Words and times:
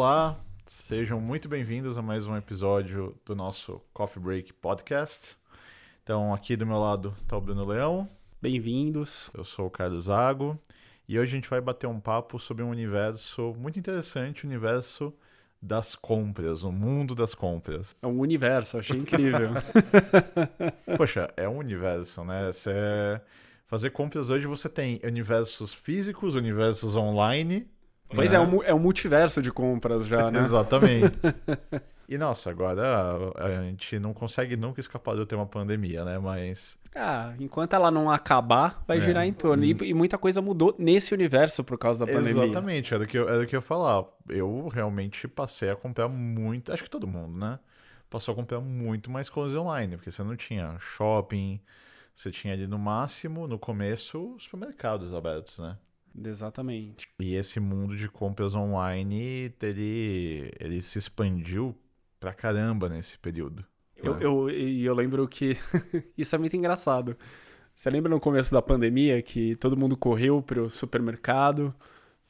Olá, 0.00 0.38
sejam 0.64 1.20
muito 1.20 1.48
bem-vindos 1.48 1.98
a 1.98 2.02
mais 2.02 2.24
um 2.24 2.36
episódio 2.36 3.16
do 3.26 3.34
nosso 3.34 3.82
Coffee 3.92 4.22
Break 4.22 4.52
Podcast. 4.52 5.36
Então, 6.04 6.32
aqui 6.32 6.54
do 6.54 6.64
meu 6.64 6.78
lado 6.78 7.16
está 7.20 7.36
o 7.36 7.40
Bruno 7.40 7.64
Leão. 7.64 8.08
Bem-vindos. 8.40 9.28
Eu 9.36 9.44
sou 9.44 9.66
o 9.66 9.70
Carlos 9.70 10.04
Zago 10.04 10.56
e 11.08 11.18
hoje 11.18 11.32
a 11.32 11.34
gente 11.34 11.50
vai 11.50 11.60
bater 11.60 11.88
um 11.88 11.98
papo 11.98 12.38
sobre 12.38 12.62
um 12.62 12.70
universo 12.70 13.52
muito 13.58 13.76
interessante, 13.76 14.44
o 14.44 14.46
universo 14.46 15.12
das 15.60 15.96
compras, 15.96 16.62
o 16.62 16.70
mundo 16.70 17.12
das 17.12 17.34
compras. 17.34 17.96
É 18.00 18.06
um 18.06 18.20
universo, 18.20 18.78
achei 18.78 18.98
incrível. 18.98 19.50
Poxa, 20.96 21.28
é 21.36 21.48
um 21.48 21.58
universo, 21.58 22.22
né? 22.22 22.52
Você 22.52 23.20
fazer 23.66 23.90
compras 23.90 24.30
hoje 24.30 24.46
você 24.46 24.68
tem 24.68 25.00
universos 25.02 25.74
físicos, 25.74 26.36
universos 26.36 26.94
online. 26.94 27.68
Pois 28.14 28.32
né? 28.32 28.38
é, 28.38 28.40
é 28.40 28.44
um, 28.44 28.62
é 28.62 28.74
um 28.74 28.78
multiverso 28.78 29.42
de 29.42 29.50
compras 29.52 30.06
já, 30.06 30.30
né? 30.30 30.40
Exatamente. 30.42 31.18
E 32.08 32.16
nossa, 32.16 32.48
agora 32.48 33.34
a 33.36 33.64
gente 33.64 33.98
não 33.98 34.14
consegue 34.14 34.56
nunca 34.56 34.80
escapar 34.80 35.14
de 35.14 35.26
ter 35.26 35.34
uma 35.34 35.44
pandemia, 35.44 36.06
né? 36.06 36.18
Mas. 36.18 36.78
Ah, 36.96 37.34
enquanto 37.38 37.74
ela 37.74 37.90
não 37.90 38.10
acabar, 38.10 38.82
vai 38.88 38.96
É. 38.96 39.00
girar 39.02 39.26
em 39.26 39.32
torno. 39.34 39.62
E, 39.62 39.76
e 39.82 39.92
muita 39.92 40.16
coisa 40.16 40.40
mudou 40.40 40.74
nesse 40.78 41.12
universo 41.12 41.62
por 41.62 41.76
causa 41.76 42.06
da 42.06 42.10
pandemia. 42.10 42.44
Exatamente, 42.44 42.94
era 42.94 43.04
o, 43.04 43.06
que 43.06 43.18
eu, 43.18 43.28
era 43.28 43.42
o 43.42 43.46
que 43.46 43.54
eu 43.54 43.58
ia 43.58 43.62
falar. 43.62 44.06
Eu 44.26 44.68
realmente 44.68 45.28
passei 45.28 45.68
a 45.68 45.76
comprar 45.76 46.08
muito. 46.08 46.72
Acho 46.72 46.82
que 46.82 46.88
todo 46.88 47.06
mundo, 47.06 47.38
né? 47.38 47.58
Passou 48.08 48.32
a 48.32 48.36
comprar 48.36 48.60
muito 48.60 49.10
mais 49.10 49.28
coisas 49.28 49.54
online, 49.54 49.98
porque 49.98 50.10
você 50.10 50.22
não 50.22 50.34
tinha 50.34 50.76
shopping, 50.78 51.60
você 52.14 52.30
tinha 52.30 52.54
ali 52.54 52.66
no 52.66 52.78
máximo, 52.78 53.46
no 53.46 53.58
começo, 53.58 54.34
supermercados 54.38 55.12
abertos, 55.12 55.58
né? 55.58 55.76
Exatamente. 56.24 57.08
E 57.20 57.36
esse 57.36 57.60
mundo 57.60 57.96
de 57.96 58.08
compras 58.08 58.54
online, 58.54 59.52
ele, 59.62 60.52
ele 60.58 60.82
se 60.82 60.98
expandiu 60.98 61.74
pra 62.18 62.32
caramba 62.32 62.88
nesse 62.88 63.18
período. 63.18 63.64
Eu, 63.96 64.14
né? 64.14 64.24
eu, 64.24 64.50
e 64.50 64.84
eu 64.84 64.94
lembro 64.94 65.26
que 65.28 65.56
isso 66.16 66.34
é 66.34 66.38
muito 66.38 66.56
engraçado. 66.56 67.16
Você 67.74 67.90
lembra 67.90 68.10
no 68.10 68.20
começo 68.20 68.52
da 68.52 68.60
pandemia 68.60 69.22
que 69.22 69.54
todo 69.56 69.76
mundo 69.76 69.96
correu 69.96 70.42
pro 70.42 70.68
supermercado, 70.68 71.72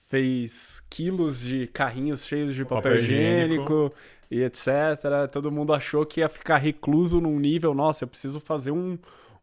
fez 0.03 0.83
quilos 0.91 1.41
de 1.41 1.67
carrinhos 1.69 2.25
cheios 2.27 2.55
de 2.55 2.65
papel, 2.65 2.83
Papel 2.83 2.99
higiênico, 2.99 3.63
higiênico. 3.63 3.95
e 4.31 4.43
etc. 4.43 5.31
Todo 5.33 5.51
mundo 5.51 5.73
achou 5.73 6.05
que 6.05 6.21
ia 6.21 6.29
ficar 6.29 6.59
recluso 6.59 7.21
num 7.21 7.39
nível, 7.39 7.73
nossa, 7.75 8.05
eu 8.05 8.09
preciso 8.09 8.41
fazer 8.41 8.73
um, 8.73 8.99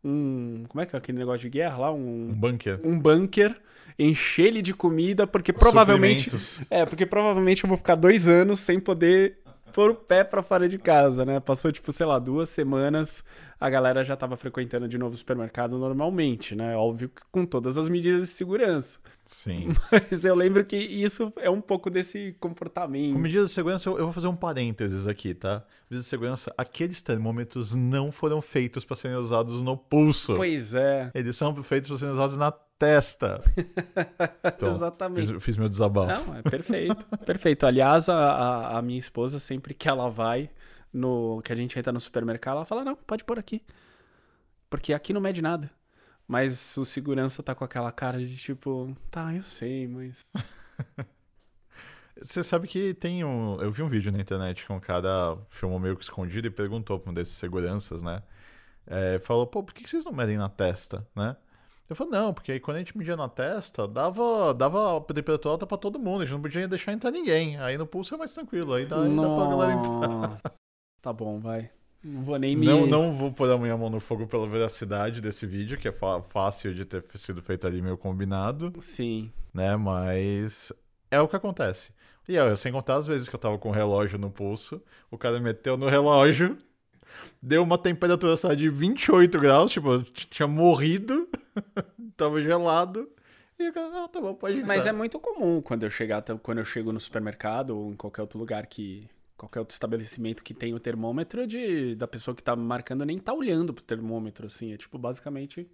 um 0.06 0.64
como 0.70 0.81
é 0.81 0.86
que 0.86 0.95
é 0.95 1.00
aquele 1.00 1.17
negócio 1.17 1.42
de 1.42 1.50
guerra 1.50 1.78
lá, 1.78 1.92
Um 1.92 2.30
um, 2.30 2.34
bunker. 2.34 2.80
um 2.84 3.00
bunker, 3.00 3.56
encher 3.98 4.47
ele 4.47 4.62
de 4.62 4.73
comida, 4.73 5.25
porque 5.25 5.52
provavelmente 5.52 6.30
é, 6.70 6.86
porque 6.86 7.06
provavelmente 7.06 7.64
eu 7.64 7.67
vou 7.67 7.78
ficar 7.78 7.95
dois 7.95 8.28
anos 8.28 8.59
sem 8.59 8.80
poder 8.80 9.39
pôr 9.73 9.92
o 9.92 9.95
pé 9.95 10.23
pra 10.23 10.42
fora 10.42 10.70
de 10.70 10.78
casa, 10.78 11.25
né? 11.25 11.39
Passou, 11.42 11.70
tipo, 11.72 11.92
sei 11.92 12.06
lá, 12.06 12.17
duas 12.17 12.50
semanas, 12.50 13.25
a 13.59 13.70
galera 13.70 14.03
já 14.03 14.16
tava 14.16 14.36
frequentando 14.36 14.88
de 14.88 14.98
novo 14.98 15.14
o 15.14 15.17
supermercado 15.17 15.78
normalmente, 15.78 16.56
né? 16.56 16.75
Óbvio 16.75 17.09
que 17.09 17.22
com 17.31 17.45
todas 17.45 17.78
as 17.78 17.89
medidas 17.89 18.22
de 18.22 18.28
segurança. 18.28 19.00
Sim. 19.25 19.70
Mas 20.12 20.25
eu 20.25 20.36
lembro 20.36 20.64
que 20.66 20.78
isso 20.78 21.34
é 21.38 21.50
um 21.50 21.62
pouco 21.62 21.89
desse 21.89 22.36
comportamento. 22.39 23.14
Com 23.14 23.20
medidas 23.20 23.50
de 23.50 23.56
segurança, 23.56 23.89
eu, 23.89 23.97
eu 23.97 24.03
vou 24.06 24.14
fazer 24.14 24.28
um 24.28 24.36
parênteses 24.36 25.08
aqui, 25.08 25.34
tá? 25.34 25.64
Medidas 25.89 26.06
de 26.06 26.09
segurança, 26.09 26.53
aqueles 26.58 27.02
termômetros 27.02 27.73
não 27.75 28.12
foram 28.12 28.42
feitos 28.42 28.86
para 28.86 28.95
serem 28.95 29.17
usados 29.17 29.62
no 29.62 29.78
pulso. 29.78 30.36
Pois 30.36 30.73
é, 30.75 31.09
Eles 31.14 31.36
são 31.36 31.56
feitos 31.64 31.90
para 31.90 31.97
serem 31.97 32.14
usados 32.14 32.38
na 32.38 32.52
testa. 32.52 33.41
Pronto, 34.58 34.66
exatamente. 34.75 35.34
Fiz, 35.34 35.44
fiz 35.44 35.58
meu 35.58 35.69
desabafo. 35.69 36.29
Não, 36.29 36.38
é 36.38 36.41
perfeito. 36.41 37.06
perfeito. 37.25 37.66
Aliás, 37.66 38.09
a, 38.09 38.78
a 38.78 38.81
minha 38.81 39.00
esposa, 39.00 39.40
sempre 39.40 39.74
que 39.74 39.88
ela 39.88 40.09
vai 40.09 40.50
no. 40.95 41.41
que 41.44 41.51
a 41.51 41.56
gente 41.56 41.78
entra 41.78 41.91
no 41.94 42.00
supermercado, 42.00 42.57
ela 42.57 42.66
fala: 42.66 42.83
não, 42.83 42.95
pode 42.95 43.23
pôr 43.23 43.38
aqui. 43.38 43.61
Porque 44.69 44.94
aqui 44.94 45.13
não 45.13 45.22
mede 45.22 45.41
nada. 45.41 45.69
Mas 46.28 46.75
o 46.78 46.85
segurança 46.85 47.44
tá 47.44 47.53
com 47.53 47.63
aquela 47.63 47.91
cara 47.91 48.17
de 48.19 48.35
tipo, 48.35 48.95
tá, 49.11 49.34
eu 49.34 49.44
sei, 49.44 49.88
mas. 49.88 50.25
Você 52.22 52.44
sabe 52.44 52.67
que 52.67 52.94
tem 52.94 53.23
um. 53.23 53.61
Eu 53.61 53.69
vi 53.69 53.84
um 53.84 53.89
vídeo 53.89 54.11
na 54.11 54.19
internet 54.19 54.66
que 54.66 54.72
um 54.72 54.79
cara 54.79 55.38
filmou 55.50 55.79
meio 55.79 55.97
que 55.97 56.03
escondido 56.03 56.47
e 56.47 56.50
perguntou 56.50 56.97
pra 56.97 57.11
um 57.11 57.13
desses 57.13 57.35
seguranças, 57.35 58.01
né? 58.01 58.23
É, 58.88 59.19
falou, 59.19 59.45
pô, 59.45 59.61
por 59.63 59.73
que 59.73 59.88
vocês 59.88 60.05
não 60.05 60.13
medem 60.13 60.38
na 60.38 60.47
testa, 60.47 61.05
né? 61.16 61.35
Eu 61.89 61.95
falei, 61.95 62.13
não, 62.13 62.34
porque 62.34 62.51
aí 62.53 62.59
quando 62.59 62.78
a 62.78 62.79
gente 62.79 62.97
media 62.97 63.16
na 63.16 63.29
testa, 63.29 63.88
dava, 63.88 64.53
dava 64.53 64.97
a 64.97 65.01
temperatura 65.01 65.53
alta 65.53 65.67
pra 65.67 65.78
todo 65.78 66.00
mundo, 66.00 66.22
a 66.22 66.25
gente 66.25 66.34
não 66.34 66.41
podia 66.41 66.67
deixar 66.67 66.94
entrar 66.94 67.11
ninguém. 67.11 67.59
Aí 67.59 67.78
no 67.78 67.85
pulso 67.85 68.16
é 68.16 68.17
mais 68.17 68.31
tranquilo, 68.31 68.73
aí 68.73 68.85
dá, 68.85 69.01
aí 69.01 69.16
dá 69.16 69.22
pra 69.22 69.47
galera 69.47 69.73
entrar. 69.73 70.41
Tá 71.05 71.13
bom, 71.13 71.39
vai. 71.39 71.69
Não 72.03 72.23
vou 72.23 72.39
nem 72.39 72.55
me. 72.55 72.66
Não, 72.66 72.88
não 72.88 73.13
vou 73.13 73.31
pôr 73.31 73.47
a 73.51 73.59
minha 73.59 73.77
mão 73.77 73.91
no 73.91 73.99
fogo 73.99 74.25
pela 74.25 74.47
veracidade 74.47 75.21
desse 75.21 75.45
vídeo, 75.45 75.77
que 75.77 75.88
é 75.88 75.93
fácil 76.31 76.73
de 76.73 76.83
ter 76.83 77.05
sido 77.13 77.43
feito 77.43 77.67
ali 77.67 77.79
meio 77.79 77.95
combinado, 77.95 78.73
Sim. 78.81 79.31
né? 79.53 79.75
Mas 79.75 80.73
é 81.11 81.21
o 81.21 81.27
que 81.27 81.35
acontece. 81.35 81.93
E 82.27 82.33
eu, 82.33 82.57
sem 82.57 82.71
contar 82.71 82.95
as 82.95 83.05
vezes 83.05 83.29
que 83.29 83.35
eu 83.35 83.39
tava 83.39 83.55
com 83.59 83.69
o 83.69 83.71
relógio 83.71 84.17
no 84.17 84.31
pulso, 84.31 84.81
o 85.11 85.16
cara 85.16 85.39
meteu 85.39 85.77
no 85.77 85.88
relógio, 85.88 86.57
deu 87.39 87.61
uma 87.61 87.77
temperatura 87.77 88.33
lá, 88.43 88.55
de 88.55 88.67
28 88.67 89.39
graus, 89.39 89.72
tipo, 89.72 89.91
eu 89.91 90.03
tinha 90.03 90.47
morrido, 90.47 91.29
tava 92.17 92.41
gelado. 92.41 93.07
E 93.59 93.69
o 93.69 93.73
cara, 93.73 93.89
não, 93.89 94.07
tá 94.07 94.19
bom, 94.19 94.33
pode 94.33 94.57
ir. 94.57 94.66
Mas 94.66 94.87
é 94.87 94.91
muito 94.91 95.19
comum 95.19 95.61
quando 95.61 95.83
eu 95.83 95.91
chegar, 95.91 96.23
quando 96.41 96.57
eu 96.57 96.66
chego 96.66 96.91
no 96.91 96.99
supermercado 96.99 97.77
ou 97.77 97.91
em 97.91 97.95
qualquer 97.95 98.23
outro 98.23 98.39
lugar 98.39 98.66
que. 98.66 99.07
Qualquer 99.38 99.59
outro 99.59 99.73
estabelecimento 99.73 100.41
que 100.44 100.53
tem 100.53 100.73
o 100.73 100.79
termômetro 100.79 101.46
de 101.46 101.94
da 101.96 102.07
pessoa 102.07 102.34
que 102.34 102.41
tá 102.44 102.56
marcando 102.56 103.03
nem 103.06 103.18
tá 103.18 103.34
olhando 103.34 103.73
pro 103.73 103.84
termômetro, 103.84 104.47
assim. 104.47 104.73
É 104.73 104.78
tipo, 104.78 104.97
basicamente. 104.97 105.68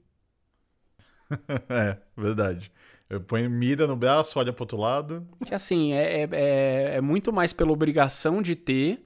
é, 1.69 1.97
verdade. 2.17 2.72
Eu 3.09 3.19
ponho 3.22 3.49
mira 3.49 3.85
no 3.88 3.95
braço, 3.95 4.39
olha 4.39 4.53
pro 4.53 4.63
outro 4.63 4.77
lado. 4.77 5.27
Que 5.45 5.53
assim, 5.53 5.94
é, 5.94 6.22
é, 6.23 6.29
é, 6.31 6.95
é 6.97 7.01
muito 7.01 7.31
mais 7.33 7.51
pela 7.53 7.72
obrigação 7.72 8.41
de 8.41 8.55
ter 8.55 9.05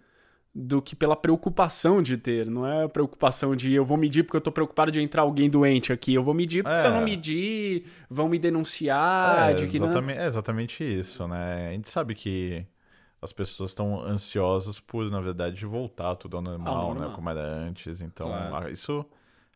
do 0.54 0.82
que 0.82 0.96
pela 0.96 1.16
preocupação 1.18 2.02
de 2.02 2.16
ter. 2.18 2.46
Não 2.46 2.66
é 2.66 2.84
a 2.86 2.90
preocupação 2.90 3.56
de 3.56 3.74
eu 3.74 3.84
vou 3.84 3.98
medir 3.98 4.24
porque 4.24 4.38
eu 4.38 4.42
tô 4.42 4.52
preocupado 4.52 4.92
de 4.92 5.02
entrar 5.02 5.24
alguém 5.24 5.50
doente 5.50 5.92
aqui. 5.92 6.14
Eu 6.14 6.24
vou 6.24 6.34
medir 6.34 6.64
porque 6.64 6.78
se 6.78 6.86
eu 6.88 6.92
É. 6.92 6.94
não 6.96 7.04
medir, 7.04 7.86
vão 8.10 8.30
me 8.30 8.40
denunciar. 8.40 9.50
é, 9.52 9.54
de 9.56 9.68
que 9.68 9.80
não... 9.80 9.88
exatamente, 9.88 10.20
é 10.20 10.26
exatamente 10.26 10.84
isso, 11.00 11.28
né? 11.28 11.70
A 11.70 11.72
gente 11.74 11.90
sabe 11.90 12.16
que 12.16 12.66
as 13.26 13.34
pessoas 13.34 13.72
estão 13.72 14.00
ansiosas 14.02 14.80
por, 14.80 15.10
na 15.12 15.20
verdade, 15.20 15.66
voltar 15.66 16.16
tudo 16.16 16.38
ao 16.38 16.42
normal, 16.44 16.76
Ao 16.76 16.88
né? 16.94 17.00
normal. 17.02 17.16
Como 17.16 17.30
era 17.30 17.42
antes. 17.44 18.00
Então, 18.02 18.28
Claro. 18.30 18.70
isso 18.72 19.06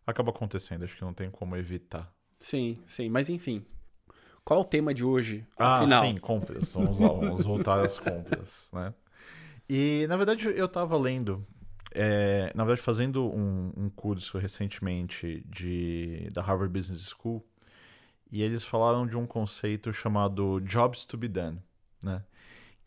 acaba 0.06 0.32
acontecendo. 0.32 0.84
Acho 0.84 0.96
que 0.98 1.02
não 1.04 1.14
tem 1.14 1.30
como 1.30 1.56
evitar. 1.56 2.12
Sim, 2.34 2.80
sim. 2.86 3.10
Mas 3.10 3.30
enfim. 3.30 3.66
Qual 4.44 4.60
é 4.60 4.64
o 4.64 4.66
tema 4.66 4.94
de 4.94 5.06
hoje? 5.06 5.46
Ah, 5.58 5.76
afinal? 5.84 6.04
sim, 6.04 6.18
compras. 6.18 6.74
Vamos 6.74 6.98
lá, 7.00 7.08
vamos 7.10 7.46
voltar 7.46 7.80
às 7.86 7.98
compras, 8.00 8.70
né? 8.74 8.94
E, 9.70 10.08
na 10.10 10.18
verdade, 10.18 10.48
eu 10.48 10.68
tava 10.68 10.98
lendo, 10.98 11.46
é, 11.94 12.52
na 12.56 12.64
verdade, 12.64 12.82
fazendo 12.82 13.30
um, 13.32 13.72
um 13.78 13.90
curso 13.90 14.40
recentemente 14.40 15.44
de, 15.48 16.28
da 16.32 16.42
Harvard 16.42 16.74
Business 16.74 17.08
School, 17.10 17.46
e 18.32 18.42
eles 18.42 18.64
falaram 18.64 19.06
de 19.06 19.16
um 19.18 19.28
conceito 19.28 19.94
chamado 19.94 20.60
Jobs 20.62 21.06
to 21.06 21.18
be 21.18 21.28
Done, 21.28 21.62
né? 22.02 22.24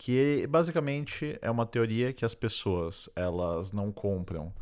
Que 0.05 0.49
basicamente 0.49 1.39
é 1.41 1.49
uma 1.49 1.65
teoria 1.65 2.13
que 2.13 2.25
as 2.25 2.35
pessoas, 2.35 3.09
elas 3.15 3.71
não 3.71 3.93
compram 3.93 4.53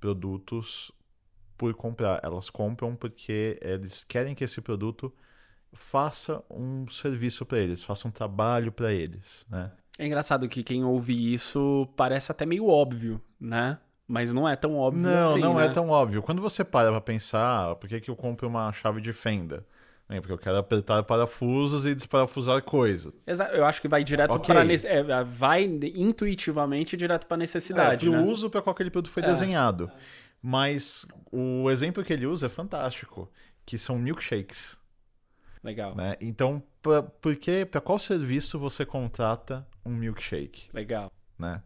produtos 0.00 0.90
por 1.54 1.74
comprar, 1.74 2.18
elas 2.22 2.48
compram 2.48 2.96
porque 2.96 3.58
eles 3.60 4.04
querem 4.04 4.34
que 4.34 4.42
esse 4.42 4.58
produto 4.62 5.12
faça 5.70 6.42
um 6.50 6.88
serviço 6.88 7.44
para 7.44 7.58
eles, 7.58 7.84
faça 7.84 8.08
um 8.08 8.10
trabalho 8.10 8.72
para 8.72 8.90
eles, 8.90 9.44
né? 9.50 9.70
É 9.98 10.06
engraçado 10.06 10.48
que 10.48 10.64
quem 10.64 10.82
ouve 10.82 11.34
isso 11.34 11.86
parece 11.94 12.32
até 12.32 12.46
meio 12.46 12.66
óbvio, 12.66 13.20
né? 13.38 13.78
Mas 14.08 14.32
não 14.32 14.48
é 14.48 14.56
tão 14.56 14.78
óbvio 14.78 15.02
Não, 15.02 15.30
assim, 15.32 15.40
não 15.40 15.56
né? 15.56 15.66
é 15.66 15.68
tão 15.68 15.90
óbvio. 15.90 16.22
Quando 16.22 16.40
você 16.40 16.64
para 16.64 16.90
pra 16.90 17.02
pensar, 17.02 17.76
por 17.76 17.86
que, 17.86 18.00
que 18.00 18.10
eu 18.10 18.16
compro 18.16 18.48
uma 18.48 18.72
chave 18.72 19.02
de 19.02 19.12
fenda? 19.12 19.66
Bem, 20.08 20.20
porque 20.20 20.32
eu 20.32 20.38
quero 20.38 20.56
apertar 20.56 21.02
parafusos 21.02 21.84
e 21.84 21.92
desparafusar 21.94 22.62
coisas. 22.62 23.26
Exa- 23.26 23.48
Eu 23.52 23.64
acho 23.66 23.80
que 23.82 23.88
vai 23.88 24.04
direto 24.04 24.36
Ok. 24.36 24.46
para 24.54 24.62
nesse- 24.64 24.86
é, 24.86 25.02
vai 25.24 25.64
intuitivamente 25.64 26.96
direto 26.96 27.26
para 27.26 27.36
necessidade, 27.36 28.06
é, 28.06 28.10
né? 28.10 28.20
uso 28.22 28.48
para 28.48 28.62
qual 28.62 28.72
aquele 28.72 28.90
produto 28.90 29.10
foi 29.12 29.22
É. 29.22 29.26
desenhado. 29.26 29.90
Mas 30.40 31.04
o 31.32 31.68
exemplo 31.70 32.04
que 32.04 32.12
ele 32.12 32.24
usa 32.26 32.46
é 32.46 32.48
fantástico, 32.48 33.30
que 33.64 33.76
são 33.76 33.98
milkshakes, 33.98 34.78
Legal, 35.64 35.96
né? 35.96 36.14
Então, 36.20 36.62
pra, 36.80 37.02
para 37.02 37.80
qual 37.80 37.98
serviço 37.98 38.58
você 38.60 38.86
contrata 38.86 39.66
um 39.84 39.90
milkshake? 39.90 40.68
legal. 40.72 41.10
né? 41.38 41.62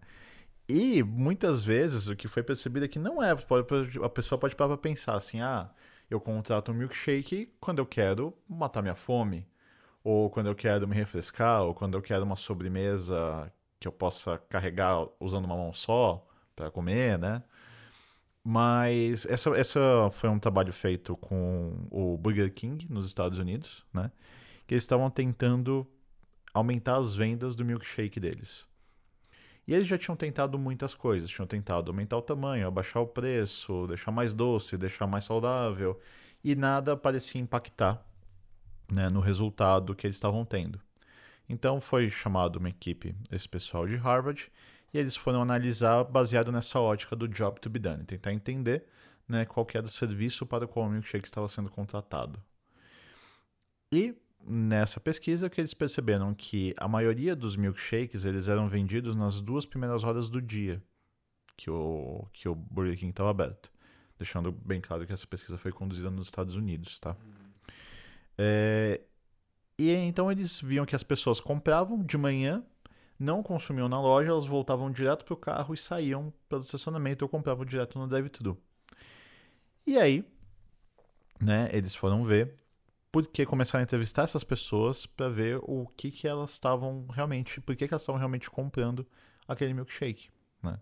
E 0.69 1.03
muitas 1.03 1.63
vezes 1.63 2.09
o 2.09 2.17
que 2.17 2.27
foi 2.27 2.43
percebido 2.43 2.85
é 2.87 2.89
que 2.89 2.99
não 2.99 3.23
é. 3.23 3.33
A 3.33 4.09
pessoa 4.09 4.39
pode 4.39 4.57
parar 4.57 4.69
pra 4.69 4.79
pensar 4.79 5.15
assim: 5.17 5.41
ah, 5.41 5.69
eu 6.11 6.21
contrato 6.21 6.73
um 6.73 6.75
milkshake 6.75 7.55
quando 7.61 7.79
eu 7.79 7.87
quero 7.87 8.37
matar 8.49 8.83
minha 8.83 8.95
fome, 8.95 9.47
ou 10.03 10.29
quando 10.29 10.49
eu 10.49 10.55
quero 10.55 10.89
me 10.89 10.95
refrescar, 10.95 11.63
ou 11.63 11.75
quando 11.75 11.97
eu 11.97 12.03
quero 12.03 12.25
uma 12.25 12.37
sobremesa 12.37 13.53
que 13.79 13.87
eu 13.87 13.93
possa 13.93 14.39
carregar 14.49 15.07
usando 15.21 15.45
uma 15.45 15.57
mão 15.57 15.73
só 15.73 16.27
para 16.57 16.71
comer, 16.71 17.19
né? 17.19 17.43
Mas 18.43 19.27
essa, 19.27 19.51
essa 19.51 19.81
foi 20.13 20.29
um 20.31 20.39
trabalho 20.39 20.73
feito 20.73 21.17
com 21.17 21.87
o 21.91 22.17
Burger 22.19 22.53
King 22.53 22.87
nos 22.91 23.07
Estados 23.07 23.39
Unidos, 23.39 23.85
né? 23.93 24.11
Que 24.67 24.75
eles 24.75 24.85
estavam 24.85 25.11
tentando 25.11 25.87
aumentar 26.53 26.97
as 26.97 27.15
vendas 27.15 27.55
do 27.55 27.65
milkshake 27.65 28.19
deles. 28.19 28.67
E 29.67 29.75
eles 29.75 29.87
já 29.87 29.97
tinham 29.97 30.17
tentado 30.17 30.59
muitas 30.59 30.95
coisas. 30.95 31.31
Tinham 31.31 31.47
tentado 31.47 31.91
aumentar 31.91 32.17
o 32.17 32.23
tamanho, 32.23 32.67
abaixar 32.67 33.03
o 33.03 33.07
preço, 33.07 33.87
deixar 33.87 34.11
mais 34.11 34.35
doce, 34.35 34.77
deixar 34.77 35.07
mais 35.07 35.25
saudável. 35.25 35.99
E 36.43 36.55
nada 36.55 36.97
parecia 36.97 37.41
impactar 37.41 38.05
né, 38.91 39.09
no 39.09 39.21
resultado 39.21 39.95
que 39.95 40.07
eles 40.07 40.17
estavam 40.17 40.45
tendo. 40.45 40.81
Então 41.49 41.81
foi 41.81 42.09
chamado 42.09 42.57
uma 42.57 42.69
equipe, 42.69 43.15
esse 43.31 43.49
pessoal 43.49 43.87
de 43.87 43.97
Harvard, 43.97 44.51
e 44.93 44.99
eles 44.99 45.17
foram 45.17 45.43
analisar 45.43 46.05
baseado 46.05 46.51
nessa 46.53 46.81
ótica 46.81 47.15
do 47.15 47.29
job 47.29 47.61
to 47.61 47.69
be 47.71 47.79
done, 47.79 48.05
tentar 48.05 48.33
entender 48.33 48.85
né, 49.29 49.45
qual 49.45 49.67
era 49.75 49.87
o 49.87 49.91
serviço 49.91 50.45
para 50.45 50.65
o 50.65 50.69
qual 50.69 50.87
o 50.87 50.91
milkshake 50.91 51.27
estava 51.27 51.49
sendo 51.49 51.71
contratado. 51.71 52.43
E 53.93 54.15
nessa 54.47 54.99
pesquisa 55.01 55.51
que 55.51 55.61
eles 55.61 55.75
perceberam 55.75 56.35
que 56.35 56.75
a 56.77 56.89
maioria 56.89 57.37
dos 57.37 57.57
milkshakes 57.57 58.25
eles 58.25 58.49
eram 58.49 58.69
vendidos 58.69 59.15
nas 59.15 59.41
duas 59.41 59.67
primeiras 59.67 60.05
horas 60.05 60.29
do 60.29 60.41
dia 60.41 60.83
que 61.61 61.71
o, 61.71 62.27
que 62.33 62.49
o 62.49 62.55
Burger 62.55 62.97
King 62.97 63.11
estava 63.11 63.29
aberto. 63.29 63.71
Deixando 64.19 64.51
bem 64.51 64.81
claro 64.81 65.07
que 65.07 65.13
essa 65.13 65.27
pesquisa 65.27 65.59
foi 65.59 65.71
conduzida 65.71 66.11
nos 66.11 66.29
Estados 66.29 66.57
Unidos, 66.57 66.99
tá? 66.99 67.15
É, 68.39 69.03
e 69.79 69.91
então 69.91 70.33
eles 70.33 70.59
viam 70.59 70.87
que 70.87 70.97
as 70.97 71.03
pessoas 71.03 71.39
compravam 71.39 72.03
de 72.03 72.17
manhã 72.17 72.65
não 73.19 73.43
consumiam 73.43 73.91
na 73.91 74.01
loja, 74.01 74.31
elas 74.31 74.47
voltavam 74.47 74.91
direto 74.91 75.27
para 75.27 75.35
o 75.35 75.37
carro 75.37 75.75
e 75.75 75.79
saíam 75.79 76.33
pelo 76.49 76.63
estacionamento 76.63 77.23
ou 77.23 77.29
compravam 77.29 77.67
direto 77.67 77.99
no 77.99 78.09
drive-thru. 78.09 78.57
E 79.87 79.99
aí, 79.99 80.25
né, 81.39 81.69
eles 81.73 81.95
foram 81.95 82.25
ver 82.25 82.55
porque 83.13 83.45
começaram 83.45 83.81
a 83.81 83.85
entrevistar 83.85 84.23
essas 84.23 84.45
pessoas 84.45 85.07
para 85.07 85.29
ver 85.29 85.59
o 85.63 85.87
que 85.97 86.11
que 86.11 86.29
elas 86.29 86.53
estavam 86.53 87.07
realmente, 87.09 87.61
por 87.61 87.75
que, 87.75 87.89
que 87.89 87.95
elas 87.95 88.03
estavam 88.03 88.19
realmente 88.19 88.51
comprando 88.51 89.07
aquele 89.49 89.75
milkshake, 89.75 90.31
né? 90.63 90.79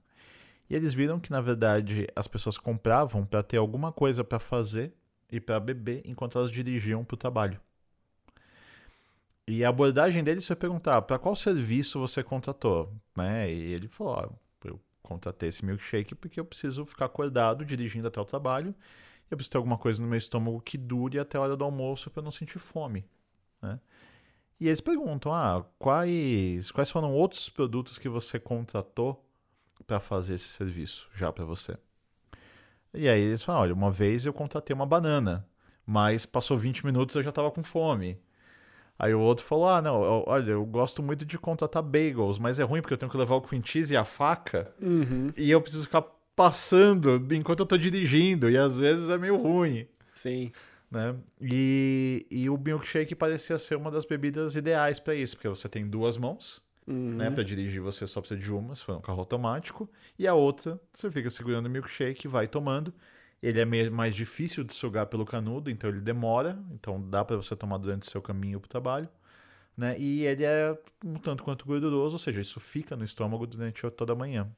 E 0.69 0.76
eles 0.76 0.92
viram 0.92 1.19
que 1.19 1.30
na 1.30 1.40
verdade 1.40 2.06
as 2.14 2.28
pessoas 2.28 2.58
compravam 2.58 3.25
para 3.25 3.42
ter 3.42 3.56
alguma 3.56 3.90
coisa 3.90 4.22
para 4.22 4.38
fazer 4.38 4.92
e 5.30 5.40
para 5.40 5.58
beber 5.58 6.02
enquanto 6.04 6.38
elas 6.38 6.50
dirigiam 6.50 7.04
para 7.04 7.14
o 7.14 7.19
trabalho. 7.19 7.58
E 9.46 9.64
a 9.64 9.70
abordagem 9.70 10.22
dele 10.22 10.42
foi 10.42 10.54
perguntar 10.56 11.00
para 11.02 11.19
qual 11.19 11.34
serviço 11.34 11.98
você 11.98 12.22
contratou, 12.22 12.92
né? 13.16 13.50
E 13.50 13.72
ele 13.72 13.88
falou: 13.88 14.12
ó, 14.14 14.69
eu 14.69 14.78
contratei 15.02 15.48
esse 15.48 15.64
milkshake 15.64 16.14
porque 16.14 16.38
eu 16.38 16.44
preciso 16.44 16.84
ficar 16.84 17.06
acordado 17.06 17.64
dirigindo 17.64 18.08
até 18.08 18.20
o 18.20 18.26
trabalho. 18.26 18.74
Eu 19.30 19.36
preciso 19.36 19.52
ter 19.52 19.58
alguma 19.58 19.78
coisa 19.78 20.00
no 20.00 20.08
meu 20.08 20.19
estômago 20.19 20.60
que 20.60 20.78
dure 20.78 21.19
até 21.19 21.36
a 21.36 21.40
hora 21.40 21.56
do 21.56 21.64
almoço 21.64 22.10
para 22.10 22.20
eu 22.20 22.25
não 22.25 22.30
sentir 22.30 22.58
fome, 22.58 23.04
né? 23.60 23.78
E 24.60 24.66
eles 24.66 24.80
perguntam: 24.80 25.32
ah, 25.32 25.64
quais 25.78 26.70
quais 26.70 26.90
foram 26.90 27.12
outros 27.12 27.48
produtos 27.48 27.98
que 27.98 28.08
você 28.08 28.38
contratou 28.40 29.25
para 29.86 30.00
fazer 30.00 30.34
esse 30.34 30.48
serviço 30.48 31.08
já 31.14 31.32
para 31.32 31.44
você? 31.44 31.76
E 32.92 33.08
aí 33.08 33.20
eles 33.20 33.42
falam: 33.42 33.62
olha, 33.62 33.75
uma 33.75 33.90
vez 33.90 34.26
eu 34.26 34.32
contratei 34.32 34.75
uma 34.75 34.86
banana, 34.86 35.46
mas 35.86 36.26
passou 36.26 36.56
20 36.56 36.84
minutos 36.84 37.14
eu 37.14 37.22
já 37.22 37.31
estava 37.31 37.50
com 37.50 37.62
fome. 37.62 38.19
Aí 38.98 39.14
o 39.14 39.20
outro 39.20 39.44
falou: 39.44 39.69
Ah, 39.69 39.81
não, 39.81 40.02
eu, 40.02 40.24
olha, 40.26 40.50
eu 40.50 40.66
gosto 40.66 41.02
muito 41.02 41.24
de 41.24 41.38
contratar 41.38 41.82
bagels, 41.82 42.38
mas 42.38 42.58
é 42.58 42.64
ruim 42.64 42.81
porque 42.81 42.94
eu 42.94 42.98
tenho 42.98 43.10
que 43.10 43.16
levar 43.16 43.36
o 43.36 43.40
cream 43.40 43.62
cheese 43.64 43.94
e 43.94 43.96
a 43.96 44.04
faca 44.04 44.74
uhum. 44.81 45.32
e 45.36 45.50
eu 45.50 45.60
preciso 45.60 45.84
ficar 45.84 46.04
passando 46.38 47.26
enquanto 47.32 47.61
eu 47.61 47.67
tô 47.67 47.76
dirigindo, 47.76 48.49
e 48.49 48.56
às 48.56 48.79
vezes 48.79 49.08
é 49.08 49.19
meio 49.19 49.37
ruim. 49.37 49.88
Sim. 50.05 50.52
Né? 50.88 51.17
E, 51.43 52.25
e 52.31 52.49
o 52.49 52.56
milkshake 52.56 53.12
parecia 53.17 53.58
ser 53.58 53.75
uma 53.75 53.90
das 53.90 54.05
bebidas 54.05 54.55
ideais 54.55 55.00
para 55.00 55.17
isso, 55.17 55.35
porque 55.35 55.49
você 55.49 55.69
tem 55.69 55.85
duas 55.85 56.17
mãos, 56.17 56.62
uhum. 56.87 57.17
né? 57.17 57.29
Para 57.29 57.43
dirigir 57.43 57.82
você 57.82 58.06
só 58.06 58.20
precisa 58.20 58.40
de 58.40 58.52
uma, 58.52 58.76
se 58.76 58.85
for 58.85 58.96
um 58.96 59.00
carro 59.00 59.19
automático, 59.19 59.90
e 60.17 60.29
a 60.29 60.35
outra 60.35 60.81
você 60.93 61.11
fica 61.11 61.29
segurando 61.29 61.67
o 61.67 61.70
milkshake, 61.70 62.29
vai 62.29 62.46
tomando. 62.46 62.94
Ele 63.43 63.61
é 63.61 63.91
mais 63.91 64.14
difícil 64.14 64.62
de 64.62 64.73
sugar 64.73 65.06
pelo 65.06 65.26
canudo, 65.26 65.69
então 65.70 65.91
ele 65.91 66.00
demora, 66.00 66.56
então 66.73 67.00
dá 67.00 67.25
para 67.25 67.37
você 67.37 67.56
tomar 67.56 67.79
durante 67.79 68.02
o 68.02 68.11
seu 68.11 68.23
caminho 68.23 68.61
para 68.61 68.67
o 68.67 68.70
trabalho. 68.70 69.08
Né? 69.76 69.96
E 69.99 70.25
ele 70.25 70.44
é 70.44 70.76
um 71.05 71.14
tanto 71.14 71.43
quanto 71.43 71.67
gorduroso, 71.67 72.14
ou 72.14 72.19
seja, 72.19 72.41
isso 72.41 72.61
fica 72.61 72.96
no 72.96 73.05
estômago 73.05 73.44
durante 73.44 73.88
toda 73.91 74.12
a 74.12 74.17
manhã. 74.17 74.49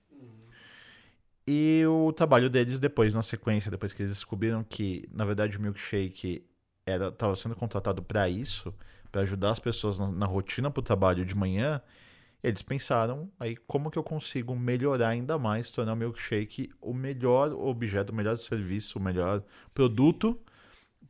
E 1.53 1.85
o 1.85 2.13
trabalho 2.13 2.49
deles 2.49 2.79
depois, 2.79 3.13
na 3.13 3.23
sequência, 3.23 3.73
depois 3.73 3.93
que 3.93 4.03
eles 4.03 4.13
descobriram 4.13 4.63
que, 4.63 5.09
na 5.13 5.25
verdade, 5.25 5.59
o 5.59 5.61
milkshake 5.61 6.47
estava 6.87 7.35
sendo 7.35 7.57
contratado 7.57 8.01
para 8.05 8.29
isso, 8.29 8.73
para 9.11 9.23
ajudar 9.23 9.51
as 9.51 9.59
pessoas 9.59 9.99
na, 9.99 10.13
na 10.13 10.27
rotina 10.27 10.71
para 10.71 10.79
o 10.79 10.85
trabalho 10.85 11.25
de 11.27 11.35
manhã, 11.35 11.83
eles 12.41 12.63
pensaram 12.63 13.29
aí 13.41 13.57
como 13.57 13.91
que 13.91 13.99
eu 13.99 14.05
consigo 14.05 14.55
melhorar 14.55 15.09
ainda 15.09 15.37
mais, 15.39 15.71
tornar 15.71 15.95
o 15.95 15.97
milkshake 15.97 16.71
o 16.81 16.95
melhor 16.95 17.53
objeto, 17.53 18.13
o 18.13 18.15
melhor 18.15 18.37
serviço, 18.37 19.01
o 19.01 19.03
melhor 19.03 19.43
produto 19.75 20.39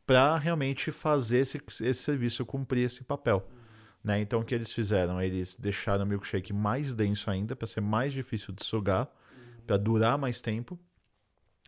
para 0.07 0.35
realmente 0.37 0.91
fazer 0.91 1.37
esse, 1.37 1.61
esse 1.81 2.01
serviço 2.01 2.43
cumprir 2.47 2.87
esse 2.87 3.03
papel. 3.03 3.47
Né? 4.03 4.19
Então 4.21 4.39
o 4.39 4.43
que 4.43 4.55
eles 4.55 4.71
fizeram? 4.71 5.21
Eles 5.21 5.53
deixaram 5.53 6.03
o 6.03 6.07
milkshake 6.07 6.51
mais 6.51 6.95
denso 6.95 7.29
ainda, 7.29 7.55
para 7.55 7.67
ser 7.67 7.81
mais 7.81 8.11
difícil 8.11 8.51
de 8.55 8.65
sugar. 8.65 9.07
Para 9.65 9.77
durar 9.77 10.17
mais 10.17 10.41
tempo. 10.41 10.79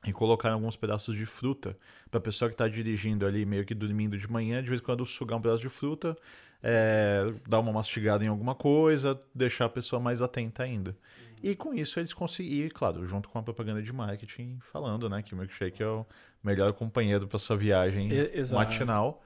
E 0.05 0.11
colocaram 0.11 0.55
alguns 0.55 0.75
pedaços 0.75 1.15
de 1.15 1.25
fruta 1.25 1.77
para 2.11 2.17
a 2.17 2.21
pessoa 2.21 2.49
que 2.49 2.55
está 2.55 2.67
dirigindo 2.67 3.25
ali, 3.25 3.45
meio 3.45 3.65
que 3.65 3.73
dormindo 3.73 4.17
de 4.17 4.29
manhã, 4.29 4.61
de 4.61 4.67
vez 4.67 4.81
em 4.81 4.83
quando 4.83 5.05
sugar 5.05 5.37
um 5.37 5.41
pedaço 5.41 5.61
de 5.61 5.69
fruta, 5.69 6.17
é, 6.61 7.33
dar 7.47 7.59
uma 7.59 7.71
mastigada 7.71 8.23
em 8.23 8.27
alguma 8.27 8.53
coisa, 8.53 9.17
deixar 9.33 9.65
a 9.65 9.69
pessoa 9.69 10.01
mais 10.01 10.21
atenta 10.21 10.63
ainda. 10.63 10.97
E 11.43 11.55
com 11.55 11.73
isso 11.73 11.99
eles 11.99 12.13
conseguiram, 12.13 12.69
claro, 12.73 13.05
junto 13.05 13.27
com 13.27 13.37
a 13.37 13.43
propaganda 13.43 13.81
de 13.81 13.91
marketing, 13.91 14.59
falando 14.71 15.09
né, 15.09 15.21
que 15.21 15.33
o 15.33 15.37
milkshake 15.37 15.83
é 15.83 15.87
o 15.87 16.05
melhor 16.41 16.71
companheiro 16.71 17.27
para 17.27 17.37
sua 17.37 17.57
viagem 17.57 18.09
Exato. 18.11 18.63
matinal. 18.63 19.23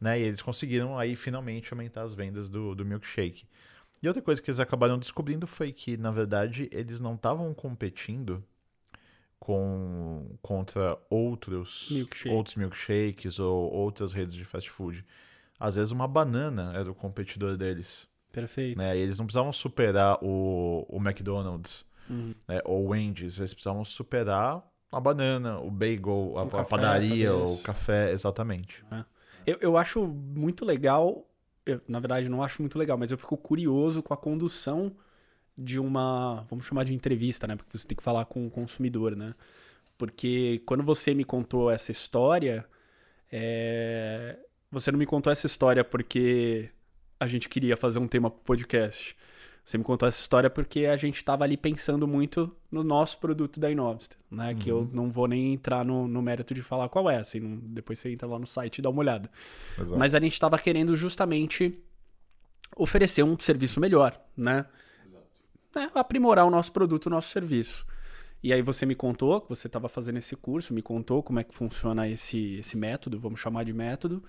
Né, 0.00 0.20
e 0.20 0.22
eles 0.22 0.40
conseguiram 0.40 0.98
aí 0.98 1.14
finalmente 1.16 1.72
aumentar 1.72 2.02
as 2.02 2.14
vendas 2.14 2.48
do, 2.48 2.74
do 2.74 2.84
milkshake. 2.84 3.44
E 4.02 4.08
outra 4.08 4.22
coisa 4.22 4.40
que 4.40 4.50
eles 4.50 4.60
acabaram 4.60 4.98
descobrindo 4.98 5.46
foi 5.46 5.72
que, 5.72 5.96
na 5.96 6.10
verdade, 6.10 6.68
eles 6.72 7.00
não 7.00 7.14
estavam 7.14 7.52
competindo 7.52 8.42
com, 9.38 10.36
contra 10.42 10.98
outros, 11.08 11.88
Milkshake. 11.90 12.34
outros 12.34 12.56
milkshakes 12.56 13.38
ou 13.38 13.72
outras 13.72 14.12
redes 14.12 14.34
de 14.34 14.44
fast 14.44 14.70
food. 14.70 15.04
Às 15.58 15.74
vezes 15.74 15.90
uma 15.90 16.06
banana 16.06 16.72
era 16.76 16.90
o 16.90 16.94
competidor 16.94 17.56
deles. 17.56 18.06
Perfeito. 18.30 18.78
Né? 18.78 18.96
E 18.96 19.00
eles 19.00 19.18
não 19.18 19.26
precisavam 19.26 19.52
superar 19.52 20.18
o, 20.22 20.86
o 20.88 20.98
McDonald's 20.98 21.84
uhum. 22.08 22.34
né? 22.46 22.60
ou 22.64 22.84
o 22.84 22.88
Wendy's, 22.90 23.38
eles 23.38 23.52
precisavam 23.52 23.84
superar 23.84 24.62
a 24.90 25.00
banana, 25.00 25.58
o 25.58 25.70
bagel, 25.70 26.34
a, 26.36 26.60
a 26.60 26.64
padaria, 26.64 27.30
talvez. 27.30 27.60
o 27.60 27.62
café, 27.62 28.10
exatamente. 28.12 28.84
É. 28.90 29.04
Eu, 29.46 29.58
eu 29.60 29.76
acho 29.76 30.06
muito 30.06 30.64
legal, 30.64 31.27
eu, 31.68 31.80
na 31.88 32.00
verdade 32.00 32.28
não 32.28 32.42
acho 32.42 32.62
muito 32.62 32.78
legal, 32.78 32.96
mas 32.98 33.10
eu 33.10 33.18
fico 33.18 33.36
curioso 33.36 34.02
com 34.02 34.14
a 34.14 34.16
condução 34.16 34.94
de 35.56 35.78
uma, 35.78 36.46
vamos 36.48 36.66
chamar 36.66 36.84
de 36.84 36.94
entrevista, 36.94 37.46
né? 37.46 37.56
Porque 37.56 37.76
você 37.76 37.86
tem 37.86 37.96
que 37.96 38.02
falar 38.02 38.24
com 38.26 38.46
o 38.46 38.50
consumidor, 38.50 39.16
né? 39.16 39.34
Porque 39.98 40.62
quando 40.64 40.84
você 40.84 41.14
me 41.14 41.24
contou 41.24 41.70
essa 41.70 41.90
história, 41.90 42.64
é, 43.30 44.38
você 44.70 44.92
não 44.92 44.98
me 44.98 45.06
contou 45.06 45.32
essa 45.32 45.46
história 45.46 45.84
porque 45.84 46.70
a 47.18 47.26
gente 47.26 47.48
queria 47.48 47.76
fazer 47.76 47.98
um 47.98 48.08
tema 48.08 48.30
pro 48.30 48.40
podcast. 48.40 49.16
Você 49.68 49.76
me 49.76 49.84
contou 49.84 50.08
essa 50.08 50.18
história 50.18 50.48
porque 50.48 50.86
a 50.86 50.96
gente 50.96 51.16
estava 51.16 51.44
ali 51.44 51.54
pensando 51.54 52.08
muito 52.08 52.50
no 52.72 52.82
nosso 52.82 53.18
produto 53.18 53.60
da 53.60 53.70
Inovster, 53.70 54.16
né? 54.30 54.52
Uhum. 54.52 54.58
Que 54.58 54.70
eu 54.70 54.78
uhum. 54.78 54.90
não 54.94 55.10
vou 55.10 55.28
nem 55.28 55.52
entrar 55.52 55.84
no, 55.84 56.08
no 56.08 56.22
mérito 56.22 56.54
de 56.54 56.62
falar 56.62 56.88
qual 56.88 57.10
é, 57.10 57.18
assim, 57.18 57.38
não, 57.38 57.58
depois 57.58 57.98
você 57.98 58.10
entra 58.10 58.26
lá 58.26 58.38
no 58.38 58.46
site 58.46 58.78
e 58.78 58.80
dá 58.80 58.88
uma 58.88 59.00
olhada. 59.00 59.30
Exato. 59.78 59.98
Mas 59.98 60.14
a 60.14 60.20
gente 60.20 60.32
estava 60.32 60.58
querendo 60.58 60.96
justamente 60.96 61.78
oferecer 62.78 63.22
um 63.22 63.38
serviço 63.38 63.78
melhor, 63.78 64.18
né? 64.34 64.64
Exato. 65.04 65.26
É, 65.76 66.00
aprimorar 66.00 66.46
o 66.46 66.50
nosso 66.50 66.72
produto, 66.72 67.08
o 67.08 67.10
nosso 67.10 67.28
serviço. 67.28 67.84
E 68.42 68.54
aí 68.54 68.62
você 68.62 68.86
me 68.86 68.94
contou 68.94 69.38
que 69.38 69.50
você 69.50 69.66
estava 69.66 69.86
fazendo 69.86 70.16
esse 70.16 70.34
curso, 70.34 70.72
me 70.72 70.80
contou 70.80 71.22
como 71.22 71.40
é 71.40 71.44
que 71.44 71.54
funciona 71.54 72.08
esse, 72.08 72.54
esse 72.54 72.74
método, 72.74 73.20
vamos 73.20 73.38
chamar 73.38 73.66
de 73.66 73.74
método. 73.74 74.24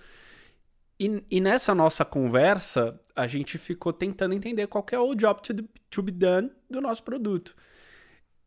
E, 1.00 1.24
e, 1.30 1.40
nessa 1.40 1.74
nossa 1.74 2.04
conversa, 2.04 3.00
a 3.16 3.26
gente 3.26 3.56
ficou 3.56 3.90
tentando 3.90 4.34
entender 4.34 4.66
qual 4.66 4.84
é 4.92 4.98
o 4.98 5.14
job 5.14 5.40
to, 5.40 5.66
to 5.88 6.02
be 6.02 6.12
done 6.12 6.50
do 6.68 6.78
nosso 6.78 7.02
produto. 7.02 7.56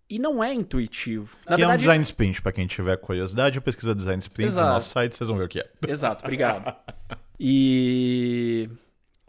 E 0.07 0.19
não 0.19 0.43
é 0.43 0.53
intuitivo. 0.53 1.36
Na 1.50 1.55
que 1.55 1.62
verdade, 1.62 1.63
é 1.63 1.74
um 1.74 1.77
design 1.77 2.03
sprint, 2.03 2.43
para 2.43 2.51
quem 2.51 2.67
tiver 2.67 2.95
curiosidade, 2.98 3.60
pesquisa 3.60 3.95
design 3.95 4.19
sprint 4.19 4.53
no 4.53 4.62
nosso 4.62 4.91
site, 4.91 5.15
vocês 5.15 5.27
vão 5.27 5.39
ver 5.39 5.45
o 5.45 5.48
que 5.48 5.62
é. 5.62 5.72
Exato, 5.88 6.24
obrigado. 6.24 6.75
e... 7.39 8.69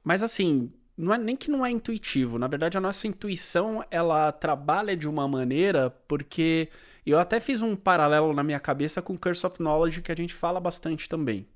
Mas 0.03 0.23
assim, 0.23 0.71
não 0.95 1.15
é 1.15 1.17
nem 1.17 1.35
que 1.35 1.51
não 1.51 1.65
é 1.65 1.71
intuitivo, 1.71 2.39
na 2.39 2.47
verdade 2.47 2.77
a 2.77 2.81
nossa 2.81 3.07
intuição 3.07 3.83
ela 3.91 4.31
trabalha 4.33 4.95
de 4.95 5.09
uma 5.09 5.27
maneira 5.27 5.89
porque 6.07 6.69
eu 7.07 7.19
até 7.19 7.41
fiz 7.41 7.63
um 7.63 7.75
paralelo 7.75 8.35
na 8.35 8.43
minha 8.43 8.61
cabeça 8.61 9.01
com 9.01 9.17
Curse 9.17 9.47
of 9.47 9.63
Knowledge 9.63 10.03
que 10.03 10.13
a 10.13 10.17
gente 10.17 10.35
fala 10.35 10.61
bastante 10.61 11.09
também, 11.09 11.47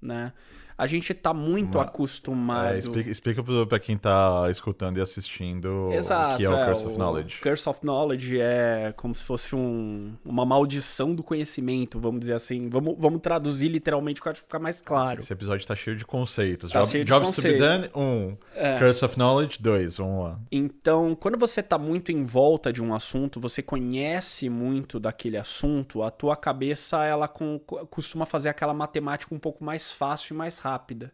né? 0.00 0.32
A 0.80 0.86
gente 0.86 1.12
tá 1.12 1.34
muito 1.34 1.76
Uma... 1.76 1.84
acostumado. 1.84 2.72
É, 2.72 2.78
explica, 2.78 3.10
explica 3.10 3.42
pra 3.66 3.78
quem 3.78 3.98
tá 3.98 4.46
escutando 4.48 4.96
e 4.96 5.00
assistindo 5.02 5.90
Exato, 5.92 6.36
o 6.36 6.36
que 6.38 6.44
é 6.46 6.48
o 6.48 6.56
é, 6.56 6.64
Curse 6.64 6.86
of 6.86 6.96
Knowledge. 6.96 7.40
Curse 7.42 7.68
of 7.68 7.80
Knowledge 7.82 8.40
é 8.40 8.94
como 8.96 9.14
se 9.14 9.22
fosse 9.22 9.54
um, 9.54 10.14
uma 10.24 10.46
maldição 10.46 11.14
do 11.14 11.22
conhecimento, 11.22 12.00
vamos 12.00 12.20
dizer 12.20 12.32
assim. 12.32 12.70
Vamos, 12.70 12.96
vamos 12.98 13.20
traduzir 13.20 13.68
literalmente 13.68 14.22
para 14.22 14.32
ficar 14.34 14.58
mais 14.58 14.80
claro. 14.80 15.20
Esse 15.20 15.30
episódio 15.30 15.66
tá 15.66 15.76
cheio 15.76 15.98
de 15.98 16.06
conceitos. 16.06 16.72
Tá 16.72 16.80
Job, 16.80 16.90
cheio 16.90 17.04
de 17.04 17.08
Jobs 17.10 17.28
conceito. 17.28 17.58
to 17.58 17.62
be 17.62 17.68
done, 17.68 17.90
um. 17.94 18.36
É. 18.54 18.78
Curse 18.78 19.04
of 19.04 19.18
Knowledge, 19.18 19.58
dois. 19.60 19.98
Vamos 19.98 20.24
lá. 20.24 20.38
Então, 20.50 21.14
quando 21.14 21.36
você 21.36 21.62
tá 21.62 21.76
muito 21.76 22.10
em 22.10 22.24
volta 22.24 22.72
de 22.72 22.82
um 22.82 22.94
assunto, 22.94 23.38
você 23.38 23.62
conhece 23.62 24.48
muito 24.48 24.98
daquele 24.98 25.36
assunto, 25.36 26.02
a 26.02 26.10
tua 26.10 26.36
cabeça 26.36 27.04
ela 27.04 27.28
com, 27.28 27.58
costuma 27.58 28.24
fazer 28.24 28.48
aquela 28.48 28.72
matemática 28.72 29.34
um 29.34 29.38
pouco 29.38 29.62
mais 29.62 29.92
fácil 29.92 30.32
e 30.32 30.36
mais 30.38 30.56
rápida 30.56 30.69
rápida. 30.70 31.12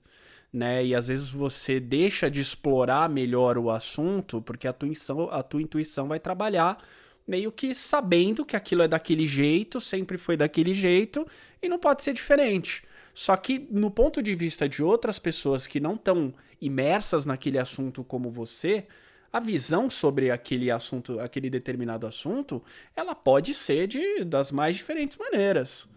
Né? 0.52 0.86
E 0.86 0.94
às 0.94 1.08
vezes 1.08 1.28
você 1.28 1.78
deixa 1.80 2.30
de 2.30 2.40
explorar 2.40 3.08
melhor 3.08 3.58
o 3.58 3.70
assunto 3.70 4.40
porque 4.40 4.66
a 4.66 4.72
tua, 4.72 4.88
intuição, 4.88 5.28
a 5.30 5.42
tua 5.42 5.60
intuição 5.60 6.08
vai 6.08 6.18
trabalhar 6.18 6.82
meio 7.26 7.50
que 7.50 7.74
sabendo 7.74 8.44
que 8.44 8.56
aquilo 8.56 8.82
é 8.82 8.88
daquele 8.88 9.26
jeito, 9.26 9.80
sempre 9.80 10.16
foi 10.16 10.36
daquele 10.36 10.72
jeito 10.72 11.26
e 11.60 11.68
não 11.68 11.78
pode 11.78 12.02
ser 12.02 12.12
diferente. 12.12 12.84
Só 13.12 13.36
que 13.36 13.66
no 13.70 13.90
ponto 13.90 14.22
de 14.22 14.34
vista 14.34 14.68
de 14.68 14.82
outras 14.82 15.18
pessoas 15.18 15.66
que 15.66 15.80
não 15.80 15.94
estão 15.94 16.32
imersas 16.60 17.26
naquele 17.26 17.58
assunto 17.58 18.04
como 18.04 18.30
você, 18.30 18.86
a 19.32 19.40
visão 19.40 19.90
sobre 19.90 20.30
aquele 20.30 20.70
assunto, 20.70 21.18
aquele 21.20 21.50
determinado 21.50 22.06
assunto, 22.06 22.62
ela 22.94 23.14
pode 23.14 23.54
ser 23.54 23.86
de 23.86 24.24
das 24.24 24.52
mais 24.52 24.76
diferentes 24.76 25.16
maneiras, 25.16 25.88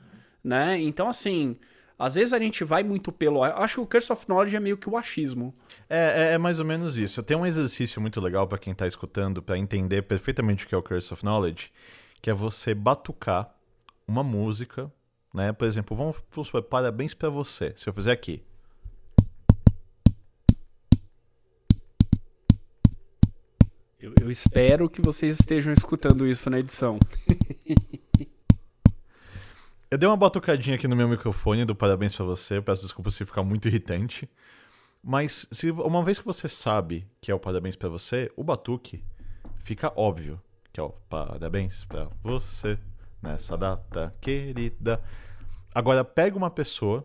né? 0.44 0.80
Então 0.82 1.08
assim, 1.08 1.56
às 2.00 2.16
vezes 2.16 2.34
a 2.34 2.40
gente 2.40 2.64
vai 2.64 2.82
muito 2.82 3.12
pelo. 3.12 3.46
Eu 3.46 3.58
acho 3.58 3.76
que 3.76 3.82
o 3.82 3.86
Curse 3.86 4.14
of 4.14 4.26
Knowledge 4.26 4.56
é 4.56 4.60
meio 4.62 4.78
que 4.78 4.90
o 4.90 4.96
achismo. 4.96 5.54
É, 5.90 6.30
é, 6.30 6.34
é 6.36 6.38
mais 6.38 6.58
ou 6.58 6.64
menos 6.64 6.96
isso. 6.96 7.22
Tem 7.22 7.36
um 7.36 7.46
exercício 7.46 8.00
muito 8.00 8.22
legal 8.22 8.48
para 8.48 8.58
quem 8.58 8.74
tá 8.74 8.88
escutando, 8.88 9.42
para 9.42 9.58
entender 9.58 10.04
perfeitamente 10.04 10.66
o 10.66 10.68
que 10.70 10.74
é 10.74 10.78
o 10.78 10.82
Curse 10.82 11.14
of 11.14 11.26
Knowledge, 11.26 11.74
que 12.22 12.30
é 12.30 12.34
você 12.34 12.74
batucar 12.74 13.54
uma 14.08 14.24
música, 14.24 14.90
né? 15.34 15.52
Por 15.52 15.68
exemplo, 15.68 15.96
vamos, 15.96 16.16
vamos 16.32 16.48
supor, 16.48 16.64
parabéns 16.64 17.14
para 17.14 17.30
você. 17.30 17.74
Se 17.76 17.90
eu 17.90 17.94
fizer 17.94 18.14
aqui. 18.14 18.42
Eu, 24.00 24.14
eu 24.22 24.32
espero 24.32 24.90
que 24.90 25.02
vocês 25.02 25.38
estejam 25.38 25.74
escutando 25.74 26.26
isso 26.26 26.50
na 26.50 26.60
edição. 26.60 26.98
Eu 29.92 29.98
dei 29.98 30.08
uma 30.08 30.16
batucadinha 30.16 30.76
aqui 30.76 30.88
no 30.88 30.96
meu 30.96 31.10
microfone 31.10 31.66
do 31.66 31.74
parabéns 31.74 32.16
para 32.16 32.24
você. 32.24 32.62
Peço 32.62 32.84
desculpa 32.84 33.10
se 33.10 33.26
ficar 33.26 33.42
muito 33.42 33.68
irritante. 33.68 34.30
Mas 35.04 35.48
se 35.52 35.72
uma 35.72 36.04
vez 36.04 36.20
que 36.20 36.26
você 36.26 36.48
sabe 36.48 37.08
que 37.20 37.32
é 37.32 37.34
o 37.34 37.40
parabéns 37.40 37.76
para 37.76 37.90
você, 37.90 38.32
o 38.36 38.44
batuque 38.44 39.04
fica 39.64 39.92
óbvio 39.96 40.40
que 40.72 40.80
é 40.80 40.84
o 40.84 40.92
parabéns 40.92 41.86
para 41.86 42.08
você 42.22 42.78
nessa 43.20 43.58
data 43.58 44.14
querida. 44.22 45.02
Agora 45.74 46.06
pega 46.06 46.38
uma 46.38 46.52
pessoa 46.52 47.04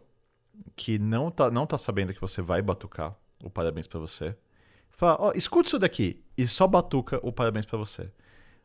que 0.77 0.99
não 0.99 1.31
tá, 1.31 1.51
não 1.51 1.67
tá 1.67 1.79
sabendo 1.79 2.13
que 2.13 2.21
você 2.21 2.43
vai 2.43 2.61
batucar 2.61 3.17
o 3.43 3.49
parabéns 3.49 3.87
para 3.87 3.99
você. 3.99 4.37
Fala, 4.91 5.17
ó, 5.19 5.29
oh, 5.29 5.33
escuta 5.33 5.69
isso 5.69 5.79
daqui 5.79 6.23
e 6.37 6.47
só 6.47 6.67
batuca 6.67 7.19
o 7.23 7.33
parabéns 7.33 7.65
para 7.65 7.79
você. 7.79 8.11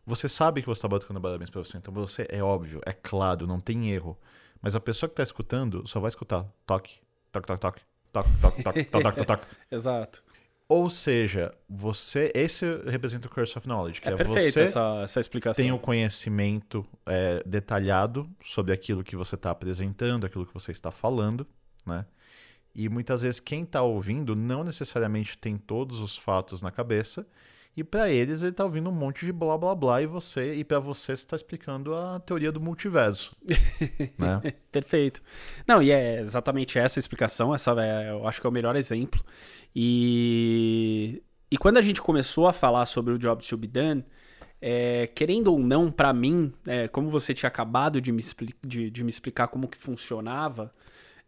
Você 0.10 0.28
sabe 0.28 0.62
que 0.62 0.68
você 0.68 0.80
está 0.80 0.88
batucando 0.88 1.22
parabéns 1.22 1.52
para 1.52 1.64
você, 1.64 1.78
então 1.78 1.94
você 1.94 2.26
é 2.30 2.42
óbvio, 2.42 2.82
é 2.84 2.92
claro, 2.92 3.46
não 3.46 3.62
tem 3.62 3.92
erro. 3.92 4.18
Mas 4.60 4.76
a 4.76 4.80
pessoa 4.80 5.08
que 5.08 5.14
está 5.14 5.22
escutando 5.22 5.88
só 5.88 6.00
vai 6.00 6.10
escutar 6.10 6.46
toque, 6.66 7.00
toque, 7.32 7.48
toque, 7.48 7.62
toque, 7.62 7.82
toque, 8.12 8.30
toque, 8.42 8.64
toque, 8.64 9.04
toque, 9.04 9.26
toque. 9.26 9.46
Exato. 9.70 10.24
Ou 10.68 10.90
seja, 10.90 11.54
você. 11.70 12.32
Esse 12.34 12.66
representa 12.88 13.28
o 13.28 13.30
Curse 13.30 13.56
of 13.56 13.68
Knowledge, 13.68 14.02
que 14.02 14.10
é, 14.10 14.14
é 14.14 14.24
você 14.24 14.62
essa, 14.62 15.02
essa 15.04 15.20
explicação. 15.20 15.64
tem 15.64 15.72
o 15.72 15.78
conhecimento 15.78 16.84
é, 17.06 17.44
detalhado 17.46 18.28
sobre 18.42 18.74
aquilo 18.74 19.04
que 19.04 19.16
você 19.16 19.36
está 19.36 19.52
apresentando, 19.52 20.26
aquilo 20.26 20.46
que 20.46 20.54
você 20.54 20.72
está 20.72 20.90
falando, 20.90 21.46
né? 21.86 22.04
E 22.74 22.90
muitas 22.90 23.22
vezes 23.22 23.40
quem 23.40 23.62
está 23.62 23.84
ouvindo 23.84 24.36
não 24.36 24.64
necessariamente 24.64 25.38
tem 25.38 25.56
todos 25.56 26.00
os 26.00 26.18
fatos 26.18 26.64
na 26.64 26.72
cabeça 26.72 27.28
e 27.76 27.84
para 27.84 28.10
eles 28.10 28.42
ele 28.42 28.52
tá 28.52 28.64
ouvindo 28.64 28.90
um 28.90 28.94
monte 28.94 29.26
de 29.26 29.32
blá 29.32 29.58
blá 29.58 29.74
blá 29.74 30.02
e 30.02 30.06
você 30.06 30.54
e 30.54 30.64
para 30.64 30.80
você 30.80 31.14
está 31.14 31.36
explicando 31.36 31.96
a 31.96 32.20
teoria 32.20 32.52
do 32.52 32.60
multiverso, 32.60 33.36
né? 34.18 34.54
Perfeito. 34.72 35.22
Não, 35.68 35.82
e 35.82 35.92
é 35.92 36.20
exatamente 36.20 36.78
essa 36.78 37.00
explicação, 37.00 37.54
essa 37.54 37.72
é, 37.82 38.12
eu 38.12 38.28
acho 38.28 38.42
que 38.42 38.48
é 38.48 38.50
o 38.50 38.54
melhor 38.54 38.76
exemplo. 38.76 39.24
E 39.76 41.22
e 41.52 41.58
quando 41.58 41.78
a 41.78 41.82
gente 41.82 42.02
começou 42.02 42.48
a 42.48 42.54
falar 42.54 42.86
sobre 42.86 43.14
o 43.14 43.18
job 43.18 43.44
to 43.44 43.58
be 43.58 43.68
done, 43.68 44.06
é, 44.62 45.08
querendo 45.08 45.48
ou 45.48 45.60
não, 45.60 45.92
para 45.92 46.14
mim, 46.14 46.54
é, 46.68 46.88
como 46.88 47.10
você 47.10 47.34
tinha 47.34 47.48
acabado 47.48 48.00
de 48.00 48.12
me, 48.12 48.24
de, 48.64 48.92
de 48.92 49.04
me 49.04 49.10
explicar 49.10 49.48
como 49.48 49.68
que 49.68 49.78
funcionava, 49.78 50.74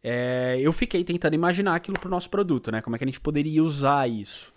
é, 0.04 0.58
eu 0.60 0.72
fiquei 0.74 1.04
tentando 1.04 1.34
imaginar 1.34 1.76
aquilo 1.76 2.00
para 2.00 2.08
o 2.08 2.12
nosso 2.12 2.30
produto, 2.30 2.72
né? 2.72 2.82
Como 2.82 2.96
é 2.96 3.00
que 3.00 3.06
a 3.06 3.08
gente 3.08 3.22
poderia 3.22 3.64
usar 3.64 4.10
isso. 4.10 4.54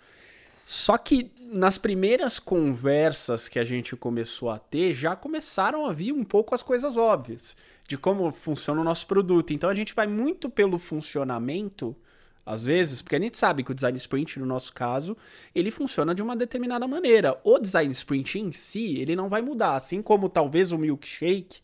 Só 0.65 0.97
que 0.97 1.31
nas 1.39 1.77
primeiras 1.77 2.39
conversas 2.39 3.47
que 3.47 3.59
a 3.59 3.63
gente 3.63 3.95
começou 3.95 4.49
a 4.49 4.57
ter, 4.57 4.93
já 4.93 5.15
começaram 5.15 5.85
a 5.85 5.93
vir 5.93 6.11
um 6.11 6.23
pouco 6.23 6.55
as 6.55 6.63
coisas 6.63 6.97
óbvias 6.97 7.55
de 7.87 7.97
como 7.97 8.31
funciona 8.31 8.81
o 8.81 8.83
nosso 8.83 9.05
produto. 9.05 9.53
Então 9.53 9.69
a 9.69 9.75
gente 9.75 9.93
vai 9.93 10.07
muito 10.07 10.49
pelo 10.49 10.79
funcionamento, 10.79 11.95
às 12.43 12.65
vezes, 12.65 13.01
porque 13.01 13.15
a 13.15 13.19
gente 13.19 13.37
sabe 13.37 13.63
que 13.63 13.71
o 13.71 13.75
design 13.75 13.95
sprint, 13.97 14.39
no 14.39 14.45
nosso 14.45 14.73
caso, 14.73 15.15
ele 15.53 15.69
funciona 15.69 16.15
de 16.15 16.23
uma 16.23 16.35
determinada 16.35 16.87
maneira. 16.87 17.39
O 17.43 17.59
design 17.59 17.91
sprint 17.91 18.39
em 18.39 18.51
si, 18.51 18.97
ele 18.97 19.15
não 19.15 19.29
vai 19.29 19.43
mudar, 19.43 19.75
assim 19.75 20.01
como 20.01 20.27
talvez 20.27 20.71
o 20.71 20.79
milkshake 20.79 21.59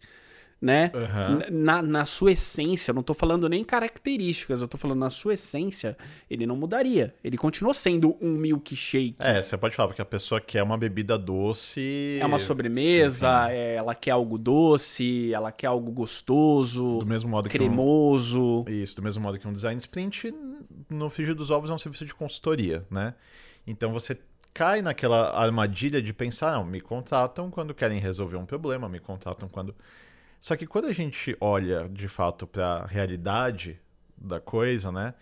né? 0.62 0.92
Uhum. 0.94 1.64
Na, 1.64 1.82
na 1.82 2.06
sua 2.06 2.34
essência, 2.34 2.92
eu 2.92 2.96
não 2.96 3.02
tô 3.02 3.16
falando 3.16 3.50
nem 3.50 3.64
características, 3.64 4.62
eu 4.62 4.68
tô 4.68 4.78
falando 4.78 5.00
na 5.00 5.10
sua 5.10 5.34
essência, 5.34 5.98
ele 6.30 6.46
não 6.46 6.56
mudaria. 6.56 7.16
Ele 7.24 7.36
continua 7.36 7.74
sendo 7.74 8.16
um 8.22 8.34
milkshake. 8.34 9.16
É, 9.20 9.42
você 9.42 9.58
pode 9.58 9.76
falar, 9.76 9.88
porque 9.88 10.02
a 10.02 10.06
pessoa 10.06 10.40
quer 10.40 10.62
uma 10.62 10.78
bebida 10.78 11.18
doce. 11.18 12.20
É 12.22 12.26
uma 12.26 12.38
sobremesa, 12.38 13.50
é, 13.50 13.76
ela 13.76 13.96
quer 13.96 14.12
algo 14.12 14.38
doce, 14.38 15.34
ela 15.34 15.52
quer 15.52 15.68
algo 15.68 15.92
gostoso, 15.92 17.00
do 17.00 17.06
mesmo 17.08 17.30
modo 17.30 17.50
cremoso. 17.50 18.64
Que 18.66 18.72
um, 18.72 18.76
isso, 18.76 18.96
do 18.96 19.02
mesmo 19.02 19.24
modo 19.24 19.40
que 19.40 19.48
um 19.48 19.54
design 19.54 19.80
sprint, 19.80 20.32
no 20.88 21.10
frigir 21.10 21.34
dos 21.34 21.50
ovos 21.50 21.72
é 21.72 21.74
um 21.74 21.78
serviço 21.78 22.06
de 22.06 22.14
consultoria, 22.14 22.86
né? 22.92 23.16
Então 23.66 23.92
você 23.92 24.18
cai 24.54 24.82
naquela 24.82 25.32
armadilha 25.32 26.02
de 26.02 26.14
pensar, 26.14 26.52
não, 26.54 26.66
me 26.66 26.82
contratam 26.82 27.50
quando 27.50 27.74
querem 27.74 28.00
resolver 28.00 28.38
um 28.38 28.46
problema, 28.46 28.88
me 28.90 29.00
contratam 29.00 29.48
quando 29.50 29.74
só 30.42 30.58
que 30.58 30.66
quando 30.66 30.88
a 30.88 30.92
gente 30.92 31.38
olha 31.40 31.88
de 31.88 32.08
fato 32.08 32.48
para 32.48 32.78
a 32.78 32.86
realidade 32.88 33.80
da 34.18 34.42
coisa, 34.42 34.92
né? 34.92 35.14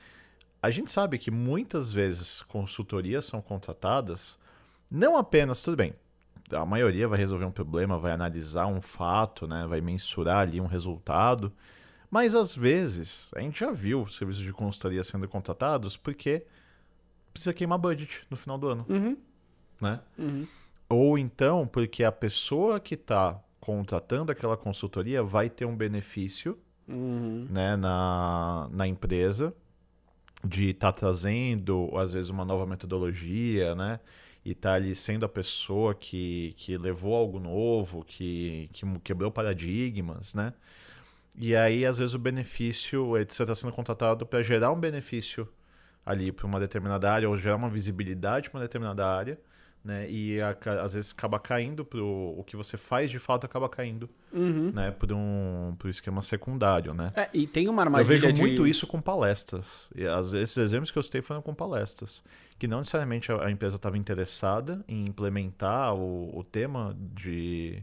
A 0.62 0.70
gente 0.70 0.92
sabe 0.92 1.18
que 1.18 1.30
muitas 1.30 1.92
vezes 1.92 2.42
consultorias 2.44 3.26
são 3.26 3.42
contratadas 3.42 4.40
não 4.90 5.18
apenas, 5.18 5.62
tudo 5.62 5.76
bem, 5.76 5.94
a 6.50 6.66
maioria 6.66 7.08
vai 7.08 7.20
resolver 7.20 7.46
um 7.46 7.52
problema, 7.52 8.00
vai 8.00 8.14
analisar 8.14 8.66
um 8.66 8.82
fato, 8.82 9.46
né? 9.46 9.68
Vai 9.68 9.82
mensurar 9.82 10.40
ali 10.40 10.62
um 10.62 10.66
resultado. 10.66 11.52
Mas 12.10 12.34
às 12.34 12.56
vezes, 12.56 13.30
a 13.36 13.42
gente 13.42 13.60
já 13.60 13.72
viu 13.72 14.08
serviços 14.08 14.44
de 14.44 14.54
consultoria 14.54 15.04
sendo 15.04 15.28
contratados 15.28 15.98
porque 15.98 16.46
precisa 17.32 17.54
queimar 17.54 17.78
budget 17.78 18.26
no 18.30 18.38
final 18.38 18.58
do 18.58 18.70
ano. 18.70 18.86
Uhum. 18.90 19.18
Né? 19.82 20.00
Uhum. 20.18 20.48
Ou 20.88 21.18
então 21.18 21.68
porque 21.68 22.06
a 22.06 22.12
pessoa 22.12 22.80
que 22.80 22.96
está 22.96 23.40
contratando 23.70 24.32
aquela 24.32 24.58
consultoria 24.58 25.22
vai 25.22 25.48
ter 25.48 25.66
um 25.66 25.76
benefício 25.76 26.58
uhum. 26.88 27.48
né, 27.50 27.76
na, 27.76 28.68
na 28.72 28.88
empresa 28.88 29.54
de 30.44 30.70
estar 30.72 30.92
tá 30.92 31.00
trazendo, 31.00 31.90
às 31.96 32.14
vezes, 32.14 32.32
uma 32.32 32.44
nova 32.44 32.66
metodologia, 32.66 33.76
né? 33.76 34.00
E 34.44 34.52
estar 34.52 34.70
tá 34.70 34.76
ali 34.76 34.96
sendo 34.96 35.26
a 35.26 35.30
pessoa 35.30 35.94
que, 35.94 36.56
que 36.58 36.78
levou 36.78 37.14
algo 37.14 37.40
novo, 37.40 38.04
que, 38.06 38.70
que 38.74 38.86
quebrou 39.02 39.30
paradigmas, 39.30 40.34
né? 40.34 40.54
E 41.38 41.56
aí, 41.56 41.86
às 41.86 41.98
vezes, 41.98 42.16
o 42.16 42.20
benefício, 42.20 43.18
é 43.18 43.26
você 43.26 43.44
está 43.44 43.54
sendo 43.54 43.74
contratado 43.74 44.26
para 44.26 44.42
gerar 44.42 44.72
um 44.72 44.80
benefício 44.80 45.48
ali 46.06 46.32
para 46.32 46.48
uma 46.48 46.60
determinada 46.60 47.12
área, 47.12 47.30
ou 47.30 47.38
gerar 47.38 47.58
uma 47.58 47.70
visibilidade 47.70 48.50
para 48.50 48.58
uma 48.58 48.64
determinada 48.64 49.06
área, 49.06 49.40
né? 49.84 50.10
E 50.10 50.40
a- 50.42 50.56
às 50.84 50.94
vezes 50.94 51.12
acaba 51.12 51.40
caindo 51.40 51.86
pro. 51.86 52.06
O 52.38 52.44
que 52.44 52.56
você 52.56 52.76
faz 52.78 53.10
de 53.10 53.18
fato 53.20 53.46
acaba 53.46 53.68
caindo, 53.70 54.10
Uhum. 54.34 54.72
né? 54.74 54.92
Por 54.92 55.12
um 55.14 55.76
pro 55.80 55.90
esquema 55.90 56.22
secundário, 56.22 56.94
né? 56.94 57.12
É, 57.16 57.30
e 57.34 57.48
tem 57.48 57.68
uma 57.70 57.82
Eu 57.82 57.86
armadilha 57.86 58.08
vejo 58.20 58.34
de... 58.34 58.42
muito 58.42 58.68
isso 58.68 58.86
com 58.86 59.02
palestras. 59.02 59.90
E 59.96 60.06
às 60.06 60.32
vezes, 60.34 60.52
esses 60.52 60.58
exemplos 60.58 60.92
que 60.92 60.98
eu 60.98 61.04
citei 61.04 61.22
foram 61.22 61.42
com 61.42 61.54
palestras. 61.54 62.24
Que 62.58 62.68
não 62.68 62.80
necessariamente 62.80 63.32
a, 63.32 63.46
a 63.46 63.52
empresa 63.52 63.78
estava 63.78 63.98
interessada 63.98 64.84
em 64.88 65.06
implementar 65.08 65.96
o, 65.96 66.38
o 66.38 66.44
tema 66.44 66.94
de, 67.16 67.82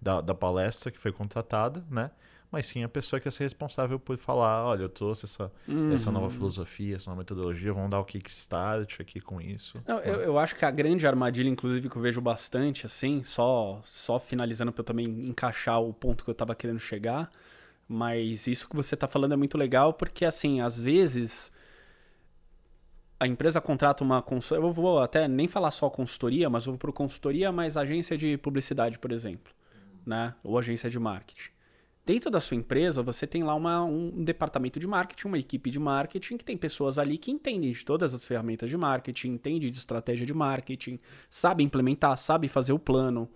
da, 0.00 0.20
da 0.20 0.34
palestra 0.34 0.92
que 0.92 0.98
foi 0.98 1.10
contratada, 1.12 1.84
né? 1.90 2.10
Mas 2.52 2.66
sim 2.66 2.84
a 2.84 2.88
pessoa 2.88 3.18
que 3.18 3.26
ia 3.26 3.30
ser 3.32 3.44
responsável 3.44 3.98
por 3.98 4.18
falar, 4.18 4.66
olha, 4.66 4.82
eu 4.82 4.88
trouxe 4.90 5.24
essa, 5.24 5.50
essa 5.90 6.10
Uhum. 6.10 6.12
nova 6.14 6.28
filosofia, 6.30 6.96
essa 6.96 7.08
nova 7.10 7.20
metodologia, 7.22 7.72
vamos 7.72 7.90
dar 7.90 7.98
o 7.98 8.04
kickstart 8.04 9.00
aqui 9.00 9.20
com 9.22 9.40
isso. 9.40 9.82
Não, 9.88 9.98
eu, 10.00 10.20
eu 10.20 10.38
acho 10.38 10.54
que 10.54 10.64
a 10.66 10.70
grande 10.70 11.06
armadilha, 11.06 11.48
inclusive, 11.48 11.88
que 11.88 11.96
eu 11.96 12.02
vejo 12.02 12.20
bastante, 12.20 12.84
assim, 12.84 13.24
só, 13.24 13.80
só 13.82 14.18
finalizando 14.18 14.70
para 14.70 14.82
eu 14.82 14.84
também 14.84 15.06
encaixar 15.26 15.80
o 15.80 15.94
ponto 15.94 16.22
que 16.24 16.30
eu 16.30 16.34
tava 16.34 16.54
querendo 16.54 16.78
chegar, 16.78 17.30
mas 17.88 18.46
isso 18.46 18.68
que 18.68 18.76
você 18.76 18.94
tá 18.96 19.08
falando 19.08 19.32
é 19.32 19.36
muito 19.36 19.56
legal, 19.56 19.94
porque, 19.94 20.22
assim, 20.26 20.60
às 20.60 20.84
vezes 20.84 21.54
a 23.18 23.26
empresa 23.26 23.60
contrata 23.60 24.02
uma 24.04 24.20
consultoria, 24.20 24.68
eu 24.68 24.72
vou 24.72 25.00
até 25.00 25.26
nem 25.28 25.46
falar 25.48 25.70
só 25.70 25.88
consultoria, 25.88 26.50
mas 26.50 26.66
vou 26.66 26.76
por 26.76 26.92
consultoria, 26.92 27.50
mas 27.52 27.76
agência 27.76 28.18
de 28.18 28.36
publicidade, 28.36 28.98
por 28.98 29.10
exemplo, 29.12 29.52
né? 30.04 30.34
Ou 30.42 30.58
agência 30.58 30.90
de 30.90 30.98
marketing. 30.98 31.50
Dentro 32.04 32.30
da 32.30 32.40
sua 32.40 32.56
empresa, 32.56 33.00
você 33.00 33.28
tem 33.28 33.44
lá 33.44 33.54
uma, 33.54 33.84
um 33.84 34.24
departamento 34.24 34.80
de 34.80 34.88
marketing, 34.88 35.28
uma 35.28 35.38
equipe 35.38 35.70
de 35.70 35.78
marketing, 35.78 36.36
que 36.36 36.44
tem 36.44 36.56
pessoas 36.56 36.98
ali 36.98 37.16
que 37.16 37.30
entendem 37.30 37.70
de 37.70 37.84
todas 37.84 38.12
as 38.12 38.26
ferramentas 38.26 38.68
de 38.68 38.76
marketing, 38.76 39.34
entendem 39.34 39.70
de 39.70 39.78
estratégia 39.78 40.26
de 40.26 40.34
marketing, 40.34 40.98
sabe 41.30 41.62
implementar, 41.62 42.16
sabe 42.18 42.48
fazer 42.48 42.72
o 42.72 42.78
plano, 42.78 43.30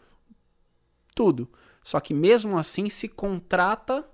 tudo. 1.14 1.48
Só 1.84 2.00
que 2.00 2.12
mesmo 2.12 2.58
assim 2.58 2.88
se 2.88 3.08
contrata 3.08 4.04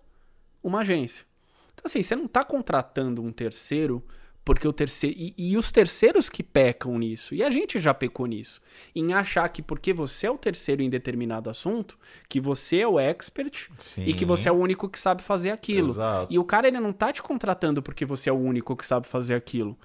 uma 0.62 0.80
agência. 0.80 1.24
Então, 1.72 1.84
assim, 1.86 2.02
você 2.02 2.14
não 2.14 2.26
está 2.26 2.44
contratando 2.44 3.22
um 3.22 3.32
terceiro 3.32 4.04
porque 4.44 4.66
o 4.66 4.72
terceiro. 4.72 5.16
E, 5.18 5.34
e 5.36 5.56
os 5.56 5.70
terceiros 5.70 6.28
que 6.28 6.42
pecam 6.42 6.98
nisso, 6.98 7.34
e 7.34 7.42
a 7.42 7.50
gente 7.50 7.78
já 7.78 7.94
pecou 7.94 8.26
nisso, 8.26 8.60
em 8.94 9.12
achar 9.12 9.48
que 9.48 9.62
porque 9.62 9.92
você 9.92 10.26
é 10.26 10.30
o 10.30 10.38
terceiro 10.38 10.82
em 10.82 10.90
determinado 10.90 11.48
assunto, 11.48 11.98
que 12.28 12.40
você 12.40 12.78
é 12.78 12.88
o 12.88 12.98
expert 12.98 13.68
e 13.96 14.12
que 14.14 14.24
você 14.24 14.48
é 14.48 14.52
o 14.52 14.56
único 14.56 14.88
que 14.88 14.98
sabe 14.98 15.22
fazer 15.22 15.50
aquilo. 15.50 15.90
Exato. 15.90 16.32
E 16.32 16.38
o 16.38 16.44
cara 16.44 16.68
ele 16.68 16.80
não 16.80 16.92
tá 16.92 17.12
te 17.12 17.22
contratando 17.22 17.82
porque 17.82 18.04
você 18.04 18.30
é 18.30 18.32
o 18.32 18.38
único 18.38 18.76
que 18.76 18.86
sabe 18.86 19.06
fazer 19.06 19.34
aquilo. 19.34 19.78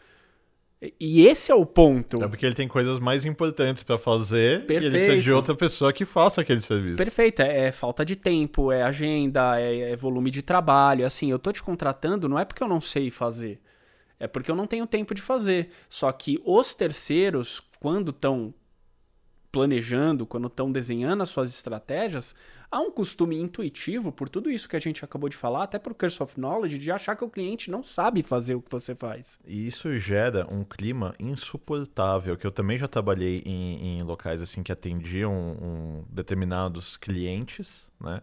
E- 1.00 1.26
esse 1.26 1.52
é 1.52 1.56
o 1.56 1.66
ponto. 1.66 2.24
É 2.24 2.28
porque 2.28 2.46
ele 2.46 2.54
tem 2.54 2.68
coisas 2.68 3.00
mais 3.00 3.26
importantes 3.26 3.82
pra 3.82 3.98
fazer 3.98 4.64
e 4.70 4.74
ele 4.74 4.90
precisa 4.90 4.92
de 4.92 4.92
Perfeito. 5.08 5.36
outra 5.36 5.56
pessoa 5.56 5.92
que 5.92 6.06
faça 6.06 6.42
aquele 6.42 6.62
serviço. 6.62 6.98
Perfeito, 6.98 7.42
é, 7.42 7.68
é 7.68 7.72
falta 7.72 8.06
de 8.06 8.16
tempo, 8.16 8.72
é 8.72 8.84
agenda, 8.84 9.60
é, 9.60 9.92
é 9.92 9.96
volume 9.96 10.30
de 10.30 10.44
trabalho. 10.44 11.04
Assim, 11.06 11.32
eu 11.32 11.40
tô 11.40 11.52
te 11.52 11.64
contratando 11.64 12.30
não 12.30 12.38
é 12.38 12.46
porque 12.46 12.62
eu 12.62 12.68
não 12.68 12.80
sei 12.80 13.10
fazer, 13.10 13.60
é 14.20 14.28
porque 14.28 14.50
eu 14.50 14.56
não 14.56 14.68
tenho 14.68 14.88
tempo 14.88 15.14
de 15.14 15.22
fazer. 15.22 15.70
Só 15.90 16.12
que 16.12 16.42
os 16.46 16.74
terceiros, 16.74 17.62
quando 17.80 18.10
estão 18.10 18.54
planejando, 19.52 20.26
quando 20.26 20.48
estão 20.48 20.72
desenhando 20.72 21.24
as 21.24 21.30
suas 21.30 21.50
estratégias, 21.50 22.36
há 22.72 22.80
um 22.80 22.92
costume 22.92 23.40
intuitivo, 23.40 24.12
por 24.12 24.30
tudo 24.30 24.52
isso 24.52 24.68
que 24.68 24.76
a 24.76 24.80
gente 24.80 25.04
acabou 25.04 25.30
de 25.30 25.38
falar, 25.38 25.64
até 25.64 25.80
por 25.80 25.94
Curse 25.94 26.22
of 26.22 26.40
Knowledge, 26.40 26.78
de 26.78 26.92
achar 26.92 27.16
que 27.16 27.24
o 27.24 27.30
cliente 27.30 27.72
não 27.72 27.82
sabe 27.82 28.22
fazer 28.22 28.56
o 28.56 28.62
que 28.62 28.70
você 28.70 28.94
faz. 28.94 29.40
E 29.46 29.68
isso 29.68 29.98
gera 29.98 30.46
um 30.52 30.64
clima 30.64 31.14
insuportável, 31.20 32.38
que 32.38 32.46
eu 32.46 32.52
também 32.52 32.78
já 32.78 32.88
trabalhei 32.88 33.42
em, 33.46 34.00
em 34.00 34.04
locais 34.04 34.42
assim 34.42 34.62
que 34.62 34.72
atendiam 34.72 35.34
um, 35.34 36.04
determinados 36.10 36.98
clientes, 36.98 37.90
né? 38.00 38.22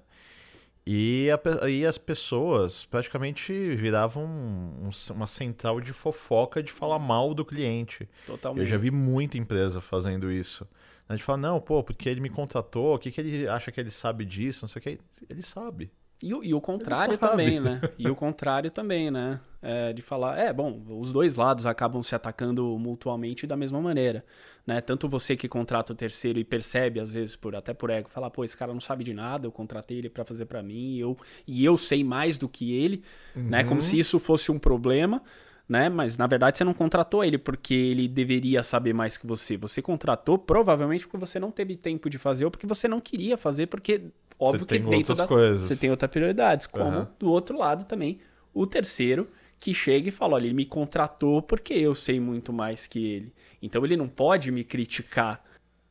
E, 0.87 1.29
a 1.31 1.69
e 1.69 1.87
as 1.87 1.97
pessoas 1.97 2.85
praticamente 2.85 3.53
viravam 3.75 4.25
um- 4.27 4.91
uma 5.13 5.27
central 5.27 5.81
de 5.81 5.95
fofoca 5.95 6.63
de 6.63 6.71
falar 6.71 6.99
mal 6.99 7.33
do 7.33 7.43
cliente. 7.45 8.07
Totalmente. 8.27 8.61
Eu 8.61 8.67
já 8.67 8.77
vi 8.77 8.91
muita 8.91 9.39
empresa 9.39 9.81
fazendo 9.81 10.31
isso. 10.31 10.69
A 11.09 11.15
gente 11.17 11.25
fala, 11.25 11.39
não, 11.39 11.61
pô, 11.61 11.83
porque 11.83 12.09
ele 12.09 12.21
me 12.21 12.29
contratou, 12.29 12.95
o 12.95 12.99
que, 12.99 13.11
que 13.11 13.21
ele 13.21 13.49
acha 13.49 13.73
que 13.73 13.81
ele 13.81 13.91
sabe 13.91 14.25
disso, 14.27 14.61
não 14.63 14.69
sei 14.69 14.81
o 14.81 14.83
que. 14.83 14.99
Ele 15.29 15.43
sabe. 15.43 15.91
E, 16.23 16.33
o- 16.33 16.43
e 16.43 16.55
o 16.55 16.61
contrário 16.61 17.19
também, 17.19 17.61
né? 17.61 17.83
E 17.99 18.09
o 18.09 18.17
contrário 18.17 18.71
também, 18.71 19.11
né? 19.11 19.41
É, 19.61 19.93
de 19.93 20.01
falar, 20.03 20.39
é, 20.39 20.53
bom, 20.53 20.81
os 21.01 21.13
dois 21.13 21.37
lados 21.37 21.65
acabam 21.67 22.03
se 22.03 22.15
atacando 22.15 22.79
mutuamente 22.79 23.47
da 23.47 23.57
mesma 23.57 23.81
maneira, 23.81 24.25
né? 24.67 24.81
Tanto 24.81 25.09
você 25.09 25.37
que 25.37 25.49
contrata 25.49 25.93
o 25.93 25.97
terceiro 25.97 26.39
e 26.39 26.45
percebe, 26.45 27.01
às 27.01 27.13
vezes, 27.15 27.35
por 27.37 27.55
até 27.57 27.73
por 27.75 27.91
ego, 27.91 28.09
falar, 28.09 28.31
pô, 28.31 28.45
esse 28.45 28.57
cara 28.57 28.73
não 28.73 28.81
sabe 28.81 29.05
de 29.05 29.13
nada, 29.15 29.47
eu 29.47 29.53
contratei 29.53 29.99
ele 29.99 30.11
pra 30.11 30.25
fazer 30.25 30.47
pra 30.47 30.63
mim, 30.63 30.95
e 30.97 31.01
eu, 31.01 31.17
e 31.47 31.65
eu 31.65 31.77
sei 31.77 32.05
mais 32.05 32.37
do 32.39 32.49
que 32.49 32.73
ele, 32.73 33.03
né? 33.49 33.65
Como 33.65 33.81
se 33.83 33.99
isso 33.99 34.19
fosse 34.19 34.51
um 34.53 34.59
problema, 34.59 35.23
né? 35.69 35.89
Mas 35.89 36.17
na 36.17 36.27
verdade 36.27 36.59
você 36.59 36.65
não 36.65 36.75
contratou 36.75 37.25
ele 37.25 37.39
porque 37.39 37.75
ele 37.75 38.07
deveria 38.09 38.63
saber 38.63 38.93
mais 38.93 39.17
que 39.17 39.27
você. 39.27 39.57
Você 39.57 39.81
contratou 39.81 40.39
provavelmente 40.39 41.07
porque 41.07 41.17
você 41.19 41.39
não 41.39 41.51
teve 41.51 41.77
tempo 41.77 42.09
de 42.11 42.19
fazer 42.19 42.45
ou 42.45 42.51
porque 42.51 42.67
você 42.67 42.87
não 42.89 43.01
queria 43.01 43.37
fazer, 43.37 43.67
porque 43.67 44.03
óbvio 44.39 44.61
Você 44.61 44.67
que 44.67 44.79
tem 44.79 44.91
dentro 44.91 45.15
da 45.15 45.27
coisas. 45.27 45.67
você 45.67 45.77
tem 45.77 45.91
outras 45.91 46.11
prioridades, 46.11 46.67
como 46.67 46.85
Aham. 46.85 47.09
do 47.19 47.31
outro 47.31 47.59
lado 47.59 47.85
também 47.87 48.19
o 48.53 48.67
terceiro 48.67 49.29
que 49.59 49.73
chega 49.73 50.09
e 50.11 50.13
fala, 50.13 50.35
olha, 50.35 50.45
ele 50.45 50.55
me 50.55 50.67
contratou 50.67 51.41
porque 51.41 51.73
eu 51.73 51.95
sei 51.95 52.21
muito 52.21 52.53
mais 52.53 52.87
que 52.87 53.05
ele. 53.07 53.33
Então 53.63 53.85
ele 53.85 53.97
não 53.97 54.07
pode 54.09 54.53
me 54.53 54.63
criticar. 54.63 55.43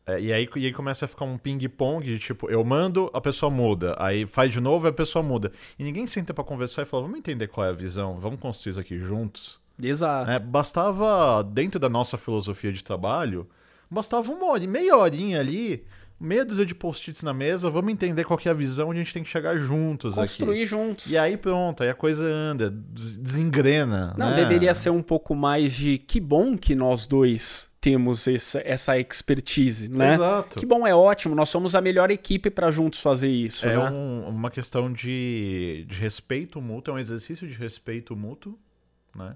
É, 0.05 0.19
e, 0.19 0.31
aí, 0.33 0.47
e 0.57 0.65
aí 0.65 0.73
começa 0.73 1.05
a 1.05 1.07
ficar 1.07 1.25
um 1.25 1.37
ping-pong 1.37 2.05
de 2.05 2.19
tipo, 2.19 2.49
eu 2.51 2.63
mando, 2.63 3.09
a 3.13 3.19
pessoa 3.21 3.49
muda. 3.49 3.95
Aí 3.97 4.27
faz 4.27 4.51
de 4.51 4.59
novo, 4.61 4.87
a 4.87 4.93
pessoa 4.93 5.23
muda. 5.23 5.51
E 5.79 5.83
ninguém 5.83 6.05
senta 6.05 6.33
pra 6.33 6.43
conversar 6.43 6.83
e 6.83 6.85
fala, 6.85 7.03
vamos 7.03 7.17
entender 7.17 7.47
qual 7.47 7.65
é 7.65 7.69
a 7.69 7.73
visão, 7.73 8.19
vamos 8.19 8.39
construir 8.39 8.71
isso 8.71 8.79
aqui 8.79 8.99
juntos. 8.99 9.59
Exato. 9.87 10.29
É, 10.31 10.39
bastava, 10.39 11.43
dentro 11.43 11.79
da 11.79 11.89
nossa 11.89 12.17
filosofia 12.17 12.71
de 12.71 12.83
trabalho, 12.83 13.47
bastava 13.89 14.31
uma 14.31 14.47
hora, 14.51 14.65
meia 14.67 14.95
horinha 14.97 15.39
ali, 15.39 15.85
meia 16.19 16.45
dúzia 16.45 16.65
de 16.65 16.73
post-its 16.73 17.21
na 17.21 17.33
mesa, 17.33 17.69
vamos 17.69 17.91
entender 17.91 18.23
qual 18.23 18.37
que 18.37 18.47
é 18.47 18.51
a 18.51 18.55
visão 18.55 18.89
onde 18.89 18.99
a 18.99 19.03
gente 19.03 19.13
tem 19.13 19.23
que 19.23 19.29
chegar 19.29 19.57
juntos 19.57 20.15
Construir 20.15 20.51
aqui. 20.61 20.65
juntos. 20.65 21.11
E 21.11 21.17
aí 21.17 21.35
pronto, 21.37 21.83
aí 21.83 21.89
a 21.89 21.93
coisa 21.93 22.25
anda, 22.25 22.69
des- 22.71 23.17
desengrena. 23.17 24.13
Não, 24.17 24.29
né? 24.29 24.35
deveria 24.37 24.73
ser 24.73 24.89
um 24.89 25.01
pouco 25.01 25.35
mais 25.35 25.73
de 25.73 25.97
que 25.97 26.19
bom 26.19 26.57
que 26.57 26.75
nós 26.75 27.05
dois 27.05 27.69
temos 27.81 28.25
essa, 28.29 28.61
essa 28.63 28.97
expertise, 28.97 29.89
né? 29.89 30.13
Exato. 30.13 30.57
Que 30.57 30.65
bom, 30.65 30.87
é 30.87 30.95
ótimo. 30.95 31.35
Nós 31.35 31.49
somos 31.49 31.75
a 31.75 31.81
melhor 31.81 32.09
equipe 32.09 32.49
para 32.49 32.71
juntos 32.71 33.01
fazer 33.01 33.27
isso, 33.27 33.67
É 33.67 33.75
né? 33.75 33.89
um- 33.89 34.29
uma 34.29 34.49
questão 34.49 34.89
de, 34.91 35.83
de 35.89 35.99
respeito 35.99 36.61
mútuo, 36.61 36.93
é 36.93 36.95
um 36.95 36.99
exercício 36.99 37.45
de 37.45 37.53
respeito 37.55 38.15
mútuo, 38.15 38.57
né? 39.13 39.35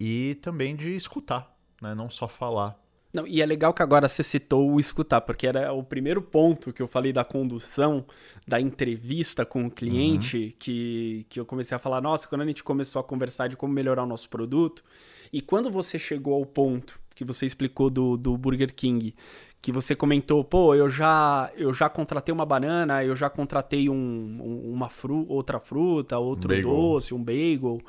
E 0.00 0.36
também 0.42 0.76
de 0.76 0.94
escutar, 0.94 1.54
né? 1.82 1.94
Não 1.94 2.08
só 2.10 2.28
falar. 2.28 2.78
Não, 3.12 3.26
e 3.26 3.40
é 3.40 3.46
legal 3.46 3.72
que 3.72 3.82
agora 3.82 4.06
você 4.06 4.22
citou 4.22 4.70
o 4.70 4.78
escutar, 4.78 5.22
porque 5.22 5.46
era 5.46 5.72
o 5.72 5.82
primeiro 5.82 6.20
ponto 6.20 6.72
que 6.74 6.82
eu 6.82 6.86
falei 6.86 7.10
da 7.12 7.24
condução, 7.24 8.04
da 8.46 8.60
entrevista 8.60 9.46
com 9.46 9.64
o 9.64 9.70
cliente, 9.70 10.54
que, 10.58 11.24
que 11.28 11.40
eu 11.40 11.46
comecei 11.46 11.74
a 11.74 11.78
falar, 11.78 12.02
nossa, 12.02 12.28
quando 12.28 12.42
a 12.42 12.46
gente 12.46 12.62
começou 12.62 13.00
a 13.00 13.04
conversar 13.04 13.48
de 13.48 13.56
como 13.56 13.72
melhorar 13.72 14.02
o 14.02 14.06
nosso 14.06 14.28
produto, 14.28 14.84
e 15.32 15.40
quando 15.40 15.70
você 15.70 15.98
chegou 15.98 16.34
ao 16.34 16.44
ponto 16.44 17.00
que 17.14 17.24
você 17.24 17.46
explicou 17.46 17.88
do, 17.90 18.16
do 18.16 18.36
Burger 18.36 18.72
King, 18.74 19.14
que 19.60 19.72
você 19.72 19.96
comentou, 19.96 20.44
pô, 20.44 20.74
eu 20.74 20.88
já, 20.90 21.50
eu 21.56 21.72
já 21.74 21.88
contratei 21.88 22.32
uma 22.32 22.46
banana, 22.46 23.02
eu 23.02 23.16
já 23.16 23.28
contratei 23.30 23.88
um, 23.88 23.94
um- 23.94 24.70
uma 24.72 24.88
fru 24.90 25.26
outra 25.28 25.58
fruta, 25.58 26.16
outro 26.18 26.48
bagel. 26.50 26.70
doce, 26.70 27.14
um 27.14 27.24
bagel. 27.24 27.80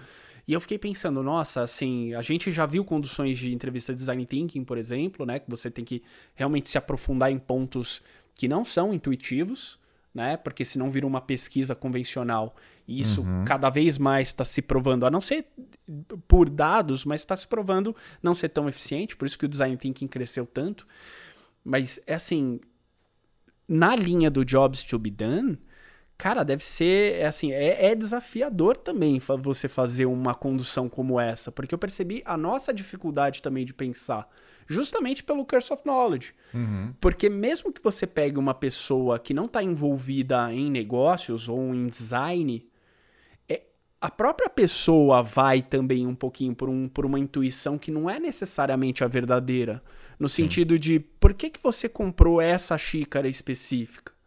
E 0.49 0.53
eu 0.53 0.59
fiquei 0.59 0.79
pensando, 0.79 1.21
nossa, 1.21 1.61
assim, 1.61 2.11
a 2.15 2.23
gente 2.23 2.51
já 2.51 2.65
viu 2.65 2.83
conduções 2.83 3.37
de 3.37 3.53
entrevista 3.53 3.93
de 3.93 3.99
design 3.99 4.25
thinking, 4.25 4.63
por 4.63 4.79
exemplo, 4.79 5.23
né? 5.23 5.37
Que 5.37 5.47
você 5.47 5.69
tem 5.69 5.85
que 5.85 6.01
realmente 6.33 6.67
se 6.67 6.75
aprofundar 6.75 7.31
em 7.31 7.37
pontos 7.37 8.01
que 8.33 8.47
não 8.47 8.65
são 8.65 8.91
intuitivos, 8.91 9.77
né? 10.11 10.37
Porque 10.37 10.65
senão 10.65 10.89
vira 10.89 11.05
uma 11.05 11.21
pesquisa 11.21 11.75
convencional. 11.75 12.55
E 12.87 12.99
isso 12.99 13.23
cada 13.45 13.69
vez 13.69 13.99
mais 13.99 14.29
está 14.29 14.43
se 14.43 14.59
provando, 14.63 15.05
a 15.05 15.11
não 15.11 15.21
ser 15.21 15.45
por 16.27 16.49
dados, 16.49 17.05
mas 17.05 17.21
está 17.21 17.35
se 17.35 17.47
provando 17.47 17.95
não 18.19 18.33
ser 18.33 18.49
tão 18.49 18.67
eficiente, 18.67 19.15
por 19.15 19.27
isso 19.27 19.37
que 19.37 19.45
o 19.45 19.47
design 19.47 19.77
thinking 19.77 20.07
cresceu 20.07 20.47
tanto. 20.47 20.87
Mas 21.63 22.01
é 22.07 22.15
assim, 22.15 22.59
na 23.67 23.95
linha 23.95 24.31
do 24.31 24.43
jobs 24.43 24.83
to 24.83 24.97
be 24.97 25.11
done, 25.11 25.59
cara, 26.19 26.43
deve 26.43 26.61
ser 26.65 27.15
é 27.15 27.25
assim, 27.25 27.53
é, 27.53 27.85
é 27.85 27.95
desafiador 27.95 28.75
também 28.75 29.19
você 29.41 29.69
fazer 29.69 30.05
uma 30.05 30.35
condução 30.35 30.89
como 30.89 31.17
essa, 31.17 31.49
porque 31.49 31.73
eu 31.73 31.79
percebi 31.79 32.21
a 32.25 32.35
nossa 32.35 32.73
dificuldade 32.73 33.41
também 33.41 33.63
de 33.63 33.73
pensar, 33.73 34.29
justamente 34.67 35.23
pelo 35.23 35.45
curse 35.45 35.71
of 35.71 35.81
knowledge. 35.85 36.33
Porque 36.99 37.29
mesmo 37.29 37.71
que 37.71 37.81
você 37.81 38.05
pegue 38.05 38.37
uma 38.37 38.53
pessoa 38.53 39.17
que 39.17 39.33
não 39.33 39.45
está 39.45 39.63
envolvida 39.63 40.53
em 40.53 40.69
negócios 40.69 41.47
ou 41.47 41.73
em 41.73 41.87
design, 41.87 42.67
é, 43.47 43.61
a 44.01 44.11
própria 44.11 44.49
pessoa 44.49 45.23
vai 45.23 45.61
também 45.61 46.05
um 46.05 46.15
pouquinho 46.15 46.53
por, 46.53 46.67
um, 46.67 46.89
por 46.89 47.05
uma 47.05 47.17
intuição 47.17 47.77
que 47.77 47.91
não 47.91 48.09
é 48.09 48.19
necessariamente 48.19 49.05
a 49.05 49.07
verdadeira. 49.07 49.81
No 50.19 50.27
sentido 50.27 50.77
de 50.77 50.99
por 50.99 51.33
que, 51.33 51.49
que 51.49 51.63
você 51.63 51.87
comprou 51.87 52.41
essa 52.41 52.77
xícara 52.77 53.29
específica? 53.29 54.18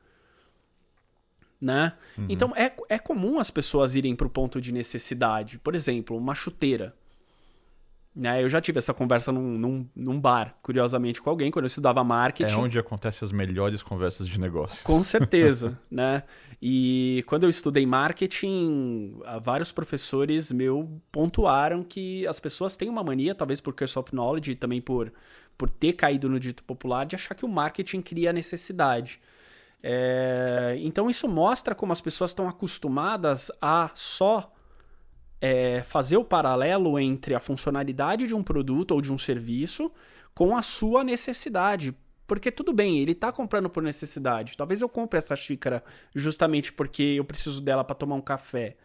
Né? 1.62 1.92
Uhum. 2.18 2.26
Então 2.28 2.52
é, 2.56 2.72
é 2.88 2.98
comum 2.98 3.38
as 3.38 3.48
pessoas 3.48 3.94
irem 3.94 4.16
para 4.16 4.26
o 4.26 4.30
ponto 4.30 4.60
de 4.60 4.72
necessidade. 4.72 5.60
Por 5.60 5.76
exemplo, 5.76 6.16
uma 6.16 6.34
chuteira. 6.34 6.92
Né? 8.14 8.42
Eu 8.42 8.48
já 8.48 8.60
tive 8.60 8.78
essa 8.78 8.92
conversa 8.92 9.30
num, 9.30 9.56
num, 9.56 9.88
num 9.94 10.20
bar, 10.20 10.56
curiosamente, 10.60 11.22
com 11.22 11.30
alguém, 11.30 11.52
quando 11.52 11.66
eu 11.66 11.68
estudava 11.68 12.02
marketing. 12.02 12.52
É 12.52 12.56
onde 12.56 12.78
acontecem 12.80 13.24
as 13.24 13.30
melhores 13.30 13.80
conversas 13.80 14.26
de 14.26 14.40
negócios. 14.40 14.82
Com 14.82 15.04
certeza, 15.04 15.78
né? 15.88 16.24
E 16.60 17.24
quando 17.28 17.44
eu 17.44 17.48
estudei 17.48 17.86
marketing, 17.86 19.20
ah, 19.24 19.38
vários 19.38 19.70
professores 19.70 20.50
meu 20.50 21.00
pontuaram 21.12 21.84
que 21.84 22.26
as 22.26 22.40
pessoas 22.40 22.76
têm 22.76 22.88
uma 22.88 23.04
mania, 23.04 23.36
talvez 23.36 23.60
por 23.60 23.72
curse 23.72 23.96
of 23.96 24.12
knowledge 24.12 24.50
e 24.50 24.54
também 24.56 24.80
por, 24.80 25.12
por 25.56 25.70
ter 25.70 25.92
caído 25.92 26.28
no 26.28 26.40
dito 26.40 26.62
popular, 26.64 27.06
de 27.06 27.14
achar 27.14 27.36
que 27.36 27.44
o 27.44 27.48
marketing 27.48 28.02
cria 28.02 28.32
necessidade. 28.32 29.20
É, 29.82 30.76
então 30.78 31.10
isso 31.10 31.28
mostra 31.28 31.74
como 31.74 31.92
as 31.92 32.00
pessoas 32.00 32.30
estão 32.30 32.48
acostumadas 32.48 33.50
a 33.60 33.90
só 33.94 34.52
é, 35.40 35.82
fazer 35.82 36.16
o 36.16 36.24
paralelo 36.24 36.98
entre 37.00 37.34
a 37.34 37.40
funcionalidade 37.40 38.28
de 38.28 38.34
um 38.34 38.44
produto 38.44 38.92
ou 38.92 39.00
de 39.00 39.12
um 39.12 39.18
serviço 39.18 39.90
com 40.32 40.56
a 40.56 40.62
sua 40.62 41.02
necessidade. 41.02 41.94
Porque 42.28 42.52
tudo 42.52 42.72
bem, 42.72 43.00
ele 43.00 43.12
está 43.12 43.32
comprando 43.32 43.68
por 43.68 43.82
necessidade. 43.82 44.56
Talvez 44.56 44.80
eu 44.80 44.88
compre 44.88 45.18
essa 45.18 45.34
xícara 45.34 45.82
justamente 46.14 46.72
porque 46.72 47.02
eu 47.02 47.24
preciso 47.24 47.60
dela 47.60 47.82
para 47.82 47.96
tomar 47.96 48.14
um 48.14 48.20
café. 48.20 48.76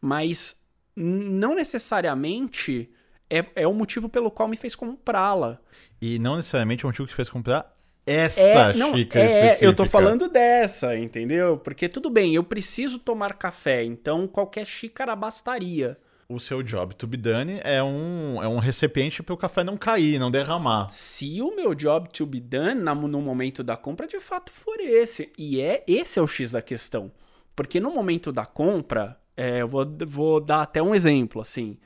Mas 0.00 0.60
não 0.96 1.54
necessariamente 1.54 2.90
é, 3.30 3.46
é 3.54 3.66
o 3.68 3.72
motivo 3.72 4.08
pelo 4.08 4.30
qual 4.30 4.48
me 4.48 4.56
fez 4.56 4.74
comprá-la. 4.74 5.60
E 6.02 6.18
não 6.18 6.36
necessariamente 6.36 6.84
é 6.84 6.86
o 6.86 6.88
motivo 6.88 7.06
que 7.06 7.14
fez 7.14 7.30
comprar 7.30 7.79
essa 8.06 8.40
É, 8.40 8.72
não, 8.74 8.94
xícara 8.94 9.24
é, 9.24 9.28
específica. 9.28 9.64
eu 9.66 9.74
tô 9.74 9.86
falando 9.86 10.28
dessa, 10.28 10.96
entendeu? 10.96 11.58
Porque 11.58 11.88
tudo 11.88 12.10
bem, 12.10 12.34
eu 12.34 12.42
preciso 12.44 12.98
tomar 12.98 13.34
café, 13.34 13.84
então 13.84 14.26
qualquer 14.26 14.66
xícara 14.66 15.14
bastaria. 15.14 15.96
O 16.28 16.38
seu 16.38 16.62
job 16.62 16.94
to 16.94 17.06
be 17.08 17.16
done 17.16 17.60
é 17.64 17.82
um, 17.82 18.40
é 18.40 18.46
um 18.46 18.58
recipiente 18.58 19.20
para 19.22 19.34
o 19.34 19.36
café 19.36 19.64
não 19.64 19.76
cair, 19.76 20.18
não 20.18 20.30
derramar. 20.30 20.88
Se 20.92 21.42
o 21.42 21.54
meu 21.56 21.74
job 21.74 22.08
to 22.10 22.24
be 22.24 22.38
done 22.40 22.74
na- 22.80 22.94
no 22.94 23.20
momento 23.20 23.64
da 23.64 23.76
compra 23.76 24.06
de 24.06 24.20
fato 24.20 24.52
for 24.52 24.78
esse. 24.78 25.32
E 25.36 25.60
é 25.60 25.82
esse 25.88 26.18
é 26.20 26.22
o 26.22 26.28
X 26.28 26.52
da 26.52 26.62
questão. 26.62 27.10
Porque 27.56 27.80
no 27.80 27.90
momento 27.92 28.30
da 28.30 28.46
compra, 28.46 29.18
é, 29.36 29.62
eu 29.62 29.66
vou, 29.68 29.84
vou 30.06 30.40
dar 30.40 30.62
até 30.62 30.80
um 30.80 30.94
exemplo, 30.94 31.40
assim. 31.42 31.76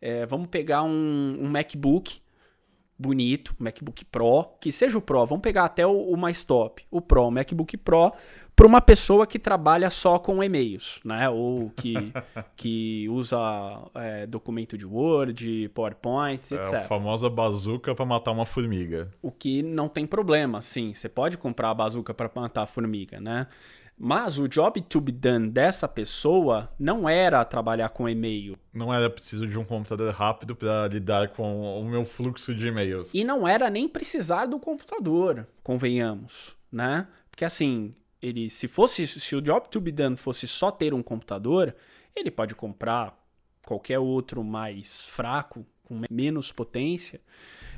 É, 0.00 0.26
vamos 0.26 0.48
pegar 0.48 0.82
um, 0.82 1.36
um 1.40 1.48
MacBook 1.48 2.20
bonito, 2.98 3.54
MacBook 3.58 4.04
Pro, 4.04 4.46
que 4.60 4.70
seja 4.70 4.96
o 4.98 5.00
Pro, 5.00 5.26
vamos 5.26 5.42
pegar 5.42 5.64
até 5.64 5.86
o, 5.86 5.92
o 5.92 6.16
mais 6.16 6.44
top, 6.44 6.84
o 6.90 7.00
Pro, 7.00 7.26
o 7.26 7.30
MacBook 7.30 7.76
Pro, 7.76 8.12
para 8.54 8.66
uma 8.66 8.80
pessoa 8.80 9.26
que 9.26 9.38
trabalha 9.38 9.88
só 9.90 10.18
com 10.18 10.42
e-mails, 10.42 11.00
né? 11.04 11.28
Ou 11.28 11.70
que, 11.70 11.94
que 12.54 13.08
usa 13.08 13.38
é, 13.94 14.26
documento 14.26 14.76
de 14.76 14.86
Word, 14.86 15.70
PowerPoint, 15.74 16.52
É 16.52 16.56
etc. 16.56 16.74
a 16.74 16.80
famosa 16.80 17.30
bazuca 17.30 17.94
para 17.94 18.04
matar 18.04 18.30
uma 18.30 18.46
formiga. 18.46 19.10
O 19.22 19.32
que 19.32 19.62
não 19.62 19.88
tem 19.88 20.06
problema, 20.06 20.60
sim. 20.60 20.92
Você 20.92 21.08
pode 21.08 21.38
comprar 21.38 21.70
a 21.70 21.74
bazuca 21.74 22.12
para 22.12 22.30
matar 22.34 22.62
a 22.62 22.66
formiga, 22.66 23.20
né? 23.20 23.46
Mas 23.98 24.36
o 24.38 24.48
job 24.48 24.80
to 24.80 25.00
be 25.00 25.12
done 25.12 25.48
dessa 25.48 25.86
pessoa 25.86 26.72
não 26.78 27.08
era 27.08 27.44
trabalhar 27.44 27.88
com 27.90 28.08
e-mail. 28.08 28.58
Não 28.72 28.92
era 28.92 29.08
preciso 29.08 29.46
de 29.46 29.56
um 29.58 29.64
computador 29.64 30.12
rápido 30.12 30.56
para 30.56 30.88
lidar 30.88 31.28
com 31.28 31.80
o 31.80 31.84
meu 31.84 32.04
fluxo 32.04 32.54
de 32.54 32.66
e-mails. 32.66 33.14
E 33.14 33.22
não 33.22 33.46
era 33.46 33.70
nem 33.70 33.88
precisar 33.88 34.46
do 34.46 34.58
computador, 34.58 35.46
convenhamos, 35.62 36.56
né? 36.70 37.06
Porque 37.30 37.44
assim, 37.44 37.94
ele 38.20 38.50
se 38.50 38.66
fosse 38.66 39.06
se 39.06 39.36
o 39.36 39.40
job 39.42 39.68
to 39.68 39.80
be 39.80 39.92
done 39.92 40.16
fosse 40.16 40.48
só 40.48 40.70
ter 40.70 40.92
um 40.94 41.02
computador, 41.02 41.74
ele 42.16 42.30
pode 42.30 42.54
comprar 42.56 43.16
qualquer 43.64 43.98
outro 44.00 44.42
mais 44.42 45.06
fraco, 45.06 45.64
com 45.84 45.94
me- 45.98 46.08
menos 46.10 46.50
potência, 46.50 47.20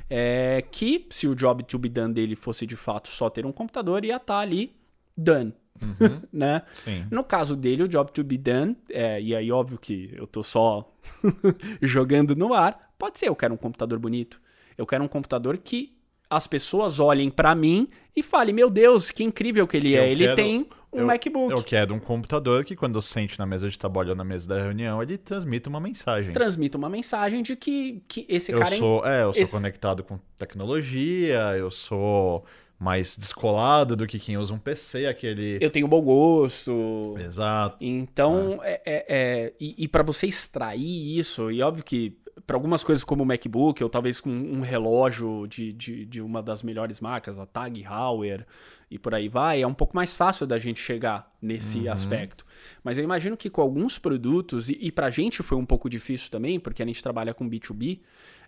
é, 0.09 0.63
que 0.71 1.05
se 1.11 1.27
o 1.27 1.35
job 1.35 1.63
to 1.63 1.77
be 1.77 1.89
done 1.89 2.13
dele 2.13 2.35
fosse 2.35 2.65
de 2.65 2.75
fato 2.75 3.09
só 3.09 3.29
ter 3.29 3.45
um 3.45 3.51
computador, 3.51 4.03
ia 4.05 4.15
estar 4.15 4.39
ali 4.39 4.75
done, 5.15 5.53
né? 6.31 6.61
Sim. 6.73 7.05
No 7.11 7.23
caso 7.23 7.55
dele, 7.55 7.83
o 7.83 7.87
job 7.87 8.11
to 8.11 8.23
be 8.23 8.37
done, 8.37 8.75
é, 8.89 9.21
e 9.21 9.35
aí 9.35 9.51
óbvio 9.51 9.77
que 9.77 10.11
eu 10.15 10.25
tô 10.27 10.41
só 10.43 10.89
jogando 11.81 12.35
no 12.35 12.53
ar, 12.53 12.79
pode 12.97 13.19
ser, 13.19 13.29
eu 13.29 13.35
quero 13.35 13.53
um 13.53 13.57
computador 13.57 13.99
bonito. 13.99 14.39
Eu 14.77 14.85
quero 14.85 15.03
um 15.03 15.07
computador 15.07 15.57
que 15.57 15.93
as 16.29 16.47
pessoas 16.47 16.99
olhem 16.99 17.29
pra 17.29 17.53
mim 17.55 17.87
e 18.15 18.23
falem, 18.23 18.53
meu 18.53 18.69
Deus, 18.69 19.11
que 19.11 19.23
incrível 19.23 19.67
que 19.67 19.77
ele 19.77 19.95
é. 19.95 19.99
Eu 19.99 20.11
ele 20.11 20.23
quero- 20.23 20.35
tem 20.35 20.67
um 20.91 20.99
eu- 20.99 21.05
MacBook. 21.05 21.51
Eu 21.51 21.63
quero 21.63 21.93
um 21.93 21.99
computador 21.99 22.63
que, 22.65 22.75
quando 22.75 23.01
sente 23.01 23.37
na 23.37 23.45
mesa 23.45 23.69
de 23.69 23.77
trabalho 23.77 24.09
ou 24.09 24.15
na 24.15 24.23
mesa 24.23 24.47
da 24.47 24.61
reunião, 24.61 25.01
ele 25.03 25.17
transmita 25.17 25.69
uma 25.69 25.79
mensagem. 25.79 26.31
Transmite 26.33 26.75
uma 26.75 26.89
mensagem 26.89 27.43
de 27.43 27.55
que, 27.55 28.01
que 28.07 28.25
esse 28.27 28.51
eu 28.51 28.57
cara 28.57 28.75
é 28.75 28.77
sou, 28.79 29.05
é, 29.05 29.23
eu 29.23 29.33
sou 29.33 29.43
esse- 29.43 29.51
conectado 29.51 30.03
com 30.03 30.17
tecnologia, 30.37 31.55
eu 31.57 31.69
sou 31.69 32.43
mais 32.79 33.15
descolado 33.15 33.95
do 33.95 34.05
que 34.05 34.19
quem 34.19 34.37
usa 34.37 34.53
um 34.53 34.59
PC, 34.59 35.05
aquele. 35.05 35.57
eu 35.61 35.71
tenho 35.71 35.87
bom 35.87 36.01
gosto. 36.01 37.15
Exato. 37.17 37.77
Então, 37.79 38.59
é. 38.63 38.81
é- 38.85 39.05
é- 39.07 39.53
e, 39.59 39.75
e 39.85 39.87
para 39.87 40.03
você 40.03 40.27
extrair 40.27 41.17
isso, 41.17 41.49
e 41.51 41.61
óbvio 41.61 41.83
que 41.83 42.17
para 42.45 42.57
algumas 42.57 42.83
coisas 42.83 43.03
como 43.03 43.23
o 43.23 43.25
MacBook, 43.25 43.81
ou 43.83 43.89
talvez 43.89 44.19
com 44.19 44.29
um 44.29 44.61
relógio 44.61 45.47
de, 45.47 45.71
de, 45.73 46.05
de 46.05 46.21
uma 46.21 46.43
das 46.43 46.61
melhores 46.63 46.99
marcas, 46.99 47.39
a 47.39 47.45
Tag 47.45 47.81
Heuer, 47.81 48.45
e 48.91 48.99
por 48.99 49.15
aí 49.15 49.27
vai, 49.27 49.61
é 49.61 49.67
um 49.67 49.73
pouco 49.73 49.95
mais 49.95 50.15
fácil 50.15 50.45
da 50.45 50.59
gente 50.59 50.79
chegar 50.79 51.33
nesse 51.41 51.87
aspecto. 51.89 52.45
Mas 52.83 52.97
eu 52.97 53.03
imagino 53.03 53.35
que 53.37 53.49
com 53.49 53.61
alguns 53.61 53.97
produtos, 53.97 54.69
e, 54.69 54.77
e 54.79 54.91
pra 54.91 55.09
gente 55.09 55.41
foi 55.41 55.57
um 55.57 55.65
pouco 55.65 55.89
difícil 55.89 56.29
também, 56.29 56.59
porque 56.59 56.83
a 56.83 56.85
gente 56.85 57.01
trabalha 57.01 57.33
com 57.33 57.49
B2B, 57.49 58.01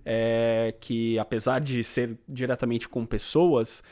é, 0.06 0.74
que 0.80 1.18
apesar 1.18 1.60
de 1.60 1.84
ser 1.84 2.18
diretamente 2.28 2.88
com 2.88 3.06
pessoas, 3.06 3.84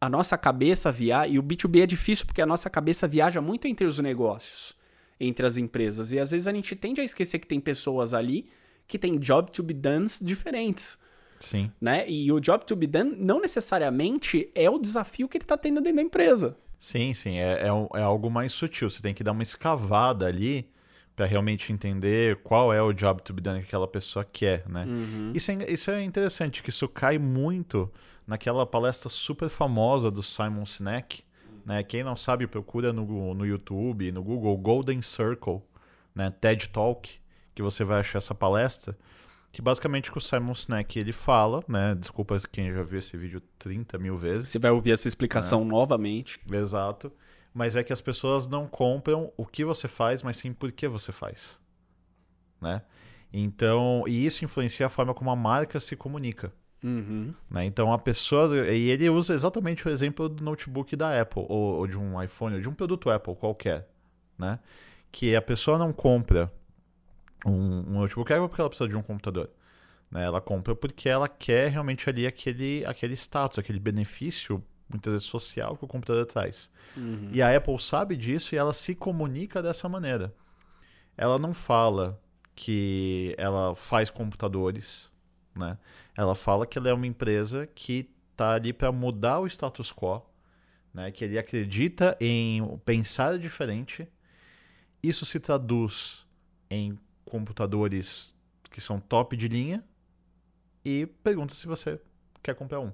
a 0.00 0.08
nossa 0.08 0.36
cabeça 0.38 0.90
viaja. 0.92 1.32
E 1.32 1.38
o 1.38 1.42
B2B 1.42 1.82
é 1.82 1.86
difícil 1.86 2.26
porque 2.26 2.42
a 2.42 2.46
nossa 2.46 2.70
cabeça 2.70 3.08
viaja 3.08 3.40
muito 3.40 3.66
entre 3.66 3.86
os 3.86 3.98
negócios, 3.98 4.74
entre 5.18 5.46
as 5.46 5.56
empresas. 5.56 6.12
E 6.12 6.18
às 6.18 6.30
vezes 6.30 6.46
a 6.46 6.52
gente 6.52 6.74
tende 6.76 7.00
a 7.00 7.04
esquecer 7.04 7.38
que 7.38 7.46
tem 7.46 7.60
pessoas 7.60 8.14
ali 8.14 8.48
que 8.86 8.98
têm 8.98 9.18
job 9.18 9.50
to 9.50 9.62
be 9.62 9.74
done 9.74 10.06
diferentes. 10.22 10.98
Sim. 11.40 11.70
Né? 11.80 12.08
E 12.08 12.32
o 12.32 12.40
job 12.40 12.64
to 12.64 12.74
be 12.74 12.86
done 12.86 13.14
não 13.16 13.40
necessariamente 13.40 14.50
é 14.54 14.68
o 14.68 14.78
desafio 14.78 15.28
que 15.28 15.36
ele 15.36 15.44
está 15.44 15.56
tendo 15.56 15.80
dentro 15.80 15.96
da 15.96 16.02
empresa. 16.02 16.56
Sim, 16.78 17.12
sim. 17.12 17.38
É, 17.38 17.64
é, 17.64 17.98
é 17.98 18.02
algo 18.02 18.30
mais 18.30 18.52
sutil. 18.52 18.88
Você 18.88 19.02
tem 19.02 19.14
que 19.14 19.24
dar 19.24 19.32
uma 19.32 19.42
escavada 19.42 20.26
ali 20.26 20.68
para 21.18 21.26
realmente 21.26 21.72
entender 21.72 22.36
qual 22.44 22.72
é 22.72 22.80
o 22.80 22.92
job 22.92 23.20
to 23.22 23.32
be 23.32 23.40
done 23.40 23.58
que 23.58 23.66
aquela 23.66 23.88
pessoa 23.88 24.24
quer, 24.24 24.62
né? 24.68 24.86
Isso, 25.34 25.50
é, 25.50 25.68
isso 25.68 25.90
é 25.90 26.00
interessante, 26.00 26.62
que 26.62 26.70
isso 26.70 26.86
cai 26.86 27.18
muito 27.18 27.90
naquela 28.24 28.64
palestra 28.64 29.08
super 29.08 29.48
famosa 29.48 30.12
do 30.12 30.22
Simon 30.22 30.64
Sinek. 30.64 31.24
Né? 31.66 31.82
Quem 31.82 32.04
não 32.04 32.14
sabe, 32.14 32.46
procura 32.46 32.92
no, 32.92 33.34
no 33.34 33.44
YouTube, 33.44 34.12
no 34.12 34.22
Google, 34.22 34.56
Golden 34.58 35.02
Circle, 35.02 35.60
né? 36.14 36.32
TED 36.40 36.68
Talk, 36.68 37.10
que 37.52 37.62
você 37.62 37.82
vai 37.82 37.98
achar 37.98 38.18
essa 38.18 38.32
palestra. 38.32 38.96
Que 39.50 39.60
basicamente 39.60 40.12
que 40.12 40.18
o 40.18 40.20
Simon 40.20 40.54
Sinek 40.54 41.00
ele 41.00 41.12
fala, 41.12 41.64
né? 41.66 41.96
Desculpa 41.96 42.38
quem 42.52 42.72
já 42.72 42.84
viu 42.84 43.00
esse 43.00 43.16
vídeo 43.16 43.42
30 43.58 43.98
mil 43.98 44.16
vezes. 44.16 44.50
Você 44.50 44.60
vai 44.60 44.70
ouvir 44.70 44.92
essa 44.92 45.08
explicação 45.08 45.64
novamente. 45.64 46.38
Exato. 46.48 47.12
Mas 47.58 47.74
é 47.74 47.82
que 47.82 47.92
as 47.92 48.00
pessoas 48.00 48.46
não 48.46 48.68
compram 48.68 49.32
o 49.36 49.44
que 49.44 49.64
você 49.64 49.88
faz, 49.88 50.22
mas 50.22 50.36
sim 50.36 50.52
por 50.52 50.70
que 50.70 50.86
você 50.86 51.10
faz. 51.10 51.58
Né? 52.60 52.80
Então, 53.32 54.04
e 54.06 54.24
isso 54.24 54.44
influencia 54.44 54.86
a 54.86 54.88
forma 54.88 55.12
como 55.12 55.28
a 55.28 55.34
marca 55.34 55.80
se 55.80 55.96
comunica. 55.96 56.52
Uhum. 56.84 57.34
Né? 57.50 57.64
Então 57.64 57.92
a 57.92 57.98
pessoa. 57.98 58.70
E 58.70 58.90
ele 58.90 59.10
usa 59.10 59.34
exatamente 59.34 59.88
o 59.88 59.90
exemplo 59.90 60.28
do 60.28 60.44
notebook 60.44 60.94
da 60.94 61.20
Apple, 61.20 61.46
ou, 61.48 61.78
ou 61.78 61.86
de 61.88 61.98
um 61.98 62.22
iPhone, 62.22 62.54
ou 62.54 62.60
de 62.60 62.68
um 62.68 62.74
produto 62.74 63.10
Apple 63.10 63.34
qualquer. 63.34 63.88
Né? 64.38 64.60
Que 65.10 65.34
a 65.34 65.42
pessoa 65.42 65.76
não 65.76 65.92
compra 65.92 66.52
um, 67.44 67.50
um 67.50 67.98
notebook 67.98 68.32
Apple 68.32 68.46
porque 68.46 68.60
ela 68.60 68.70
precisa 68.70 68.88
de 68.88 68.96
um 68.96 69.02
computador. 69.02 69.50
Né? 70.12 70.24
Ela 70.24 70.40
compra 70.40 70.76
porque 70.76 71.08
ela 71.08 71.28
quer 71.28 71.72
realmente 71.72 72.08
ali 72.08 72.24
aquele, 72.24 72.86
aquele 72.86 73.14
status, 73.14 73.58
aquele 73.58 73.80
benefício, 73.80 74.62
muitas 74.88 75.12
vezes 75.12 75.28
social, 75.28 75.76
que 75.76 75.84
o 75.84 75.88
computador 75.88 76.24
traz. 76.26 76.70
Uhum. 76.96 77.30
E 77.32 77.42
a 77.42 77.54
Apple 77.54 77.78
sabe 77.78 78.16
disso 78.16 78.54
e 78.54 78.58
ela 78.58 78.72
se 78.72 78.94
comunica 78.94 79.62
dessa 79.62 79.88
maneira. 79.88 80.34
Ela 81.16 81.38
não 81.38 81.52
fala 81.52 82.20
que 82.54 83.34
ela 83.38 83.74
faz 83.74 84.10
computadores, 84.10 85.10
né? 85.54 85.78
Ela 86.16 86.34
fala 86.34 86.66
que 86.66 86.78
ela 86.78 86.88
é 86.88 86.92
uma 86.92 87.06
empresa 87.06 87.66
que 87.66 88.10
está 88.32 88.54
ali 88.54 88.72
para 88.72 88.90
mudar 88.90 89.40
o 89.40 89.46
status 89.46 89.92
quo, 89.92 90.22
né? 90.92 91.10
Que 91.10 91.24
ele 91.24 91.38
acredita 91.38 92.16
em 92.20 92.64
pensar 92.84 93.38
diferente. 93.38 94.08
Isso 95.02 95.26
se 95.26 95.38
traduz 95.38 96.26
em 96.70 96.98
computadores 97.24 98.34
que 98.70 98.80
são 98.80 98.98
top 98.98 99.36
de 99.36 99.48
linha 99.48 99.84
e 100.84 101.06
pergunta 101.22 101.54
se 101.54 101.66
você 101.66 102.00
quer 102.42 102.54
comprar 102.54 102.80
um, 102.80 102.92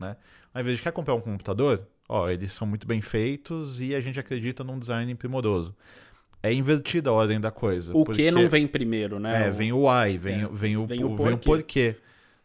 né? 0.00 0.16
Ao 0.54 0.60
invés 0.60 0.76
de 0.76 0.82
quer 0.82 0.92
comprar 0.92 1.14
um 1.14 1.20
computador, 1.20 1.82
ó, 2.08 2.28
eles 2.28 2.52
são 2.52 2.66
muito 2.66 2.86
bem 2.86 3.00
feitos 3.00 3.80
e 3.80 3.94
a 3.94 4.00
gente 4.00 4.18
acredita 4.18 4.64
num 4.64 4.78
design 4.78 5.14
primoroso. 5.14 5.74
É 6.42 6.52
invertida 6.52 7.10
a 7.10 7.12
ordem 7.12 7.40
da 7.40 7.50
coisa. 7.50 7.92
O 7.96 8.04
porque- 8.04 8.24
que 8.24 8.30
não 8.30 8.48
vem 8.48 8.66
primeiro, 8.66 9.18
né? 9.18 9.46
É, 9.46 9.50
vem 9.50 9.72
o 9.72 9.86
why, 9.88 10.16
vem, 10.16 10.42
É, 10.42 10.48
vem, 10.52 10.76
o, 10.76 10.86
vem 10.86 11.04
o 11.04 11.16
vem 11.16 11.32
o 11.34 11.38
porquê. 11.38 11.38
porquê. 11.44 11.96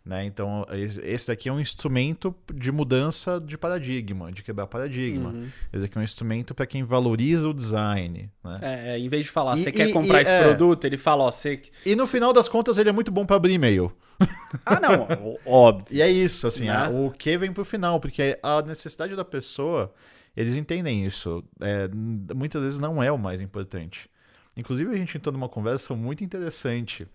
Né? 0.06 0.26
Então, 0.26 0.66
esse 1.02 1.28
daqui 1.30 1.48
é 1.48 1.54
um 1.54 1.62
instrumento 1.62 2.36
de 2.54 2.74
mudança 2.74 3.40
de 3.40 3.58
paradigma, 3.58 4.34
de 4.34 4.44
quebrar 4.44 4.68
paradigma. 4.68 5.30
Uhum. 5.30 5.48
Esse 5.72 5.86
aqui 5.86 5.98
é 5.98 6.02
um 6.02 6.04
instrumento 6.04 6.54
para 6.54 6.66
quem 6.66 6.84
valoriza 6.84 7.48
o 7.48 7.54
design. 7.54 8.30
Né? 8.44 8.54
É, 8.62 8.96
é, 8.96 9.00
em 9.00 9.08
vez 9.08 9.24
de 9.24 9.32
falar, 9.32 9.56
você 9.56 9.72
quer 9.72 9.94
comprar 9.94 10.20
e- 10.20 10.24
esse 10.24 10.32
é. 10.34 10.44
produto, 10.44 10.84
ele 10.84 10.98
fala, 10.98 11.24
ó, 11.24 11.32
você. 11.32 11.62
E 11.86 11.96
no 11.96 12.06
final 12.06 12.34
das 12.34 12.50
contas, 12.50 12.78
ele 12.78 12.90
é 12.90 12.92
muito 12.92 13.14
bom 13.14 13.26
para 13.26 13.38
abrir 13.38 13.54
e-mail. 13.54 13.94
Ah, 14.66 14.80
não, 14.80 15.38
óbvio. 15.46 15.96
E 15.98 16.02
é 16.02 16.10
isso, 16.10 16.46
assim, 16.48 16.66
Né? 16.68 16.88
o 16.90 17.10
que 17.12 17.38
vem 17.38 17.52
pro 17.52 17.66
final, 17.66 18.00
porque 18.00 18.38
a 18.44 18.62
necessidade 18.62 19.16
da 19.16 19.26
pessoa, 19.26 19.94
eles 20.38 20.56
entendem 20.56 21.06
isso. 21.06 21.44
É, 21.60 21.88
muitas 22.34 22.62
vezes 22.62 22.80
não 22.80 23.02
é 23.02 23.12
o 23.12 23.18
mais 23.18 23.42
importante. 23.42 24.10
Inclusive, 24.56 24.92
a 24.94 24.98
gente 24.98 25.18
entrou 25.18 25.34
numa 25.34 25.50
conversa 25.50 25.96
muito 25.96 26.24
interessante 26.24 27.08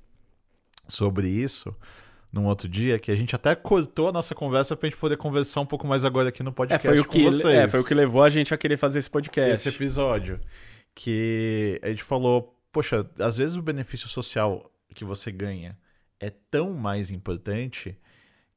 sobre 0.86 1.28
isso 1.28 1.74
num 2.32 2.44
outro 2.44 2.68
dia, 2.68 2.98
que 2.98 3.10
a 3.10 3.14
gente 3.14 3.34
até 3.34 3.54
cortou 3.54 4.08
a 4.08 4.12
nossa 4.12 4.34
conversa 4.34 4.76
pra 4.76 4.88
gente 4.88 4.98
poder 4.98 5.16
conversar 5.16 5.60
um 5.62 5.66
pouco 5.66 5.86
mais 5.86 6.04
agora 6.04 6.28
aqui 6.28 6.42
no 6.42 6.50
É, 6.50 6.52
podcast 6.52 6.86
foi 6.88 6.98
o 7.00 7.04
que, 7.04 7.24
vocês. 7.24 7.44
é, 7.54 7.66
foi 7.68 7.80
o 7.80 7.84
que 7.84 7.94
levou 7.94 8.22
a 8.22 8.28
gente 8.28 8.52
a 8.52 8.58
querer 8.58 8.76
fazer 8.76 8.98
esse 8.98 9.08
podcast. 9.08 9.50
esse 9.54 9.68
episódio. 9.70 10.38
Que 10.94 11.80
a 11.82 11.88
gente 11.88 12.02
falou, 12.02 12.54
poxa, 12.72 13.08
às 13.18 13.36
vezes 13.38 13.56
o 13.56 13.62
benefício 13.62 14.08
social 14.08 14.70
que 14.94 15.04
você 15.04 15.30
ganha 15.32 15.78
é 16.20 16.30
tão 16.30 16.72
mais 16.74 17.10
importante 17.10 17.98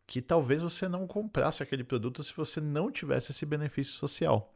que 0.05 0.21
talvez 0.21 0.61
você 0.61 0.89
não 0.89 1.07
comprasse 1.07 1.63
aquele 1.63 1.83
produto 1.83 2.23
se 2.23 2.33
você 2.35 2.59
não 2.59 2.91
tivesse 2.91 3.31
esse 3.31 3.45
benefício 3.45 3.93
social. 3.93 4.53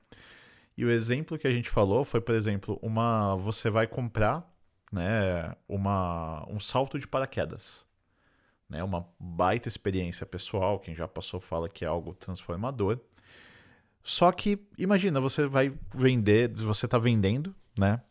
E 0.78 0.84
o 0.84 0.92
exemplo 0.92 1.38
que 1.38 1.48
a 1.48 1.52
gente 1.52 1.70
falou 1.70 2.04
foi, 2.04 2.20
por 2.20 2.36
exemplo, 2.36 2.78
uma 2.82 3.36
você 3.36 3.70
vai 3.70 3.88
comprar, 3.88 4.46
né, 4.92 5.56
uma 5.68 6.46
um 6.50 6.60
salto 6.60 7.00
de 7.00 7.08
paraquedas, 7.08 7.86
né, 8.70 8.84
uma 8.84 9.08
baita 9.20 9.70
experiência 9.70 10.26
pessoal, 10.26 10.80
quem 10.80 10.94
já 10.94 11.08
passou 11.08 11.40
fala 11.40 11.70
que 11.70 11.86
é 11.86 11.88
algo 11.88 12.14
transformador. 12.14 13.00
Só 14.04 14.32
que 14.32 14.60
imagina, 14.78 15.22
você 15.22 15.48
vai 15.48 15.74
vender, 15.94 16.52
você 16.54 16.86
está 16.86 16.98
vendendo, 16.98 17.56
né, 17.78 18.02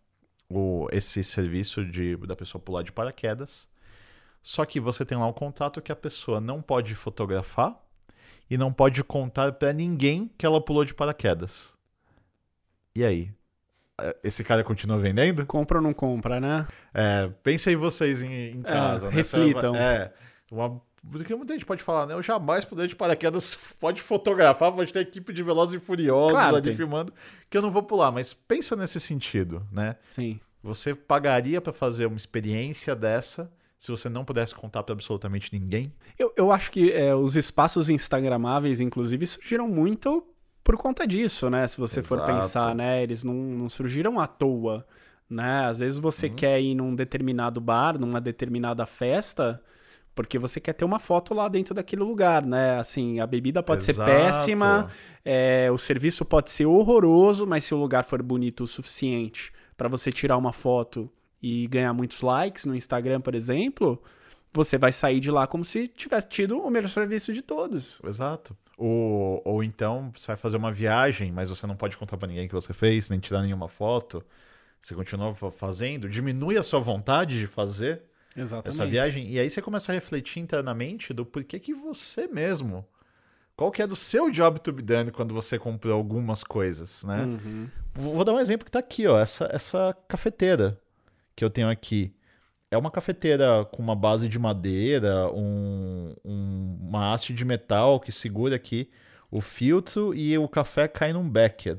o, 0.49 0.89
esse 0.93 1.23
serviço 1.23 1.85
de 1.85 2.17
da 2.17 2.37
pessoa 2.37 2.61
pular 2.63 2.83
de 2.83 2.93
paraquedas. 2.93 3.69
Só 4.47 4.67
que 4.67 4.79
você 4.79 5.07
tem 5.07 5.17
lá 5.17 5.27
um 5.27 5.33
contrato 5.33 5.81
que 5.81 5.91
a 5.91 5.97
pessoa 5.97 6.39
não 6.39 6.61
pode 6.61 6.95
fotografar 6.95 7.75
e 8.51 8.59
não 8.59 8.71
pode 8.71 9.03
contar 9.03 9.53
pra 9.55 9.73
ninguém 9.73 10.31
que 10.37 10.45
ela 10.45 10.61
pulou 10.61 10.85
de 10.85 10.93
paraquedas. 10.93 11.73
E 12.95 13.03
aí? 13.03 13.33
É, 13.99 14.15
Esse 14.23 14.45
cara 14.45 14.63
continua 14.63 14.99
vendendo? 14.99 15.47
Compra 15.47 15.79
ou 15.79 15.83
não 15.83 15.95
compra, 15.95 16.39
né? 16.41 16.67
É, 16.93 17.27
pensem 17.43 17.71
aí 17.71 17.77
vocês 17.77 18.23
em, 18.23 18.51
em 18.51 18.63
casa. 18.63 19.09
né? 19.11 19.19
Essa- 19.21 19.39
reflitam. 19.39 19.75
É. 19.75 20.13
Uma, 20.51 20.79
porque 21.11 21.35
muita 21.35 21.55
gente 21.55 21.65
pode 21.65 21.83
falar, 21.83 22.07
né? 22.07 22.13
Eu 22.13 22.23
jamais 22.23 22.67
pulei 22.67 22.87
de 22.87 22.95
paraquedas. 22.95 23.55
Pode 23.81 24.03
fotografar, 24.03 24.73
pode 24.73 24.93
ter 24.93 25.01
equipe 25.01 25.33
de 25.33 25.43
Velozes 25.43 25.81
e 25.81 25.85
Furiosos 25.85 26.33
Claro, 26.33 26.57
ali 26.57 26.65
tem. 26.65 26.77
filmando, 26.77 27.13
que 27.51 27.57
eu 27.57 27.63
não 27.63 27.71
vou 27.71 27.83
pular. 27.83 28.11
Mas 28.13 28.33
pensa 28.35 28.77
nesse 28.77 29.01
sentido, 29.01 29.67
né? 29.73 29.97
Sim. 30.11 30.39
Você 30.63 30.95
pagaria 30.95 31.61
pra 31.61 31.73
fazer 31.73 32.07
uma 32.07 32.17
experiência 32.17 32.95
dessa 32.95 33.51
se 33.85 33.91
você 33.91 34.09
não 34.09 34.25
pudesse 34.25 34.55
contar 34.55 34.83
pra 34.83 34.95
absolutamente 34.95 35.53
ninguém? 35.53 35.93
Eu, 36.19 36.33
eu 36.39 36.51
acho 36.51 36.71
que 36.71 36.91
é, 36.91 37.15
os 37.15 37.37
espaços 37.37 37.91
instagramáveis, 37.91 38.81
inclusive, 38.81 39.27
surgiram 39.27 39.69
muito 39.69 40.27
por 40.63 40.79
conta 40.79 41.07
disso, 41.07 41.51
né? 41.51 41.67
Se 41.69 41.77
você 41.77 42.01
for 42.01 42.17
Exato. 42.17 42.33
pensar, 42.33 42.75
né? 42.75 43.03
Eles 43.03 43.23
não, 43.23 43.35
não 43.35 43.69
surgiram 43.69 44.19
à 44.19 44.27
toa, 44.27 44.87
né? 45.29 45.67
Às 45.67 45.81
vezes 45.81 45.99
você 45.99 46.29
Uhum. 46.29 46.35
quer 46.35 46.59
ir 46.63 46.75
num 46.75 46.95
determinado 46.95 47.61
bar, 47.61 47.99
numa 48.01 48.23
determinada 48.23 48.87
festa, 48.87 49.63
porque 50.15 50.39
você 50.39 50.59
quer 50.61 50.73
ter 50.73 50.87
uma 50.87 50.99
foto 50.99 51.35
lá 51.35 51.47
dentro 51.47 51.75
daquele 51.75 52.03
lugar, 52.03 52.43
né? 52.47 52.79
Assim, 52.79 53.21
a 53.21 53.27
bebida 53.27 53.63
pode 53.63 53.85
ser 53.85 53.93
Exato. 53.93 54.07
péssima, 54.07 54.89
é, 55.23 55.71
o 55.71 55.77
serviço 55.77 56.25
pode 56.25 56.51
ser 56.51 56.65
horroroso, 56.65 57.47
mas 57.47 57.65
se 57.65 57.75
o 57.75 57.79
lugar 57.79 58.05
for 58.05 58.23
bonito 58.23 58.65
o 58.65 58.67
suficiente 58.67 59.53
pra 59.77 59.89
você 59.89 60.11
tirar 60.11 60.39
uma 60.39 60.55
foto 60.55 61.11
e 61.47 61.67
ganhar 61.67 61.93
muitos 61.93 62.23
likes 62.23 62.65
no 62.65 62.75
Instagram, 62.75 63.21
por 63.21 63.35
exemplo, 63.35 64.03
você 64.53 64.79
vai 64.79 64.93
sair 64.93 65.21
de 65.21 65.31
lá 65.31 65.47
como 65.47 65.65
se 65.65 65.87
tivesse 65.89 66.29
tido 66.29 66.59
o 66.59 66.71
melhor 66.71 66.89
serviço 66.89 67.33
de 67.35 67.43
todos. 67.43 68.01
Exato. 68.03 68.57
Ou, 68.79 69.43
ou 69.45 69.63
então 69.63 70.11
você 70.17 70.29
vai 70.29 70.37
fazer 70.37 70.57
uma 70.57 70.73
viagem, 70.73 71.31
mas 71.31 71.51
você 71.51 71.67
não 71.67 71.77
pode 71.77 71.97
contar 71.97 72.17
pra 72.17 72.27
ninguém 72.27 72.49
que 72.49 72.55
você 72.55 72.73
fez, 72.73 73.11
nem 73.11 73.21
tirar 73.21 73.43
nenhuma 73.43 73.69
foto. 73.69 74.25
Você 74.81 74.95
continua 74.95 75.35
fa- 75.35 75.51
fazendo, 75.51 76.09
diminui 76.09 76.57
a 76.57 76.63
sua 76.63 76.81
vontade 76.81 77.39
de 77.39 77.47
fazer 77.47 78.03
Exatamente. 78.37 78.69
essa 78.69 78.87
viagem, 78.87 79.31
e 79.31 79.39
aí 79.39 79.49
você 79.49 79.61
começa 79.63 79.93
a 79.93 79.95
refletir 79.95 80.41
internamente 80.41 81.13
do 81.13 81.25
porquê 81.27 81.59
que 81.61 81.75
você 81.75 82.27
mesmo. 82.27 82.85
Qual 83.57 83.71
que 83.71 83.81
é 83.83 83.87
do 83.87 83.95
seu 83.95 84.31
job 84.31 84.59
to 84.59 84.73
be 84.73 84.83
done 84.83 85.13
quando 85.13 85.33
você 85.33 85.59
comprou 85.59 85.95
algumas 85.95 86.43
coisas, 86.43 87.05
né? 87.05 87.23
Uhum. 87.23 87.69
Vou 87.95 88.15
vou 88.15 88.25
dar 88.25 88.33
um 88.33 88.41
exemplo 88.41 88.65
que 88.65 88.71
tá 88.73 88.81
aqui, 88.81 89.07
ó. 89.07 89.19
Essa, 89.21 89.49
essa 89.53 89.97
cafeteira 90.09 90.77
que 91.37 91.45
eu 91.45 91.51
tenho 91.51 91.69
aqui. 91.69 92.15
É 92.71 92.77
uma 92.77 92.91
cafeteira 92.91 93.65
com 93.67 93.83
uma 93.83 93.95
base 93.95 94.29
de 94.29 94.39
madeira, 94.39 95.31
um, 95.33 96.15
um- 96.25 96.79
uma 96.83 97.13
haste 97.15 97.33
de 97.33 97.45
metal 97.45 98.01
que 98.01 98.11
segura 98.11 98.57
aqui 98.57 98.91
o 99.31 99.41
filtro 99.41 100.15
e 100.15 100.37
o 100.39 100.49
café 100.49 100.89
cai 100.89 101.13
num 101.13 101.29
becker. 101.29 101.79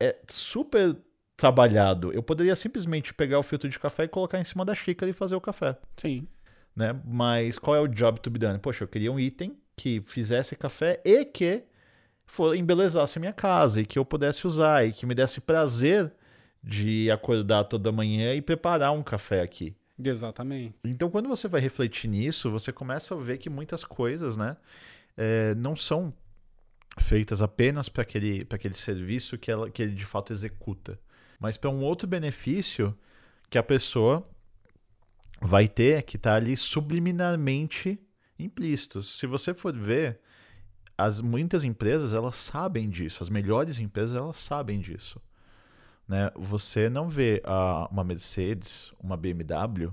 É 0.00 0.16
super 0.28 0.96
trabalhado. 1.36 2.12
Eu 2.12 2.22
poderia 2.22 2.56
simplesmente 2.56 3.14
pegar 3.14 3.38
o 3.38 3.42
filtro 3.42 3.68
de 3.68 3.78
café 3.78 4.04
e 4.04 4.08
colocar 4.08 4.40
em 4.40 4.44
cima 4.44 4.64
da 4.64 4.74
xícara 4.74 5.10
e 5.10 5.14
fazer 5.14 5.36
o 5.36 5.40
café 5.40 5.76
Sim. 5.96 6.26
né? 6.74 6.98
Mas 7.04 7.58
qual 7.58 7.76
é 7.76 7.80
o 7.80 7.86
job 7.88 8.20
to 8.20 8.30
be 8.30 8.38
done? 8.38 8.58
Poxa, 8.58 8.84
eu 8.84 8.88
queria 8.88 9.12
um 9.12 9.20
item 9.20 9.56
que 9.76 10.02
fizesse 10.06 10.56
café 10.56 11.00
e 11.04 11.24
que 11.24 11.62
for, 12.26 12.54
embelezasse 12.56 13.18
a 13.18 13.20
minha 13.20 13.32
casa 13.32 13.80
e 13.80 13.86
que 13.86 13.98
eu 13.98 14.04
pudesse 14.04 14.46
usar 14.46 14.84
e 14.86 14.92
que 14.92 15.06
me 15.06 15.14
desse 15.14 15.40
prazer 15.40 16.12
de 16.68 17.10
acordar 17.10 17.64
toda 17.64 17.90
manhã 17.90 18.34
e 18.34 18.42
preparar 18.42 18.92
um 18.92 19.02
café 19.02 19.40
aqui. 19.40 19.74
Exatamente. 19.98 20.74
Então, 20.84 21.08
quando 21.10 21.26
você 21.26 21.48
vai 21.48 21.62
refletir 21.62 22.08
nisso, 22.08 22.50
você 22.50 22.70
começa 22.70 23.14
a 23.14 23.18
ver 23.18 23.38
que 23.38 23.48
muitas 23.48 23.82
coisas, 23.82 24.36
né, 24.36 24.54
é, 25.16 25.54
não 25.54 25.74
são 25.74 26.12
feitas 27.00 27.40
apenas 27.40 27.88
para 27.88 28.02
aquele, 28.02 28.44
pra 28.44 28.56
aquele 28.56 28.74
serviço 28.74 29.38
que, 29.38 29.50
ela, 29.50 29.70
que 29.70 29.80
ele 29.80 29.94
de 29.94 30.04
fato 30.04 30.30
executa, 30.30 31.00
mas 31.40 31.56
para 31.56 31.70
um 31.70 31.82
outro 31.82 32.06
benefício 32.06 32.94
que 33.48 33.56
a 33.56 33.62
pessoa 33.62 34.28
vai 35.40 35.68
ter 35.68 36.02
que 36.02 36.16
está 36.16 36.34
ali 36.34 36.54
subliminarmente 36.54 37.98
implícitos. 38.38 39.16
Se 39.16 39.26
você 39.26 39.54
for 39.54 39.74
ver, 39.74 40.20
as 40.98 41.22
muitas 41.22 41.64
empresas 41.64 42.12
elas 42.12 42.36
sabem 42.36 42.90
disso, 42.90 43.22
as 43.22 43.30
melhores 43.30 43.78
empresas 43.78 44.14
elas 44.14 44.36
sabem 44.36 44.80
disso. 44.80 45.18
Né? 46.08 46.30
Você 46.34 46.88
não 46.88 47.06
vê 47.06 47.42
ah, 47.44 47.86
uma 47.92 48.02
Mercedes, 48.02 48.92
uma 48.98 49.16
BMW 49.16 49.92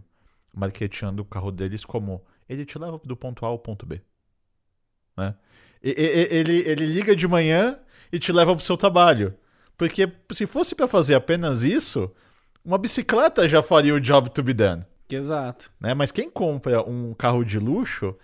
marketeando 0.54 1.21
o 1.21 1.25
carro 1.25 1.51
deles 1.51 1.84
como 1.84 2.23
ele 2.47 2.65
te 2.65 2.80
leva 2.80 2.99
do 3.04 3.17
ponto 3.17 3.45
A 3.45 3.49
ao 3.49 3.60
ponto 3.60 3.86
B. 3.86 4.01
Né? 5.17 5.36
E- 5.84 5.89
e- 5.89 6.36
Ele, 6.36 6.58
ele 6.60 6.86
liga 6.86 7.15
de 7.15 7.28
manhã 7.28 7.78
e 8.12 8.17
te 8.17 8.32
leva 8.32 8.56
para 8.56 8.62
o 8.62 8.65
seu 8.65 8.78
trabalho. 8.78 9.36
Porque 9.78 10.10
se 10.32 10.45
fosse 10.47 10.73
para 10.73 10.88
fazer 10.88 11.15
apenas 11.15 11.63
isso, 11.63 12.10
uma 12.63 12.78
bicicleta 12.78 13.45
já 13.47 13.62
faria 13.62 13.93
o 13.93 13.99
job 13.99 14.30
to 14.30 14.41
be 14.41 14.54
done. 14.54 14.86
Exato. 15.10 15.69
Né? 15.80 15.93
Mas 15.93 16.12
quem 16.12 16.30
compra 16.30 16.82
um 16.82 17.13
carro 17.13 17.43
de 17.43 17.60
luxo, 17.60 18.15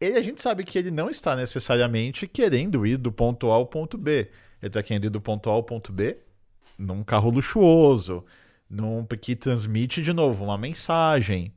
ele, 0.00 0.16
a 0.16 0.22
gente 0.22 0.40
sabe 0.40 0.62
que 0.62 0.78
ele 0.78 0.92
não 0.92 1.10
está 1.10 1.34
necessariamente 1.34 2.28
querendo 2.28 2.86
ir 2.86 2.96
do 2.98 3.10
ponto 3.10 3.50
A 3.50 3.54
ao 3.54 3.66
ponto 3.66 3.98
B. 3.98 4.30
Ele 4.62 4.68
está 4.68 4.80
querendo 4.82 5.06
ir 5.06 5.10
do 5.10 5.20
ponto 5.20 5.50
A 5.50 5.52
ao 5.54 5.64
ponto 5.64 5.92
B 5.92 6.18
num 6.78 7.02
carro 7.02 7.30
luxuoso, 7.30 8.24
num, 8.68 9.04
que 9.04 9.34
transmite, 9.36 10.02
de 10.02 10.12
novo, 10.12 10.44
uma 10.44 10.58
mensagem. 10.58 11.52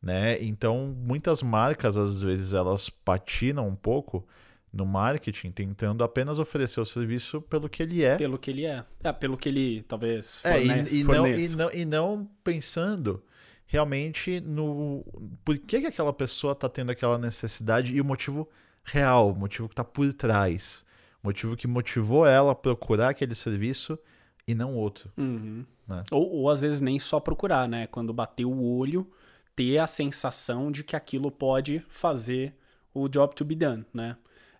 Né? 0.00 0.42
Então, 0.42 0.94
muitas 0.96 1.42
marcas, 1.42 1.96
às 1.96 2.22
vezes, 2.22 2.52
elas 2.52 2.88
patinam 2.88 3.66
um 3.66 3.74
pouco 3.74 4.26
no 4.72 4.84
marketing, 4.86 5.50
tentando 5.50 6.04
apenas 6.04 6.38
oferecer 6.38 6.80
o 6.80 6.84
serviço 6.84 7.40
pelo 7.42 7.68
que 7.68 7.82
ele 7.82 8.04
é. 8.04 8.16
Pelo 8.16 8.38
que 8.38 8.50
ele 8.50 8.64
é. 8.66 8.84
É, 9.02 9.12
pelo 9.12 9.36
que 9.36 9.48
ele 9.48 9.82
talvez 9.82 10.42
É, 10.44 10.52
fornece. 10.58 10.94
e, 10.94 11.00
e, 11.00 11.04
não, 11.04 11.26
e, 11.26 11.48
não, 11.48 11.72
e 11.72 11.84
não 11.84 12.30
pensando 12.44 13.22
realmente 13.66 14.40
no 14.40 15.04
por 15.44 15.58
que, 15.58 15.80
que 15.80 15.86
aquela 15.86 16.12
pessoa 16.12 16.52
está 16.52 16.68
tendo 16.68 16.90
aquela 16.90 17.18
necessidade 17.18 17.94
e 17.94 18.00
o 18.00 18.04
motivo 18.04 18.48
real, 18.84 19.30
o 19.30 19.36
motivo 19.36 19.68
que 19.68 19.72
está 19.74 19.84
por 19.84 20.12
trás, 20.14 20.84
o 21.22 21.26
motivo 21.26 21.56
que 21.56 21.66
motivou 21.66 22.26
ela 22.26 22.52
a 22.52 22.54
procurar 22.54 23.10
aquele 23.10 23.34
serviço 23.34 23.98
e 24.48 24.54
não 24.54 24.74
outro. 24.74 25.12
Uhum. 25.18 25.62
Né? 25.86 26.02
Ou, 26.10 26.32
ou 26.32 26.50
às 26.50 26.62
vezes 26.62 26.80
nem 26.80 26.98
só 26.98 27.20
procurar, 27.20 27.68
né? 27.68 27.86
Quando 27.86 28.14
bater 28.14 28.46
o 28.46 28.62
olho, 28.62 29.06
ter 29.54 29.76
a 29.76 29.86
sensação 29.86 30.72
de 30.72 30.82
que 30.82 30.96
aquilo 30.96 31.30
pode 31.30 31.84
fazer 31.90 32.54
o 32.94 33.06
job 33.08 33.34
to 33.34 33.44
be 33.44 33.54
done, 33.54 33.84
né? 33.92 34.16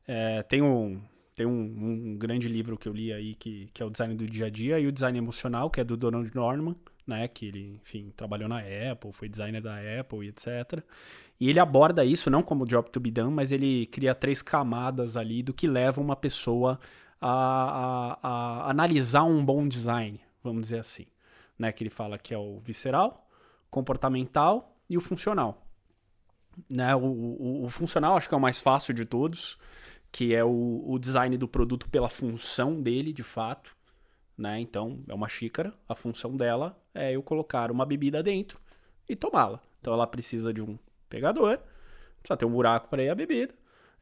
É, 0.07 0.42
tem 0.42 0.61
um, 0.61 1.01
tem 1.35 1.46
um, 1.46 2.12
um, 2.12 2.18
grande 2.18 2.48
livro 2.48 2.77
que 2.77 2.87
eu 2.87 2.92
li 2.92 3.12
aí 3.12 3.35
que, 3.35 3.70
que 3.72 3.83
é 3.83 3.87
o 3.87 3.90
Design 3.90 4.14
do 4.14 4.27
Dia 4.27 4.46
a 4.46 4.51
Dia 4.51 4.79
e 4.79 4.87
o 4.87 4.92
Design 4.92 5.16
Emocional, 5.16 5.70
que 5.70 5.81
é 5.81 5.85
do 5.85 5.96
Donald 5.96 6.31
Norman, 6.35 6.77
né? 7.07 7.27
Que 7.27 7.46
ele, 7.46 7.81
enfim, 7.83 8.12
trabalhou 8.14 8.48
na 8.48 8.59
Apple, 8.59 9.12
foi 9.12 9.29
designer 9.29 9.62
da 9.62 9.77
Apple 9.98 10.27
e 10.27 10.29
etc. 10.29 10.83
E 11.40 11.48
ele 11.48 11.59
aborda 11.59 12.05
isso 12.05 12.29
não 12.29 12.42
como 12.42 12.66
job 12.66 12.90
to 12.90 13.01
be 13.01 13.11
done, 13.11 13.33
mas 13.33 13.53
ele 13.53 13.87
cria 13.87 14.14
três 14.14 14.42
camadas 14.42 15.16
ali 15.16 15.42
do 15.42 15.55
que 15.55 15.66
leva 15.66 15.98
uma 15.98 16.16
pessoa 16.16 16.79
a, 17.20 18.18
a, 18.22 18.28
a 18.66 18.70
analisar 18.70 19.24
um 19.24 19.44
bom 19.44 19.66
design, 19.66 20.20
vamos 20.42 20.62
dizer 20.62 20.81
assim. 20.81 21.07
Né? 21.59 21.72
Que 21.72 21.83
ele 21.83 21.90
fala 21.90 22.18
que 22.18 22.33
é 22.33 22.38
o 22.38 22.59
visceral, 22.61 23.28
comportamental 23.70 24.76
e 24.88 24.96
o 24.96 25.00
funcional. 25.00 25.66
Né? 26.70 26.94
O, 26.94 27.04
o, 27.04 27.64
o 27.64 27.70
funcional 27.70 28.16
acho 28.16 28.28
que 28.28 28.35
é 28.35 28.38
o 28.38 28.40
mais 28.40 28.61
fácil 28.61 28.94
de 28.94 29.04
todos, 29.04 29.59
que 30.11 30.35
é 30.35 30.44
o, 30.44 30.85
o 30.87 30.98
design 30.98 31.37
do 31.37 31.48
produto 31.48 31.88
pela 31.88 32.09
função 32.09 32.81
dele, 32.81 33.12
de 33.12 33.22
fato. 33.22 33.76
Né? 34.37 34.61
Então, 34.61 35.02
é 35.09 35.14
uma 35.14 35.28
xícara, 35.28 35.74
a 35.88 35.94
função 35.94 36.37
dela 36.37 36.81
é 36.94 37.12
eu 37.12 37.22
colocar 37.22 37.70
uma 37.70 37.85
bebida 37.85 38.22
dentro 38.22 38.61
e 39.09 39.16
tomá-la. 39.16 39.61
Então, 39.81 39.92
ela 39.92 40.07
precisa 40.07 40.52
de 40.52 40.62
um 40.62 40.78
pegador, 41.09 41.59
precisa 42.20 42.37
ter 42.37 42.44
um 42.44 42.52
buraco 42.52 42.88
para 42.88 43.02
ir 43.02 43.09
a 43.09 43.14
bebida 43.14 43.54